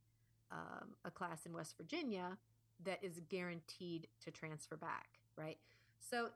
um, 0.51 0.89
a 1.05 1.11
class 1.11 1.47
in 1.47 1.53
West 1.53 1.77
Virginia 1.77 2.37
that 2.85 2.99
is 3.03 3.21
guaranteed 3.29 4.09
to 4.25 4.31
transfer 4.31 4.77
back, 4.77 5.09
right? 5.37 5.59
So 5.99 6.29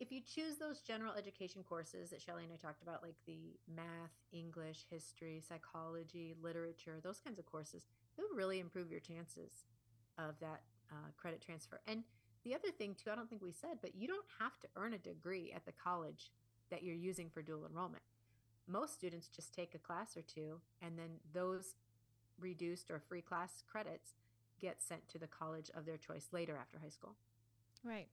if 0.00 0.12
you 0.12 0.20
choose 0.20 0.56
those 0.56 0.80
general 0.80 1.12
education 1.14 1.64
courses 1.68 2.10
that 2.10 2.22
Shelly 2.22 2.44
and 2.44 2.52
I 2.52 2.56
talked 2.56 2.82
about, 2.82 3.02
like 3.02 3.16
the 3.26 3.58
math, 3.74 4.14
English, 4.32 4.84
history, 4.90 5.42
psychology, 5.46 6.34
literature, 6.40 7.00
those 7.02 7.18
kinds 7.18 7.38
of 7.38 7.46
courses, 7.46 7.84
it 8.16 8.22
will 8.22 8.36
really 8.36 8.60
improve 8.60 8.90
your 8.90 9.00
chances 9.00 9.64
of 10.16 10.38
that 10.40 10.62
uh, 10.92 11.10
credit 11.16 11.42
transfer. 11.42 11.80
And 11.86 12.04
the 12.44 12.54
other 12.54 12.70
thing, 12.70 12.94
too, 12.94 13.10
I 13.10 13.16
don't 13.16 13.28
think 13.28 13.42
we 13.42 13.52
said, 13.52 13.78
but 13.82 13.96
you 13.96 14.06
don't 14.06 14.24
have 14.38 14.58
to 14.60 14.68
earn 14.76 14.94
a 14.94 14.98
degree 14.98 15.52
at 15.54 15.66
the 15.66 15.72
college 15.72 16.30
that 16.70 16.82
you're 16.82 16.94
using 16.94 17.28
for 17.28 17.42
dual 17.42 17.66
enrollment. 17.68 18.02
Most 18.68 18.94
students 18.94 19.28
just 19.28 19.54
take 19.54 19.74
a 19.74 19.78
class 19.78 20.16
or 20.16 20.22
two, 20.22 20.60
and 20.82 20.98
then 20.98 21.20
those 21.32 21.74
reduced 22.38 22.90
or 22.90 23.00
free 23.00 23.22
class 23.22 23.62
credits 23.70 24.14
get 24.60 24.82
sent 24.82 25.08
to 25.08 25.18
the 25.18 25.26
college 25.26 25.70
of 25.74 25.86
their 25.86 25.96
choice 25.96 26.28
later 26.32 26.56
after 26.60 26.78
high 26.78 26.88
school. 26.88 27.14
Right. 27.84 28.08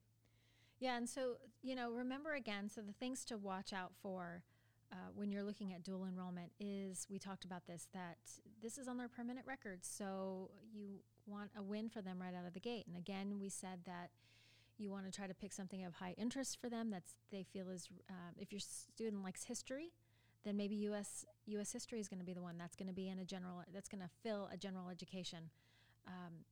Yeah, 0.80 0.98
and 0.98 1.10
so, 1.10 1.38
you 1.62 1.76
know, 1.76 1.92
remember 1.92 2.34
again, 2.34 2.70
so 2.70 2.82
the 2.82 2.94
things 2.94 3.26
to 3.26 3.38
watch 3.38 3.74
out 3.74 3.92
for 4.02 4.44
uh, 4.92 5.10
when 5.16 5.32
you're 5.32 5.44
looking 5.44 5.74
at 5.74 5.84
dual 5.84 6.06
enrollment 6.06 6.52
is 6.60 7.08
we 7.10 7.18
talked 7.18 7.46
about 7.46 7.66
this 7.66 7.88
that 7.94 8.18
this 8.62 8.78
is 8.78 8.88
on 8.88 8.98
their 8.98 9.08
permanent 9.08 9.46
record. 9.48 9.80
So 9.82 10.52
you 10.74 11.00
want 11.26 11.52
a 11.58 11.64
win 11.64 11.90
for 11.90 12.02
them 12.02 12.22
right 12.22 12.34
out 12.36 12.46
of 12.46 12.54
the 12.54 12.60
gate. 12.60 12.86
And 12.88 12.96
again, 12.96 13.40
we 13.40 13.50
said 13.50 13.80
that 13.86 14.10
you 14.78 14.92
want 14.92 15.06
to 15.06 15.12
try 15.12 15.28
to 15.28 15.34
pick 15.34 15.54
something 15.54 15.86
of 15.86 15.96
high 15.96 16.14
interest 16.18 16.60
for 16.60 16.70
them 16.70 16.90
that's 16.92 17.16
they 17.32 17.44
feel 17.44 17.70
is 17.70 17.88
um, 18.10 18.36
if 18.38 18.52
your 18.52 18.60
student 18.60 19.24
likes 19.24 19.46
history 19.46 19.92
then 20.46 20.56
maybe 20.56 20.76
US 20.88 21.26
US 21.48 21.72
history 21.72 22.00
is 22.00 22.08
going 22.08 22.20
to 22.20 22.26
be 22.26 22.34
the 22.34 22.42
one 22.42 22.58
that's 22.58 22.76
going 22.76 22.88
to 22.88 22.94
be 22.94 23.10
in 23.10 23.20
a 23.20 23.26
general 23.26 23.64
that's 23.74 23.90
going 23.90 24.02
to 24.02 24.10
fill 24.24 24.50
a 24.54 24.58
general 24.58 24.90
education 24.90 25.50
um, 26.08 26.46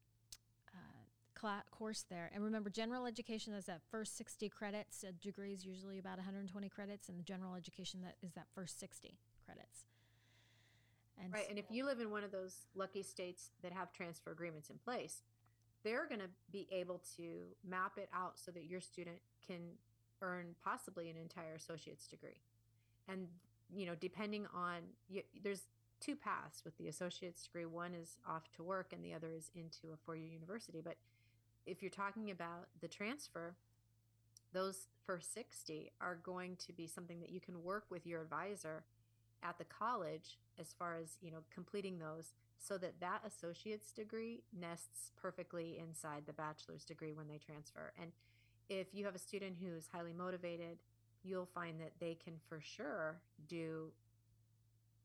uh, 0.74 1.40
cl- 1.40 1.64
course 1.72 2.06
there. 2.10 2.30
And 2.34 2.44
remember, 2.44 2.70
general 2.70 3.06
education 3.06 3.54
is 3.54 3.66
that 3.66 3.82
first 3.90 4.18
60 4.18 4.50
credits. 4.50 5.04
A 5.04 5.12
degree 5.12 5.54
is 5.54 5.66
usually 5.66 6.00
about 6.00 6.18
120 6.18 6.70
credits, 6.70 7.08
and 7.08 7.18
the 7.18 7.24
general 7.24 7.56
education 7.56 8.02
that 8.04 8.16
is 8.22 8.34
that 8.34 8.48
first 8.54 8.80
60 8.80 9.18
credits. 9.46 9.86
And 11.22 11.32
right. 11.32 11.46
And 11.50 11.60
if 11.60 11.66
you 11.70 11.86
live 11.86 12.00
in 12.00 12.10
one 12.10 12.24
of 12.24 12.32
those 12.32 12.66
lucky 12.76 13.04
states 13.04 13.52
that 13.62 13.72
have 13.72 13.94
transfer 13.94 14.32
agreements 14.32 14.70
in 14.70 14.78
place, 14.78 15.22
they're 15.84 16.08
going 16.08 16.22
to 16.22 16.30
be 16.52 16.68
able 16.72 17.02
to 17.18 17.44
map 17.68 17.94
it 17.98 18.10
out 18.14 18.40
so 18.40 18.52
that 18.52 18.66
your 18.66 18.82
student 18.82 19.18
can 19.46 19.62
earn 20.22 20.56
possibly 20.64 21.10
an 21.10 21.18
entire 21.18 21.56
associate's 21.56 22.08
degree. 22.08 22.40
And, 23.08 23.28
you 23.76 23.86
know, 23.86 23.96
depending 24.00 24.46
on, 24.54 24.82
you, 25.10 25.22
there's 25.44 25.64
two 26.00 26.16
paths 26.16 26.64
with 26.66 26.78
the 26.78 26.88
associate's 26.88 27.44
degree. 27.44 27.66
One 27.66 27.94
is 27.94 28.18
off 28.28 28.52
to 28.56 28.64
work, 28.64 28.94
and 28.94 29.04
the 29.04 29.14
other 29.14 29.32
is 29.32 29.50
into 29.56 29.94
a 29.94 29.98
four 30.06 30.16
year 30.16 30.28
university. 30.28 30.82
But 30.84 30.98
if 31.66 31.82
you're 31.82 31.92
talking 31.92 32.32
about 32.32 32.68
the 32.82 32.88
transfer, 32.88 33.56
those 34.54 34.88
first 35.06 35.34
60 35.34 35.92
are 36.00 36.18
going 36.24 36.56
to 36.58 36.74
be 36.74 36.88
something 36.88 37.20
that 37.20 37.30
you 37.30 37.40
can 37.40 37.64
work 37.64 37.86
with 37.90 38.06
your 38.06 38.22
advisor 38.22 38.84
at 39.42 39.58
the 39.58 39.66
college 39.66 40.38
as 40.60 40.74
far 40.78 40.96
as 40.96 41.18
you 41.22 41.32
know 41.32 41.40
completing 41.54 42.00
those 42.00 42.34
so 42.58 42.78
that 42.78 43.00
that 43.02 43.22
associate's 43.26 43.92
degree 43.92 44.44
nests 44.58 45.12
perfectly 45.22 45.78
inside 45.80 46.24
the 46.26 46.34
bachelor's 46.34 46.86
degree 46.86 47.12
when 47.14 47.28
they 47.28 47.38
transfer 47.38 47.92
and 48.02 48.12
if 48.70 48.88
you 48.94 49.04
have 49.04 49.16
a 49.16 49.20
student 49.20 49.58
who's 49.62 49.90
highly 49.92 50.14
motivated 50.14 50.78
you'll 51.24 51.50
find 51.54 51.80
that 51.80 51.94
they 52.00 52.16
can 52.16 52.34
for 52.48 52.60
sure 52.62 53.20
do 53.48 53.92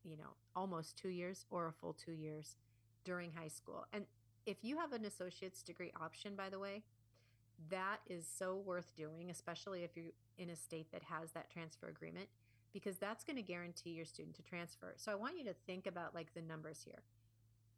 you 0.04 0.16
know 0.16 0.34
almost 0.54 0.96
2 0.98 1.08
years 1.08 1.46
or 1.50 1.66
a 1.66 1.72
full 1.72 1.92
2 1.92 2.12
years 2.12 2.56
during 3.04 3.32
high 3.32 3.48
school 3.48 3.86
and 3.92 4.04
if 4.48 4.64
you 4.64 4.78
have 4.78 4.94
an 4.94 5.04
associate's 5.04 5.62
degree 5.62 5.92
option, 6.00 6.34
by 6.34 6.48
the 6.48 6.58
way, 6.58 6.82
that 7.68 7.98
is 8.08 8.26
so 8.26 8.56
worth 8.56 8.96
doing, 8.96 9.28
especially 9.30 9.84
if 9.84 9.90
you're 9.94 10.12
in 10.38 10.48
a 10.48 10.56
state 10.56 10.90
that 10.90 11.02
has 11.02 11.32
that 11.32 11.50
transfer 11.50 11.88
agreement, 11.88 12.28
because 12.72 12.96
that's 12.96 13.24
going 13.24 13.36
to 13.36 13.42
guarantee 13.42 13.90
your 13.90 14.06
student 14.06 14.34
to 14.36 14.42
transfer. 14.42 14.94
So 14.96 15.12
I 15.12 15.16
want 15.16 15.36
you 15.36 15.44
to 15.44 15.54
think 15.66 15.86
about 15.86 16.14
like 16.14 16.32
the 16.32 16.40
numbers 16.40 16.80
here. 16.82 17.02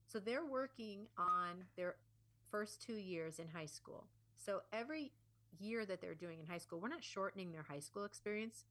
So 0.06 0.20
they're 0.20 0.44
working 0.44 1.06
on 1.18 1.64
their 1.76 1.96
first 2.52 2.80
two 2.80 2.96
years 2.96 3.40
in 3.40 3.48
high 3.48 3.66
school. 3.66 4.06
So 4.36 4.60
every 4.72 5.10
year 5.58 5.84
that 5.84 6.00
they're 6.00 6.14
doing 6.14 6.38
in 6.40 6.46
high 6.46 6.58
school, 6.58 6.80
we're 6.80 6.88
not 6.88 7.04
shortening 7.04 7.52
their 7.52 7.64
high 7.68 7.80
school 7.80 8.04
experience 8.04 8.64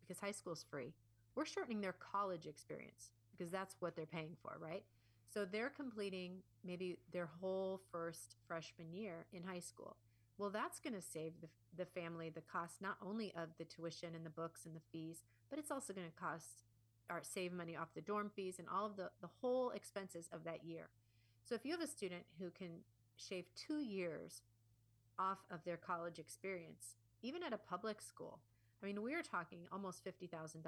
because 0.00 0.20
high 0.20 0.32
school 0.32 0.52
is 0.52 0.64
free. 0.70 0.92
We're 1.34 1.46
shortening 1.46 1.80
their 1.80 1.94
college 1.94 2.46
experience 2.46 3.10
because 3.36 3.50
that's 3.50 3.76
what 3.80 3.96
they're 3.96 4.06
paying 4.06 4.36
for, 4.42 4.56
right? 4.60 4.84
So 5.32 5.44
they're 5.44 5.70
completing 5.70 6.38
maybe 6.64 6.96
their 7.12 7.28
whole 7.40 7.80
first 7.92 8.36
freshman 8.46 8.92
year 8.92 9.26
in 9.32 9.42
high 9.42 9.60
school. 9.60 9.96
Well, 10.38 10.50
that's 10.50 10.80
going 10.80 10.94
to 10.94 11.02
save 11.02 11.32
the, 11.40 11.48
the 11.76 11.86
family 11.86 12.30
the 12.30 12.40
cost 12.40 12.80
not 12.80 12.96
only 13.04 13.32
of 13.36 13.48
the 13.58 13.64
tuition 13.64 14.14
and 14.14 14.24
the 14.24 14.30
books 14.30 14.64
and 14.64 14.74
the 14.74 14.80
fees, 14.92 15.22
but 15.50 15.58
it's 15.58 15.70
also 15.70 15.92
going 15.92 16.06
to 16.06 16.20
cost 16.20 16.62
or 17.10 17.20
save 17.22 17.52
money 17.52 17.76
off 17.76 17.94
the 17.94 18.00
dorm 18.00 18.30
fees 18.34 18.58
and 18.58 18.68
all 18.68 18.86
of 18.86 18.96
the, 18.96 19.10
the 19.20 19.28
whole 19.40 19.70
expenses 19.70 20.28
of 20.32 20.44
that 20.44 20.64
year. 20.64 20.88
So 21.44 21.54
if 21.54 21.64
you 21.64 21.72
have 21.72 21.80
a 21.80 21.86
student 21.86 22.24
who 22.40 22.50
can 22.50 22.80
shave 23.16 23.44
two 23.54 23.78
years 23.78 24.42
off 25.18 25.38
of 25.50 25.64
their 25.64 25.76
college 25.76 26.18
experience, 26.18 26.96
even 27.22 27.42
at 27.42 27.52
a 27.52 27.58
public 27.58 28.00
school, 28.00 28.40
I 28.82 28.86
mean, 28.86 29.02
we're 29.02 29.22
talking 29.22 29.60
almost 29.72 30.04
$50,000 30.04 30.62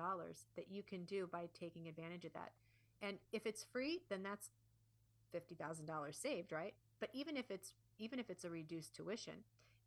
that 0.57 0.71
you 0.71 0.83
can 0.83 1.05
do 1.05 1.29
by 1.31 1.49
taking 1.59 1.89
advantage 1.89 2.25
of 2.25 2.33
that. 2.33 2.53
And 3.03 3.19
if 3.33 3.47
it's 3.47 3.65
free, 3.65 4.01
then 4.09 4.23
that's 4.23 4.51
$50,000 5.35 6.15
saved, 6.15 6.53
right? 6.53 6.75
But 7.01 7.11
even 7.13 7.37
if 7.37 7.51
it's 7.51 7.73
even 8.01 8.19
if 8.19 8.31
it's 8.31 8.45
a 8.45 8.51
reduced 8.51 8.95
tuition, 8.95 9.35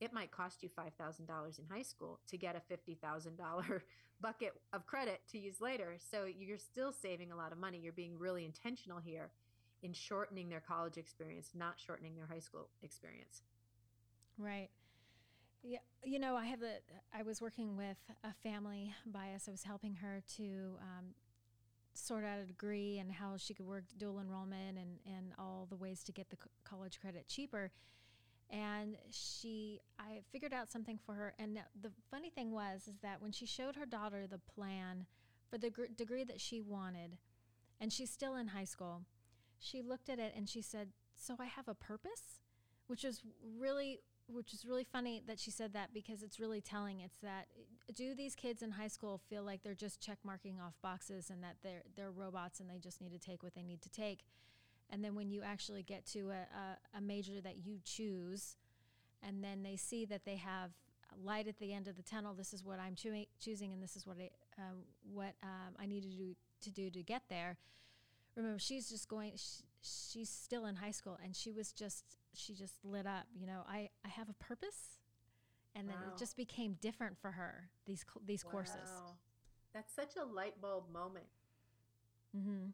it 0.01 0.12
might 0.12 0.32
cost 0.32 0.64
you 0.64 0.70
$5,000 0.70 1.59
in 1.59 1.66
high 1.70 1.82
school 1.82 2.20
to 2.28 2.38
get 2.38 2.55
a 2.57 2.74
$50,000 2.74 3.82
bucket 4.22 4.53
of 4.74 4.86
credit 4.86 5.22
to 5.32 5.39
use 5.39 5.62
later. 5.62 5.95
So 6.12 6.26
you're 6.26 6.57
still 6.57 6.91
saving 6.91 7.32
a 7.32 7.36
lot 7.36 7.53
of 7.53 7.57
money. 7.57 7.80
You're 7.82 7.93
being 7.93 8.20
really 8.20 8.43
intentional 8.43 8.99
here 8.99 9.32
in 9.82 9.93
shortening 9.93 10.49
their 10.49 10.59
college 10.59 10.97
experience, 10.97 11.51
not 11.55 11.76
shortening 11.80 12.16
their 12.16 12.28
high 12.28 12.39
school 12.39 12.68
experience. 12.84 13.43
Right. 14.41 14.69
Yeah, 15.63 15.79
you 16.03 16.19
know, 16.19 16.35
I 16.35 16.45
have 16.45 16.61
a. 16.63 16.79
I 17.17 17.23
was 17.23 17.41
working 17.41 17.77
with 17.77 17.97
a 18.23 18.33
family 18.41 18.93
bias. 19.05 19.45
I 19.47 19.51
was 19.51 19.63
helping 19.63 19.95
her 19.95 20.23
to 20.37 20.77
um, 20.81 21.13
sort 21.93 22.23
out 22.25 22.39
a 22.39 22.45
degree 22.45 22.97
and 22.99 23.11
how 23.11 23.37
she 23.37 23.53
could 23.53 23.67
work 23.67 23.85
dual 23.97 24.19
enrollment 24.19 24.77
and 24.77 24.99
and 25.05 25.33
all 25.37 25.67
the 25.69 25.75
ways 25.75 26.03
to 26.03 26.11
get 26.11 26.29
the 26.29 26.37
college 26.63 26.99
credit 27.01 27.27
cheaper 27.27 27.71
and 28.49 28.97
she 29.11 29.79
i 29.99 30.21
figured 30.31 30.53
out 30.53 30.71
something 30.71 30.99
for 31.05 31.15
her 31.15 31.33
and 31.39 31.59
the 31.81 31.91
funny 32.11 32.29
thing 32.29 32.51
was 32.51 32.87
is 32.87 32.99
that 33.01 33.21
when 33.21 33.31
she 33.31 33.45
showed 33.45 33.75
her 33.75 33.85
daughter 33.85 34.27
the 34.27 34.39
plan 34.39 35.05
for 35.49 35.57
the 35.57 35.69
gr- 35.69 35.85
degree 35.97 36.23
that 36.23 36.41
she 36.41 36.61
wanted 36.61 37.17
and 37.79 37.93
she's 37.93 38.09
still 38.11 38.35
in 38.35 38.47
high 38.47 38.65
school 38.65 39.03
she 39.59 39.81
looked 39.81 40.09
at 40.09 40.19
it 40.19 40.33
and 40.35 40.49
she 40.49 40.61
said 40.61 40.89
so 41.15 41.35
i 41.39 41.45
have 41.45 41.67
a 41.67 41.75
purpose 41.75 42.41
which 42.87 43.05
is 43.05 43.21
really 43.59 43.99
which 44.34 44.53
is 44.53 44.65
really 44.65 44.84
funny 44.84 45.21
that 45.27 45.39
she 45.39 45.51
said 45.51 45.73
that 45.73 45.93
because 45.93 46.23
it's 46.23 46.39
really 46.39 46.61
telling 46.61 46.99
it's 46.99 47.17
that 47.21 47.47
do 47.95 48.15
these 48.15 48.36
kids 48.36 48.61
in 48.61 48.71
high 48.71 48.88
school 48.88 49.19
feel 49.29 49.43
like 49.43 49.63
they're 49.63 49.73
just 49.73 50.01
check 50.01 50.17
marking 50.23 50.59
off 50.59 50.73
boxes 50.82 51.29
and 51.29 51.43
that 51.43 51.55
they're 51.63 51.84
they're 51.95 52.11
robots 52.11 52.59
and 52.59 52.69
they 52.69 52.77
just 52.77 53.01
need 53.01 53.11
to 53.11 53.19
take 53.19 53.43
what 53.43 53.53
they 53.53 53.63
need 53.63 53.82
to 53.82 53.89
take 53.89 54.23
and 54.91 55.03
then 55.03 55.15
when 55.15 55.32
you 55.32 55.41
actually 55.41 55.84
get 55.84 56.05
to 56.07 56.32
a, 56.32 56.97
a, 56.97 56.97
a 56.97 57.01
major 57.01 57.39
that 57.41 57.65
you 57.65 57.79
choose, 57.84 58.57
and 59.23 59.43
then 59.43 59.63
they 59.63 59.77
see 59.77 60.05
that 60.05 60.25
they 60.25 60.36
have 60.36 60.71
light 61.23 61.47
at 61.47 61.59
the 61.59 61.73
end 61.73 61.88
of 61.88 61.95
the 61.95 62.03
tunnel, 62.03 62.34
this 62.34 62.53
is 62.53 62.63
what 62.63 62.77
I'm 62.79 62.95
choo- 62.95 63.25
choosing, 63.39 63.71
and 63.71 63.82
this 63.82 63.95
is 63.95 64.05
what 64.05 64.17
I, 64.19 64.29
um, 64.57 64.79
what 65.13 65.34
um, 65.41 65.75
I 65.79 65.86
need 65.86 66.03
to 66.03 66.09
do 66.09 66.36
to 66.61 66.69
do 66.69 66.89
to 66.91 67.01
get 67.01 67.23
there. 67.29 67.57
Remember, 68.36 68.59
she's 68.59 68.89
just 68.89 69.07
going. 69.07 69.32
She, 69.36 69.63
she's 69.82 70.29
still 70.29 70.65
in 70.65 70.75
high 70.75 70.91
school, 70.91 71.17
and 71.23 71.36
she 71.36 71.51
was 71.51 71.71
just 71.71 72.17
she 72.34 72.53
just 72.53 72.75
lit 72.84 73.05
up. 73.05 73.25
You 73.34 73.47
know, 73.47 73.61
I 73.67 73.89
I 74.05 74.09
have 74.09 74.29
a 74.29 74.34
purpose, 74.34 74.97
and 75.75 75.88
wow. 75.88 75.93
then 75.93 76.09
it 76.09 76.17
just 76.17 76.38
became 76.38 76.77
different 76.82 77.17
for 77.17 77.32
her. 77.32 77.69
These 77.86 78.05
these 78.25 78.45
wow. 78.45 78.51
courses. 78.51 78.89
That's 79.73 79.93
such 79.93 80.15
a 80.21 80.25
light 80.25 80.61
bulb 80.61 80.91
moment. 80.91 81.25
Mm-hmm. 82.36 82.69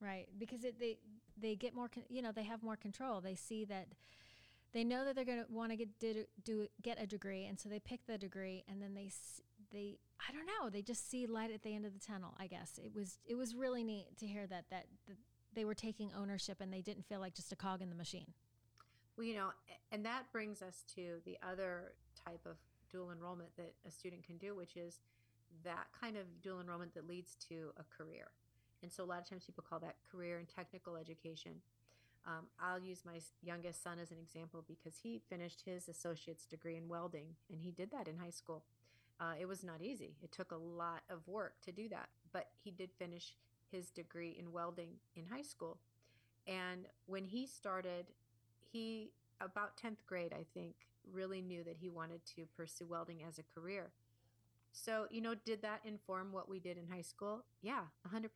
Right, 0.00 0.28
because 0.38 0.64
it, 0.64 0.78
they 0.78 0.98
they 1.40 1.56
get 1.56 1.74
more, 1.74 1.88
con- 1.88 2.04
you 2.08 2.22
know, 2.22 2.32
they 2.32 2.44
have 2.44 2.62
more 2.62 2.76
control. 2.76 3.20
They 3.20 3.34
see 3.34 3.64
that 3.64 3.88
they 4.72 4.84
know 4.84 5.04
that 5.04 5.14
they're 5.16 5.24
going 5.24 5.44
to 5.44 5.52
want 5.52 5.72
to 5.72 5.76
get 5.76 5.98
do, 5.98 6.24
do 6.44 6.66
get 6.82 7.02
a 7.02 7.06
degree, 7.06 7.46
and 7.46 7.58
so 7.58 7.68
they 7.68 7.80
pick 7.80 8.06
the 8.06 8.18
degree, 8.18 8.64
and 8.68 8.80
then 8.80 8.94
they 8.94 9.10
they 9.72 9.98
I 10.28 10.32
don't 10.32 10.46
know, 10.46 10.70
they 10.70 10.82
just 10.82 11.10
see 11.10 11.26
light 11.26 11.50
at 11.52 11.62
the 11.62 11.74
end 11.74 11.84
of 11.84 11.94
the 11.94 12.04
tunnel. 12.04 12.34
I 12.38 12.46
guess 12.46 12.78
it 12.82 12.94
was 12.94 13.18
it 13.26 13.34
was 13.34 13.54
really 13.54 13.82
neat 13.82 14.06
to 14.18 14.26
hear 14.26 14.46
that 14.46 14.66
that, 14.70 14.86
that 15.06 15.16
they 15.54 15.64
were 15.64 15.74
taking 15.74 16.12
ownership 16.16 16.60
and 16.60 16.72
they 16.72 16.82
didn't 16.82 17.06
feel 17.06 17.20
like 17.20 17.34
just 17.34 17.52
a 17.52 17.56
cog 17.56 17.82
in 17.82 17.88
the 17.88 17.96
machine. 17.96 18.32
Well, 19.18 19.26
you 19.26 19.34
know, 19.34 19.48
and 19.90 20.06
that 20.06 20.30
brings 20.30 20.62
us 20.62 20.84
to 20.94 21.16
the 21.26 21.36
other 21.42 21.92
type 22.24 22.46
of 22.46 22.56
dual 22.88 23.10
enrollment 23.10 23.50
that 23.56 23.74
a 23.84 23.90
student 23.90 24.24
can 24.24 24.36
do, 24.36 24.54
which 24.54 24.76
is 24.76 25.00
that 25.64 25.88
kind 26.00 26.16
of 26.16 26.22
dual 26.40 26.60
enrollment 26.60 26.94
that 26.94 27.08
leads 27.08 27.34
to 27.48 27.70
a 27.76 27.82
career. 27.82 28.28
And 28.80 28.92
so 28.92 29.02
a 29.02 29.06
lot 29.06 29.18
of 29.18 29.28
times 29.28 29.44
people 29.44 29.64
call 29.68 29.80
that 29.80 29.96
career 30.08 30.38
and 30.38 30.48
technical 30.48 30.96
education. 30.96 31.54
Um, 32.28 32.46
I'll 32.62 32.78
use 32.78 33.02
my 33.04 33.18
youngest 33.42 33.82
son 33.82 33.98
as 33.98 34.12
an 34.12 34.18
example 34.22 34.64
because 34.68 35.00
he 35.02 35.20
finished 35.28 35.62
his 35.66 35.88
associate's 35.88 36.46
degree 36.46 36.76
in 36.76 36.86
welding 36.88 37.26
and 37.50 37.60
he 37.60 37.72
did 37.72 37.90
that 37.90 38.06
in 38.06 38.18
high 38.18 38.30
school. 38.30 38.62
Uh, 39.18 39.32
it 39.40 39.46
was 39.46 39.64
not 39.64 39.82
easy. 39.82 40.14
It 40.22 40.30
took 40.30 40.52
a 40.52 40.56
lot 40.56 41.02
of 41.10 41.26
work 41.26 41.54
to 41.64 41.72
do 41.72 41.88
that, 41.88 42.08
but 42.32 42.50
he 42.62 42.70
did 42.70 42.90
finish 42.92 43.34
his 43.72 43.90
degree 43.90 44.36
in 44.38 44.52
welding 44.52 44.90
in 45.16 45.24
high 45.26 45.42
school. 45.42 45.78
And 46.46 46.86
when 47.06 47.24
he 47.24 47.46
started, 47.46 48.06
he, 48.72 49.12
about 49.40 49.76
10th 49.76 50.04
grade, 50.06 50.32
I 50.32 50.44
think, 50.54 50.74
really 51.12 51.40
knew 51.40 51.64
that 51.64 51.76
he 51.80 51.88
wanted 51.88 52.24
to 52.36 52.44
pursue 52.56 52.86
welding 52.86 53.22
as 53.26 53.38
a 53.38 53.42
career. 53.42 53.90
So, 54.72 55.06
you 55.10 55.20
know, 55.20 55.34
did 55.34 55.62
that 55.62 55.80
inform 55.84 56.32
what 56.32 56.48
we 56.48 56.60
did 56.60 56.76
in 56.76 56.86
high 56.86 57.02
school? 57.02 57.44
Yeah, 57.62 57.82
100%. 58.12 58.28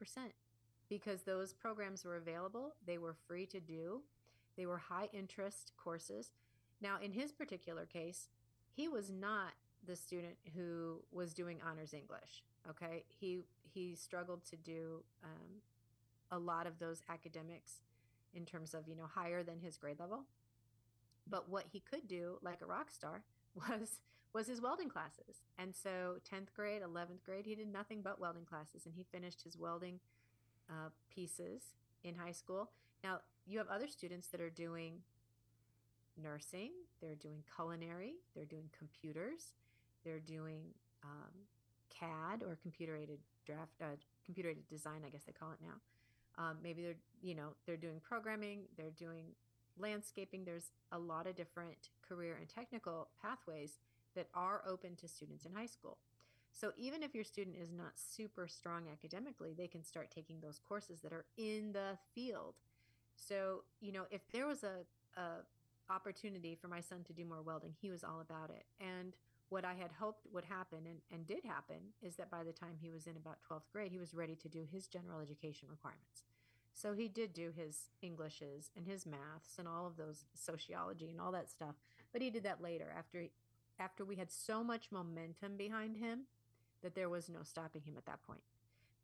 Because 0.89 1.23
those 1.23 1.53
programs 1.53 2.05
were 2.05 2.17
available, 2.17 2.75
they 2.87 2.99
were 2.99 3.15
free 3.27 3.47
to 3.47 3.61
do, 3.61 4.03
they 4.57 4.67
were 4.67 4.79
high 4.79 5.09
interest 5.13 5.73
courses. 5.83 6.33
Now, 6.81 6.97
in 7.03 7.13
his 7.13 7.33
particular 7.33 7.87
case, 7.87 8.29
he 8.75 8.89
was 8.89 9.11
not 9.11 9.53
the 9.87 9.97
student 9.97 10.35
who 10.55 11.03
was 11.13 11.33
doing 11.33 11.59
honors 11.67 11.95
English. 11.95 12.43
Okay, 12.69 13.05
he 13.09 13.41
he 13.63 13.95
struggled 13.95 14.45
to 14.45 14.57
do 14.57 15.03
um, 15.25 15.61
a 16.31 16.39
lot 16.39 16.67
of 16.67 16.79
those 16.79 17.03
academics 17.09 17.81
in 18.35 18.45
terms 18.45 18.75
of 18.75 18.89
you 18.89 18.97
know 18.97 19.07
higher 19.13 19.43
than 19.43 19.61
his 19.61 19.77
grade 19.77 19.99
level. 19.99 20.25
But 21.29 21.49
what 21.49 21.65
he 21.73 21.81
could 21.81 22.09
do, 22.09 22.39
like 22.43 22.61
a 22.63 22.67
rock 22.67 22.91
star, 22.91 23.23
was 23.55 24.01
was 24.33 24.47
his 24.47 24.61
welding 24.61 24.89
classes. 24.89 25.43
And 25.59 25.75
so 25.75 26.17
10th 26.33 26.55
grade, 26.55 26.83
11th 26.83 27.23
grade, 27.25 27.45
he 27.45 27.55
did 27.55 27.71
nothing 27.71 28.01
but 28.03 28.19
welding 28.19 28.45
classes 28.45 28.87
and 28.87 28.95
he 28.95 29.05
finished 29.05 29.43
his 29.43 29.59
welding 29.59 30.01
uh, 30.71 30.89
pieces 31.15 31.75
in 32.03 32.15
high 32.15 32.33
school. 32.33 32.71
Now, 33.05 33.21
you 33.47 33.59
have 33.59 33.69
other 33.69 33.87
students 33.87 34.29
that 34.29 34.41
are 34.41 34.51
doing 34.51 35.01
nursing, 36.23 36.71
they're 37.01 37.15
doing 37.15 37.43
culinary, 37.55 38.15
they're 38.35 38.45
doing 38.45 38.71
computers, 38.77 39.55
they're 40.05 40.21
doing 40.21 40.63
um, 41.05 41.33
CAD 41.91 42.43
or 42.43 42.57
computer 42.63 42.97
aided 42.97 43.19
draft, 43.45 43.73
uh, 43.83 43.97
computer 44.25 44.51
aided 44.51 44.69
design, 44.69 45.03
I 45.07 45.11
guess 45.11 45.25
they 45.25 45.33
call 45.33 45.51
it 45.51 45.59
now. 45.61 45.75
Um, 46.39 46.57
maybe 46.63 46.83
they're, 46.83 46.95
you 47.23 47.35
know, 47.35 47.49
they're 47.67 47.77
doing 47.77 48.01
programming, 48.03 48.63
they're 48.77 48.91
doing 48.91 49.27
landscaping. 49.79 50.45
There's 50.45 50.71
a 50.93 50.99
lot 50.99 51.27
of 51.27 51.37
different 51.37 51.91
career 52.07 52.37
and 52.39 52.49
technical 52.49 53.09
pathways 53.21 53.79
that 54.15 54.29
are 54.35 54.63
open 54.67 54.97
to 54.97 55.09
students 55.09 55.45
in 55.45 55.53
high 55.53 55.67
school. 55.67 55.99
So 56.53 56.73
even 56.77 57.03
if 57.03 57.15
your 57.15 57.25
student 57.25 57.57
is 57.57 57.73
not 57.73 57.93
super 57.97 58.47
strong 58.47 58.83
academically, 58.93 59.55
they 59.57 59.67
can 59.67 59.83
start 59.83 60.11
taking 60.11 60.37
those 60.41 60.61
courses 60.69 61.01
that 61.01 61.13
are 61.13 61.25
in 61.39 61.73
the 61.73 61.97
field. 62.15 62.55
So, 63.17 63.63
you 63.81 63.93
know, 63.93 64.05
if 64.11 64.21
there 64.33 64.47
was 64.47 64.63
a, 64.63 65.21
a 65.21 65.93
opportunity 65.93 66.55
for 66.61 66.69
my 66.69 66.81
son 66.81 67.05
to 67.05 67.13
do 67.13 67.25
more 67.25 67.43
welding, 67.43 67.75
he 67.81 67.91
was 67.91 68.05
all 68.05 68.21
about 68.21 68.51
it. 68.51 68.65
And 68.81 69.15
what 69.53 69.67
I 69.67 69.75
had 69.75 69.91
hoped 70.01 70.27
would 70.33 70.47
happen 70.47 70.79
and, 70.87 71.01
and 71.13 71.27
did 71.27 71.45
happen 71.45 71.93
is 72.01 72.17
that 72.17 72.31
by 72.31 72.43
the 72.43 72.55
time 72.55 72.79
he 72.81 72.91
was 72.91 73.07
in 73.07 73.19
about 73.19 73.37
12th 73.47 73.71
grade, 73.71 73.93
he 73.93 73.99
was 73.99 74.15
ready 74.15 74.35
to 74.37 74.49
do 74.49 74.65
his 74.73 74.87
general 74.87 75.21
education 75.21 75.69
requirements. 75.71 76.23
So 76.73 76.95
he 76.95 77.07
did 77.07 77.35
do 77.35 77.53
his 77.55 77.91
Englishes 78.03 78.71
and 78.75 78.87
his 78.87 79.05
maths 79.05 79.59
and 79.59 79.69
all 79.69 79.87
of 79.87 79.99
those 79.99 80.25
sociology 80.33 81.11
and 81.11 81.21
all 81.21 81.33
that 81.33 81.51
stuff, 81.51 81.75
but 82.15 82.23
he 82.23 82.31
did 82.31 82.45
that 82.45 82.63
later 82.63 82.87
after 82.97 83.27
after 83.79 84.07
we 84.07 84.17
had 84.17 84.31
so 84.31 84.65
much 84.65 84.91
momentum 84.91 85.57
behind 85.59 85.99
him 85.99 86.21
that 86.83 86.95
there 86.95 87.11
was 87.11 87.29
no 87.29 87.43
stopping 87.43 87.83
him 87.83 87.95
at 87.99 88.07
that 88.07 88.23
point. 88.23 88.43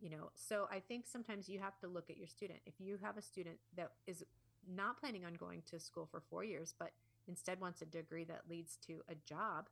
You 0.00 0.08
know, 0.08 0.30
so 0.34 0.66
I 0.70 0.80
think 0.80 1.06
sometimes 1.06 1.48
you 1.48 1.58
have 1.58 1.78
to 1.80 1.88
look 1.88 2.08
at 2.08 2.16
your 2.16 2.26
student. 2.26 2.60
If 2.64 2.74
you 2.78 2.98
have 3.02 3.18
a 3.18 3.22
student 3.22 3.58
that 3.76 3.92
is 4.06 4.24
not 4.66 4.98
planning 4.98 5.26
on 5.26 5.34
going 5.34 5.62
to 5.70 5.78
school 5.78 6.06
for 6.10 6.20
4 6.20 6.44
years 6.44 6.74
but 6.78 6.92
instead 7.26 7.60
wants 7.60 7.82
a 7.82 7.86
degree 7.86 8.24
that 8.24 8.42
leads 8.48 8.76
to 8.86 9.02
a 9.10 9.14
job, 9.26 9.68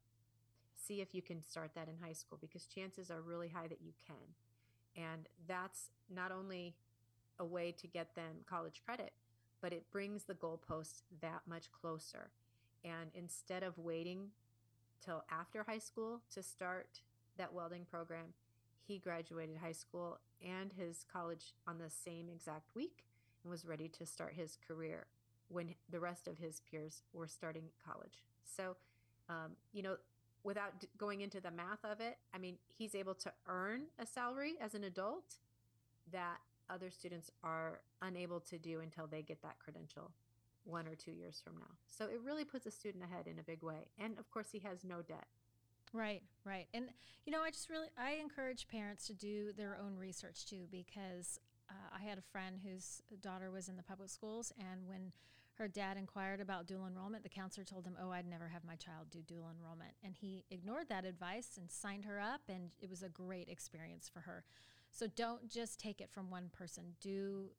see 0.77 1.01
if 1.01 1.15
you 1.15 1.23
can 1.23 1.43
start 1.47 1.73
that 1.75 1.89
in 1.89 1.95
high 2.05 2.13
school 2.13 2.39
because 2.41 2.67
chances 2.67 3.11
are 3.11 3.21
really 3.21 3.49
high 3.49 3.67
that 3.69 3.83
you 3.83 3.93
can. 4.07 4.17
And 4.97 5.29
that's 5.47 5.91
not 6.15 6.33
only 6.33 6.75
a 7.39 7.45
way 7.45 7.73
to 7.73 7.87
get 7.87 8.15
them 8.15 8.37
college 8.49 8.83
credit, 8.85 9.13
but 9.61 9.73
it 9.73 9.91
brings 9.91 10.25
the 10.25 10.35
goalposts 10.35 11.03
that 11.21 11.43
much 11.47 11.71
closer. 11.73 12.31
And 12.85 13.11
instead 13.15 13.63
of 13.63 13.79
waiting 13.79 14.29
till 15.05 15.25
after 15.31 15.65
high 15.65 15.79
school 15.79 16.21
to 16.35 16.43
start 16.43 17.01
that 17.37 17.53
welding 17.53 17.85
program, 17.91 18.35
he 18.87 18.99
graduated 18.99 19.57
high 19.57 19.73
school 19.73 20.19
and 20.45 20.73
his 20.73 21.05
college 21.13 21.55
on 21.67 21.79
the 21.79 21.91
same 21.91 22.29
exact 22.29 22.75
week 22.75 23.05
and 23.43 23.51
was 23.51 23.65
ready 23.65 23.89
to 23.89 24.07
start 24.07 24.35
his 24.35 24.57
career 24.67 25.07
when 25.49 25.75
the 25.91 26.01
rest 26.01 26.29
of 26.29 26.39
his 26.39 26.61
peers 26.61 27.03
were 27.13 27.29
starting 27.29 27.65
college. 27.85 28.23
So, 28.45 28.77
um, 29.29 29.53
you 29.73 29.83
know, 29.83 29.97
without 30.47 30.81
d- 30.81 30.89
going 30.97 31.21
into 31.21 31.41
the 31.41 31.51
math 31.51 31.85
of 31.85 32.01
it, 32.01 32.17
I 32.33 32.39
mean, 32.39 32.57
he's 32.79 32.95
able 32.95 33.15
to 33.15 33.33
earn 33.49 33.83
a 33.99 34.07
salary 34.07 34.55
as 34.61 34.75
an 34.75 34.85
adult 34.85 35.35
that 36.13 36.39
other 36.71 36.91
students 36.91 37.31
are 37.43 37.81
unable 38.01 38.41
to 38.41 38.57
do 38.57 38.81
until 38.81 39.07
they 39.07 39.23
get 39.23 39.43
that 39.43 39.59
credential 39.59 40.13
one 40.65 40.87
or 40.87 40.95
two 40.95 41.11
years 41.11 41.41
from 41.45 41.55
now. 41.59 41.73
So 41.87 42.05
it 42.07 42.21
really 42.25 42.45
puts 42.45 42.67
a 42.67 42.71
student 42.71 43.03
ahead 43.05 43.27
in 43.27 43.39
a 43.39 43.43
big 43.43 43.63
way. 43.63 43.89
And 43.99 44.19
of 44.19 44.31
course, 44.31 44.49
he 44.53 44.61
has 44.61 44.85
no 44.85 45.03
debt. 45.03 45.27
Right, 45.93 46.23
right. 46.45 46.67
And, 46.75 46.87
you 47.25 47.33
know, 47.33 47.43
I 47.43 47.51
just 47.51 47.69
really, 47.69 47.89
I 47.99 48.19
encourage 48.21 48.69
parents 48.69 49.07
to 49.09 49.15
do 49.15 49.53
their 49.57 49.77
own 49.85 49.97
research 49.97 50.47
too, 50.47 50.67
because 50.71 51.41
uh, 51.71 51.97
I 51.97 52.09
had 52.09 52.19
a 52.19 52.23
friend 52.33 52.61
whose 52.65 53.03
daughter 53.21 53.51
was 53.51 53.69
in 53.69 53.77
the 53.77 53.83
public 53.83 54.11
schools. 54.11 54.53
And 54.59 54.87
when 54.87 55.13
her 55.59 55.69
dad 55.69 55.97
inquired 55.97 56.41
about 56.41 56.67
dual 56.67 56.87
enrollment, 56.87 57.23
the 57.23 57.31
counselor 57.31 57.65
told 57.65 57.87
him, 57.87 57.97
Oh, 58.01 58.11
I'd 58.11 58.27
never 58.27 58.49
have 58.49 58.65
my 58.65 58.77
child 58.77 59.09
do 59.11 59.21
dual 59.23 59.51
enrollment. 59.57 59.93
And 60.05 60.15
he 60.15 60.45
ignored 60.51 60.89
that 60.91 61.05
advice 61.05 61.57
and 61.59 61.71
signed 61.71 62.05
her 62.05 62.21
up. 62.21 62.43
And 62.49 62.71
it 62.81 62.91
was 62.91 63.03
a 63.03 63.09
great 63.09 63.49
experience 63.49 64.09
for 64.13 64.21
her. 64.21 64.45
So 64.91 65.07
don't 65.07 65.49
just 65.49 65.81
take 65.81 66.01
it 66.01 66.11
from 66.11 66.31
one 66.31 66.51
person. 66.53 66.95
Do 67.01 67.51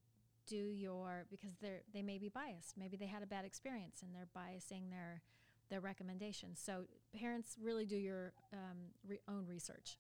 do 0.48 0.56
your 0.56 1.26
because 1.30 1.56
they're 1.62 1.82
they 1.94 2.02
may 2.02 2.18
be 2.18 2.30
biased. 2.30 2.78
Maybe 2.78 2.98
they 2.98 3.08
had 3.08 3.24
a 3.24 3.28
bad 3.28 3.46
experience 3.46 4.02
and 4.02 4.14
they're 4.14 4.30
biasing 4.36 4.90
their 4.90 5.22
their 5.70 5.82
recommendations. 5.82 6.60
So 6.64 6.86
parents 7.20 7.58
really 7.62 7.86
do 7.86 7.98
your 7.98 8.34
um, 8.54 8.78
re- 9.08 9.20
own 9.28 9.46
research. 9.48 9.98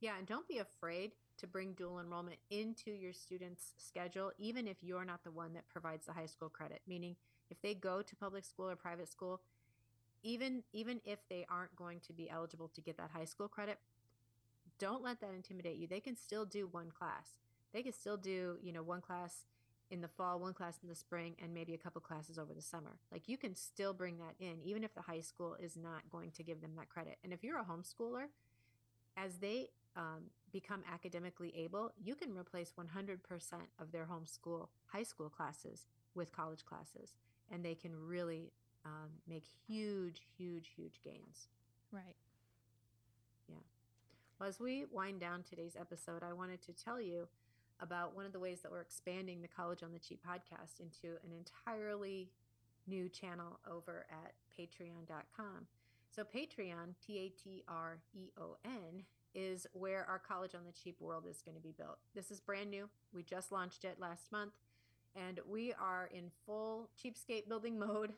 Yeah, 0.00 0.18
and 0.18 0.26
don't 0.26 0.48
be 0.48 0.58
afraid 0.58 1.12
to 1.38 1.46
bring 1.46 1.72
dual 1.72 2.00
enrollment 2.00 2.38
into 2.50 2.90
your 2.90 3.12
student's 3.12 3.72
schedule, 3.76 4.32
even 4.38 4.66
if 4.66 4.76
you're 4.82 5.04
not 5.04 5.24
the 5.24 5.30
one 5.30 5.52
that 5.54 5.68
provides 5.68 6.06
the 6.06 6.12
high 6.12 6.26
school 6.26 6.48
credit. 6.48 6.80
Meaning, 6.86 7.16
if 7.50 7.60
they 7.62 7.74
go 7.74 8.02
to 8.02 8.16
public 8.16 8.44
school 8.44 8.68
or 8.68 8.76
private 8.76 9.08
school, 9.08 9.40
even 10.22 10.62
even 10.72 11.00
if 11.04 11.18
they 11.28 11.46
aren't 11.50 11.74
going 11.76 12.00
to 12.00 12.12
be 12.12 12.30
eligible 12.30 12.68
to 12.68 12.80
get 12.80 12.96
that 12.96 13.10
high 13.12 13.24
school 13.24 13.48
credit, 13.48 13.78
don't 14.78 15.02
let 15.02 15.20
that 15.20 15.34
intimidate 15.34 15.76
you. 15.76 15.86
They 15.86 16.00
can 16.00 16.16
still 16.16 16.44
do 16.44 16.68
one 16.70 16.90
class. 16.90 17.38
They 17.72 17.82
can 17.82 17.92
still 17.92 18.16
do, 18.16 18.56
you 18.62 18.72
know, 18.72 18.82
one 18.82 19.00
class 19.00 19.44
in 19.90 20.00
the 20.00 20.08
fall, 20.08 20.38
one 20.38 20.54
class 20.54 20.78
in 20.82 20.88
the 20.88 20.94
spring, 20.94 21.34
and 21.42 21.52
maybe 21.52 21.74
a 21.74 21.78
couple 21.78 22.00
classes 22.00 22.38
over 22.38 22.54
the 22.54 22.62
summer. 22.62 22.96
Like 23.12 23.28
you 23.28 23.36
can 23.36 23.54
still 23.54 23.92
bring 23.92 24.18
that 24.18 24.34
in, 24.40 24.62
even 24.62 24.82
if 24.82 24.94
the 24.94 25.02
high 25.02 25.20
school 25.20 25.56
is 25.60 25.76
not 25.76 26.02
going 26.10 26.30
to 26.32 26.42
give 26.42 26.60
them 26.60 26.72
that 26.76 26.88
credit. 26.88 27.18
And 27.22 27.32
if 27.32 27.44
you're 27.44 27.58
a 27.58 27.64
homeschooler, 27.64 28.26
as 29.16 29.36
they 29.38 29.68
um, 29.96 30.30
become 30.54 30.84
academically 30.90 31.52
able, 31.56 31.90
you 32.00 32.14
can 32.14 32.32
replace 32.38 32.72
100% 32.78 33.18
of 33.80 33.90
their 33.90 34.06
homeschool 34.06 34.68
high 34.86 35.02
school 35.02 35.28
classes 35.28 35.86
with 36.14 36.30
college 36.30 36.64
classes, 36.64 37.16
and 37.50 37.64
they 37.64 37.74
can 37.74 37.90
really 37.96 38.52
um, 38.86 39.10
make 39.28 39.42
huge, 39.66 40.22
huge, 40.38 40.70
huge 40.76 41.00
gains. 41.02 41.48
Right. 41.90 42.14
Yeah. 43.48 43.56
Well, 44.38 44.48
as 44.48 44.60
we 44.60 44.84
wind 44.92 45.18
down 45.20 45.42
today's 45.42 45.76
episode, 45.78 46.22
I 46.22 46.32
wanted 46.32 46.62
to 46.62 46.72
tell 46.72 47.00
you 47.00 47.26
about 47.80 48.14
one 48.14 48.24
of 48.24 48.32
the 48.32 48.38
ways 48.38 48.60
that 48.60 48.70
we're 48.70 48.80
expanding 48.80 49.42
the 49.42 49.48
College 49.48 49.82
on 49.82 49.92
the 49.92 49.98
Cheap 49.98 50.20
podcast 50.24 50.78
into 50.78 51.16
an 51.24 51.32
entirely 51.36 52.30
new 52.86 53.08
channel 53.08 53.58
over 53.68 54.06
at 54.08 54.34
patreon.com. 54.56 55.66
So, 56.14 56.22
Patreon, 56.22 56.94
P 57.04 57.18
A 57.18 57.28
T 57.30 57.64
R 57.66 57.98
E 58.14 58.30
O 58.40 58.56
N, 58.64 59.02
is 59.34 59.66
where 59.72 60.04
our 60.08 60.18
College 60.18 60.54
on 60.54 60.64
the 60.64 60.72
Cheap 60.72 61.00
world 61.00 61.24
is 61.28 61.42
going 61.42 61.56
to 61.56 61.60
be 61.60 61.72
built. 61.76 61.98
This 62.14 62.30
is 62.30 62.40
brand 62.40 62.70
new. 62.70 62.88
We 63.12 63.22
just 63.22 63.52
launched 63.52 63.84
it 63.84 63.98
last 63.98 64.30
month, 64.32 64.52
and 65.16 65.40
we 65.48 65.72
are 65.72 66.08
in 66.12 66.30
full 66.46 66.90
cheapskate 67.02 67.48
building 67.48 67.78
mode. 67.86 68.12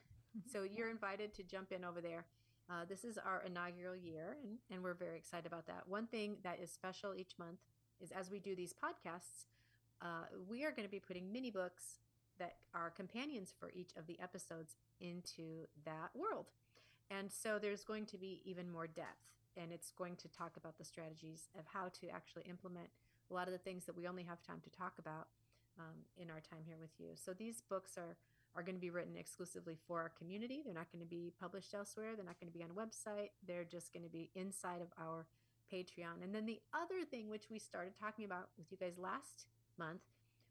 so, 0.50 0.62
you're 0.62 0.90
invited 0.90 1.34
to 1.34 1.42
jump 1.42 1.72
in 1.72 1.84
over 1.84 2.00
there. 2.00 2.26
Uh, 2.68 2.84
this 2.88 3.04
is 3.04 3.16
our 3.16 3.42
inaugural 3.46 3.94
year, 3.94 4.36
and, 4.42 4.58
and 4.70 4.82
we're 4.82 4.94
very 4.94 5.16
excited 5.16 5.46
about 5.46 5.66
that. 5.66 5.84
One 5.86 6.06
thing 6.06 6.36
that 6.42 6.58
is 6.60 6.70
special 6.70 7.14
each 7.14 7.38
month 7.38 7.60
is 8.00 8.10
as 8.10 8.30
we 8.30 8.40
do 8.40 8.56
these 8.56 8.74
podcasts, 8.74 9.46
uh, 10.02 10.26
we 10.48 10.64
are 10.64 10.72
going 10.72 10.84
to 10.84 10.90
be 10.90 11.00
putting 11.00 11.32
mini 11.32 11.50
books 11.50 12.00
that 12.38 12.56
are 12.74 12.90
companions 12.90 13.54
for 13.58 13.70
each 13.74 13.90
of 13.96 14.06
the 14.06 14.18
episodes 14.20 14.76
into 15.00 15.66
that 15.84 16.10
world. 16.14 16.46
And 17.10 17.30
so 17.30 17.58
there's 17.58 17.84
going 17.84 18.06
to 18.06 18.18
be 18.18 18.42
even 18.44 18.70
more 18.70 18.86
depth, 18.86 19.22
and 19.56 19.72
it's 19.72 19.90
going 19.90 20.16
to 20.16 20.28
talk 20.28 20.56
about 20.56 20.78
the 20.78 20.84
strategies 20.84 21.48
of 21.58 21.64
how 21.72 21.88
to 22.00 22.08
actually 22.08 22.44
implement 22.48 22.88
a 23.30 23.34
lot 23.34 23.48
of 23.48 23.52
the 23.52 23.58
things 23.58 23.84
that 23.86 23.96
we 23.96 24.06
only 24.06 24.22
have 24.22 24.42
time 24.42 24.60
to 24.62 24.70
talk 24.70 24.94
about 24.98 25.28
um, 25.78 25.96
in 26.16 26.30
our 26.30 26.40
time 26.40 26.62
here 26.66 26.78
with 26.80 26.90
you. 26.98 27.10
So 27.14 27.32
these 27.32 27.62
books 27.68 27.98
are 27.98 28.16
are 28.56 28.62
going 28.62 28.74
to 28.74 28.80
be 28.80 28.88
written 28.88 29.16
exclusively 29.18 29.76
for 29.86 30.00
our 30.00 30.08
community. 30.08 30.62
They're 30.64 30.72
not 30.72 30.90
going 30.90 31.04
to 31.04 31.08
be 31.08 31.30
published 31.38 31.74
elsewhere. 31.74 32.16
They're 32.16 32.24
not 32.24 32.40
going 32.40 32.50
to 32.50 32.58
be 32.58 32.64
on 32.64 32.70
a 32.70 32.74
website. 32.74 33.28
They're 33.46 33.64
just 33.64 33.92
going 33.92 34.02
to 34.04 34.08
be 34.08 34.30
inside 34.34 34.80
of 34.80 34.88
our 34.98 35.26
Patreon. 35.70 36.22
And 36.22 36.34
then 36.34 36.46
the 36.46 36.60
other 36.72 37.04
thing, 37.04 37.28
which 37.28 37.50
we 37.50 37.58
started 37.58 37.92
talking 38.00 38.24
about 38.24 38.48
with 38.56 38.70
you 38.70 38.78
guys 38.78 38.94
last 38.96 39.44
month, 39.78 40.00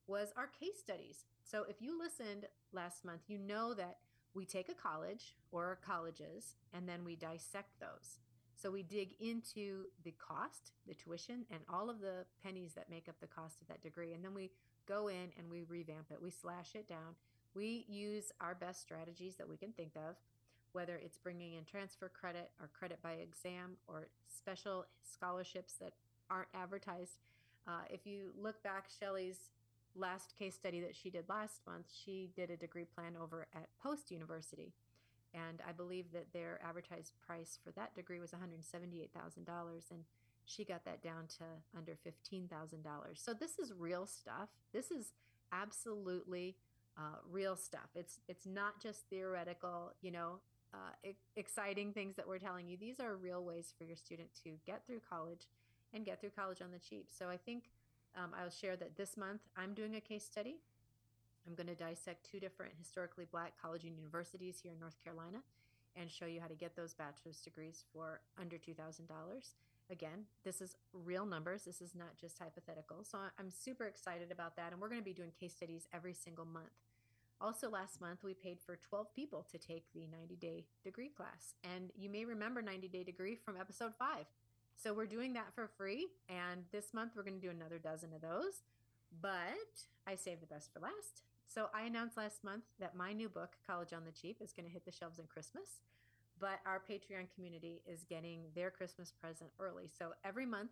was 0.08 0.30
our 0.38 0.46
case 0.48 0.78
studies. 0.80 1.26
So 1.44 1.66
if 1.68 1.82
you 1.82 1.98
listened 1.98 2.46
last 2.72 3.04
month, 3.04 3.22
you 3.28 3.40
know 3.40 3.74
that 3.74 3.98
we 4.36 4.46
take 4.46 4.70
a 4.70 4.76
college 4.76 5.36
or 5.52 5.80
colleges 5.84 6.56
and 6.74 6.88
then 6.88 7.04
we 7.04 7.16
dissect 7.16 7.80
those. 7.80 8.20
So 8.56 8.72
we 8.72 8.84
dig 8.84 9.16
into 9.20 9.86
the 10.04 10.14
cost, 10.18 10.72
the 10.88 10.94
tuition, 10.94 11.46
and 11.52 11.60
all 11.72 11.90
of 11.90 12.00
the 12.00 12.26
pennies 12.44 12.74
that 12.76 12.90
make 12.90 13.10
up 13.10 13.16
the 13.20 13.28
cost 13.28 13.62
of 13.62 13.68
that 13.68 13.82
degree. 13.84 14.14
And 14.14 14.24
then 14.24 14.34
we 14.34 14.52
go 14.88 15.08
in 15.08 15.32
and 15.38 15.50
we 15.50 15.64
revamp 15.64 16.08
it. 16.12 16.22
We 16.22 16.32
slash 16.32 16.76
it 16.76 16.88
down 16.88 17.16
we 17.56 17.86
use 17.88 18.32
our 18.42 18.54
best 18.54 18.82
strategies 18.82 19.36
that 19.38 19.48
we 19.48 19.58
can 19.58 19.72
think 19.72 19.94
of, 19.96 20.16
whether 20.74 20.98
it's 20.98 21.18
bringing 21.18 21.54
in 21.54 21.64
transfer 21.64 22.10
credit 22.10 22.52
or 22.62 22.70
credit 22.78 23.02
by 23.02 23.14
exam 23.14 23.78
or 23.88 24.10
special 24.28 24.86
scholarships 25.02 25.74
that 25.82 25.94
aren't 26.30 26.50
advertised. 26.54 27.20
Uh, 27.68 27.82
if 27.90 28.06
you 28.06 28.32
look 28.40 28.62
back, 28.62 28.88
Shelly's 29.00 29.50
last 29.96 30.38
case 30.38 30.54
study 30.54 30.82
that 30.82 30.96
she 30.96 31.10
did 31.10 31.24
last 31.30 31.62
month, 31.66 31.86
she 32.04 32.30
did 32.36 32.52
a 32.52 32.58
degree 32.58 32.84
plan 32.84 33.14
over 33.20 33.48
at 33.56 33.70
Post 33.82 34.12
University. 34.12 34.74
And 35.36 35.62
I 35.68 35.74
believe 35.74 36.06
that 36.14 36.32
their 36.34 36.60
advertised 36.64 37.14
price 37.26 37.60
for 37.64 37.72
that 37.72 37.94
degree 37.94 38.20
was 38.20 38.32
$178,000. 38.32 39.92
And 39.92 40.00
she 40.46 40.64
got 40.64 40.86
that 40.86 41.02
down 41.02 41.28
to 41.38 41.44
under 41.78 41.94
$15,000. 41.94 42.48
So 43.16 43.34
this 43.34 43.60
is 43.60 43.74
real 43.78 44.06
stuff. 44.06 44.50
This 44.72 44.92
is 44.92 45.14
absolutely 45.52 46.56
uh, 46.98 47.18
real 47.30 47.56
stuff. 47.56 47.90
It's 47.94 48.20
it's 48.28 48.46
not 48.46 48.82
just 48.82 49.02
theoretical, 49.10 49.92
you 50.02 50.12
know, 50.12 50.40
uh, 50.74 51.12
exciting 51.36 51.92
things 51.92 52.16
that 52.16 52.28
we're 52.28 52.40
telling 52.40 52.68
you. 52.68 52.78
These 52.78 53.00
are 53.00 53.16
real 53.16 53.44
ways 53.44 53.74
for 53.78 53.84
your 53.84 53.98
student 53.98 54.30
to 54.44 54.52
get 54.66 54.86
through 54.86 55.02
college 55.10 55.48
and 55.94 56.06
get 56.06 56.20
through 56.20 56.32
college 56.32 56.62
on 56.62 56.72
the 56.72 56.80
cheap. 56.80 57.08
So 57.12 57.30
I 57.30 57.38
think 57.38 57.64
um, 58.16 58.32
I'll 58.40 58.50
share 58.50 58.76
that 58.78 58.98
this 58.98 59.18
month 59.18 59.42
I'm 59.58 59.74
doing 59.74 59.96
a 59.96 60.02
case 60.02 60.24
study. 60.24 60.58
I'm 61.48 61.56
going 61.56 61.68
to 61.68 61.76
dissect 61.76 62.30
two 62.30 62.40
different 62.40 62.74
historically 62.78 63.26
black 63.32 63.54
college 63.62 63.84
and 63.84 63.96
universities 63.96 64.60
here 64.62 64.74
in 64.74 64.80
North 64.80 65.02
Carolina 65.04 65.40
and 65.96 66.10
show 66.10 66.26
you 66.26 66.42
how 66.42 66.48
to 66.48 66.56
get 66.56 66.76
those 66.76 66.94
bachelor's 66.94 67.40
degrees 67.40 67.84
for 67.94 68.22
under 68.40 68.58
$2,000. 68.58 69.02
Again, 69.92 70.26
this 70.44 70.62
is 70.62 70.76
real 70.94 71.26
numbers. 71.26 71.64
This 71.64 71.82
is 71.82 71.94
not 71.96 72.18
just 72.20 72.40
hypothetical. 72.40 73.04
So 73.04 73.20
I'm 73.40 73.52
super 73.52 73.86
excited 73.86 74.32
about 74.32 74.56
that. 74.56 74.72
And 74.72 74.82
we're 74.82 74.90
going 74.90 75.02
to 75.02 75.06
be 75.06 75.14
doing 75.14 75.32
case 75.40 75.54
studies 75.56 75.88
every 75.94 76.14
single 76.14 76.46
month. 76.46 76.72
Also, 77.40 77.70
last 77.70 78.02
month, 78.02 78.24
we 78.24 78.34
paid 78.34 78.60
for 78.66 78.78
12 78.78 79.14
people 79.14 79.46
to 79.52 79.58
take 79.58 79.86
the 79.94 80.08
90 80.08 80.36
day 80.38 80.66
degree 80.84 81.10
class. 81.10 81.54
And 81.64 81.92
you 81.96 82.10
may 82.10 82.26
remember 82.26 82.62
90 82.62 82.88
day 82.88 83.04
degree 83.04 83.36
from 83.36 83.58
episode 83.58 83.94
five. 84.00 84.26
So 84.76 84.94
we're 84.94 85.06
doing 85.06 85.34
that 85.34 85.54
for 85.54 85.70
free. 85.78 86.08
And 86.30 86.64
this 86.72 86.94
month, 86.94 87.12
we're 87.16 87.24
going 87.24 87.40
to 87.40 87.46
do 87.46 87.52
another 87.52 87.78
dozen 87.78 88.14
of 88.14 88.22
those. 88.22 88.64
But 89.22 89.86
I 90.08 90.16
saved 90.16 90.42
the 90.42 90.48
best 90.48 90.74
for 90.74 90.80
last. 90.80 91.24
So 91.48 91.68
I 91.74 91.84
announced 91.84 92.18
last 92.18 92.44
month 92.44 92.64
that 92.80 92.96
my 92.96 93.14
new 93.14 93.30
book, 93.30 93.54
College 93.66 93.94
on 93.94 94.04
the 94.06 94.12
Cheap, 94.12 94.38
is 94.42 94.52
going 94.52 94.66
to 94.66 94.72
hit 94.72 94.86
the 94.86 94.92
shelves 94.92 95.20
in 95.20 95.26
Christmas 95.26 95.82
but 96.40 96.60
our 96.66 96.82
Patreon 96.90 97.28
community 97.34 97.82
is 97.88 98.04
getting 98.04 98.42
their 98.56 98.70
Christmas 98.70 99.12
present 99.12 99.50
early. 99.60 99.90
So 99.98 100.14
every 100.24 100.46
month 100.46 100.72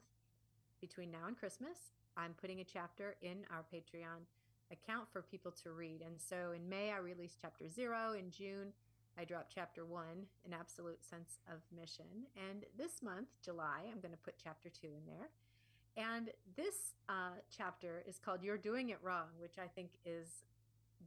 between 0.82 1.12
now 1.12 1.28
and 1.28 1.38
Christmas, 1.38 1.78
I'm 2.18 2.34
putting 2.40 2.60
a 2.60 2.64
chapter 2.64 3.16
in 3.22 3.38
our 3.50 3.64
Patreon 3.74 4.28
account 4.72 5.08
for 5.12 5.22
people 5.22 5.52
to 5.64 5.72
read. 5.72 6.02
And 6.06 6.20
so 6.20 6.52
in 6.56 6.68
May, 6.68 6.92
I 6.92 6.98
released 6.98 7.38
chapter 7.42 7.68
zero. 7.70 8.14
In 8.14 8.30
June, 8.30 8.74
I 9.18 9.24
dropped 9.24 9.54
chapter 9.54 9.86
one, 9.86 10.28
An 10.46 10.54
Absolute 10.54 11.04
Sense 11.04 11.40
of 11.48 11.62
Mission. 11.78 12.28
And 12.50 12.66
this 12.78 13.02
month, 13.02 13.28
July, 13.44 13.82
I'm 13.92 14.02
going 14.02 14.12
to 14.12 14.18
put 14.18 14.36
chapter 14.44 14.70
two 14.70 14.88
in 14.88 15.06
there. 15.06 15.30
And 15.96 16.32
this 16.58 16.96
uh, 17.08 17.38
chapter 17.56 18.04
is 18.08 18.18
called 18.18 18.42
You're 18.42 18.58
Doing 18.58 18.90
It 18.90 18.98
Wrong, 19.04 19.28
which 19.40 19.60
I 19.60 19.68
think 19.68 19.92
is 20.06 20.28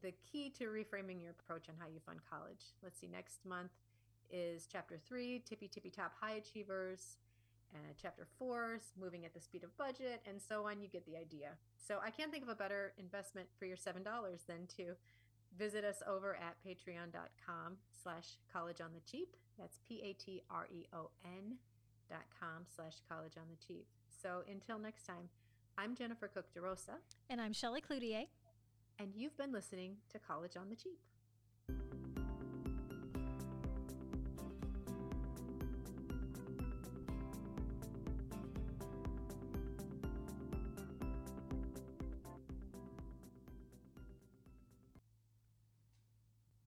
the 0.03 0.13
key 0.31 0.51
to 0.59 0.65
reframing 0.67 1.21
your 1.21 1.31
approach 1.31 1.69
on 1.69 1.75
how 1.79 1.87
you 1.87 2.01
fund 2.05 2.21
college. 2.29 2.75
Let's 2.83 2.99
see, 3.01 3.07
next 3.07 3.45
month 3.45 3.73
is 4.31 4.67
chapter 4.71 4.99
three, 5.09 5.43
Tippy 5.49 5.69
Tippy 5.69 5.91
Top 5.91 6.13
High 6.21 6.35
Achievers. 6.35 7.19
Chapter 8.01 8.27
four, 8.39 8.81
moving 8.99 9.27
at 9.27 9.35
the 9.35 9.41
speed 9.41 9.63
of 9.63 9.77
budget, 9.77 10.23
and 10.27 10.41
so 10.41 10.67
on. 10.67 10.81
You 10.81 10.89
get 10.89 11.05
the 11.05 11.17
idea. 11.17 11.51
So 11.77 11.99
I 12.03 12.09
can't 12.09 12.31
think 12.33 12.43
of 12.43 12.49
a 12.49 12.55
better 12.55 12.95
investment 12.97 13.49
for 13.59 13.67
your 13.67 13.77
$7 13.77 14.03
than 14.47 14.67
to 14.79 14.95
visit 15.59 15.85
us 15.85 16.03
over 16.07 16.37
at 16.37 16.57
patreon.com 16.67 17.77
slash 18.03 18.39
college 18.51 18.81
on 18.81 18.91
the 18.95 19.01
cheap. 19.01 19.37
That's 19.59 19.79
P-A-T-R-E-O-N 19.87 21.57
dot 22.09 22.25
com 22.41 22.65
slash 22.75 22.95
college 23.09 23.35
on 23.37 23.45
the 23.51 23.67
cheap. 23.67 23.87
So 24.23 24.43
until 24.51 24.79
next 24.79 25.05
time, 25.07 25.29
I'm 25.77 25.95
Jennifer 25.95 26.29
Cook 26.29 26.47
DeRosa. 26.57 26.97
And 27.29 27.41
I'm 27.43 27.53
Shelley 27.53 27.83
Cloutier. 27.83 28.27
And 28.99 29.13
you've 29.15 29.37
been 29.37 29.53
listening 29.53 29.97
to 30.13 30.19
College 30.19 30.57
on 30.57 30.71
the 30.71 30.77
Cheap. 30.77 30.99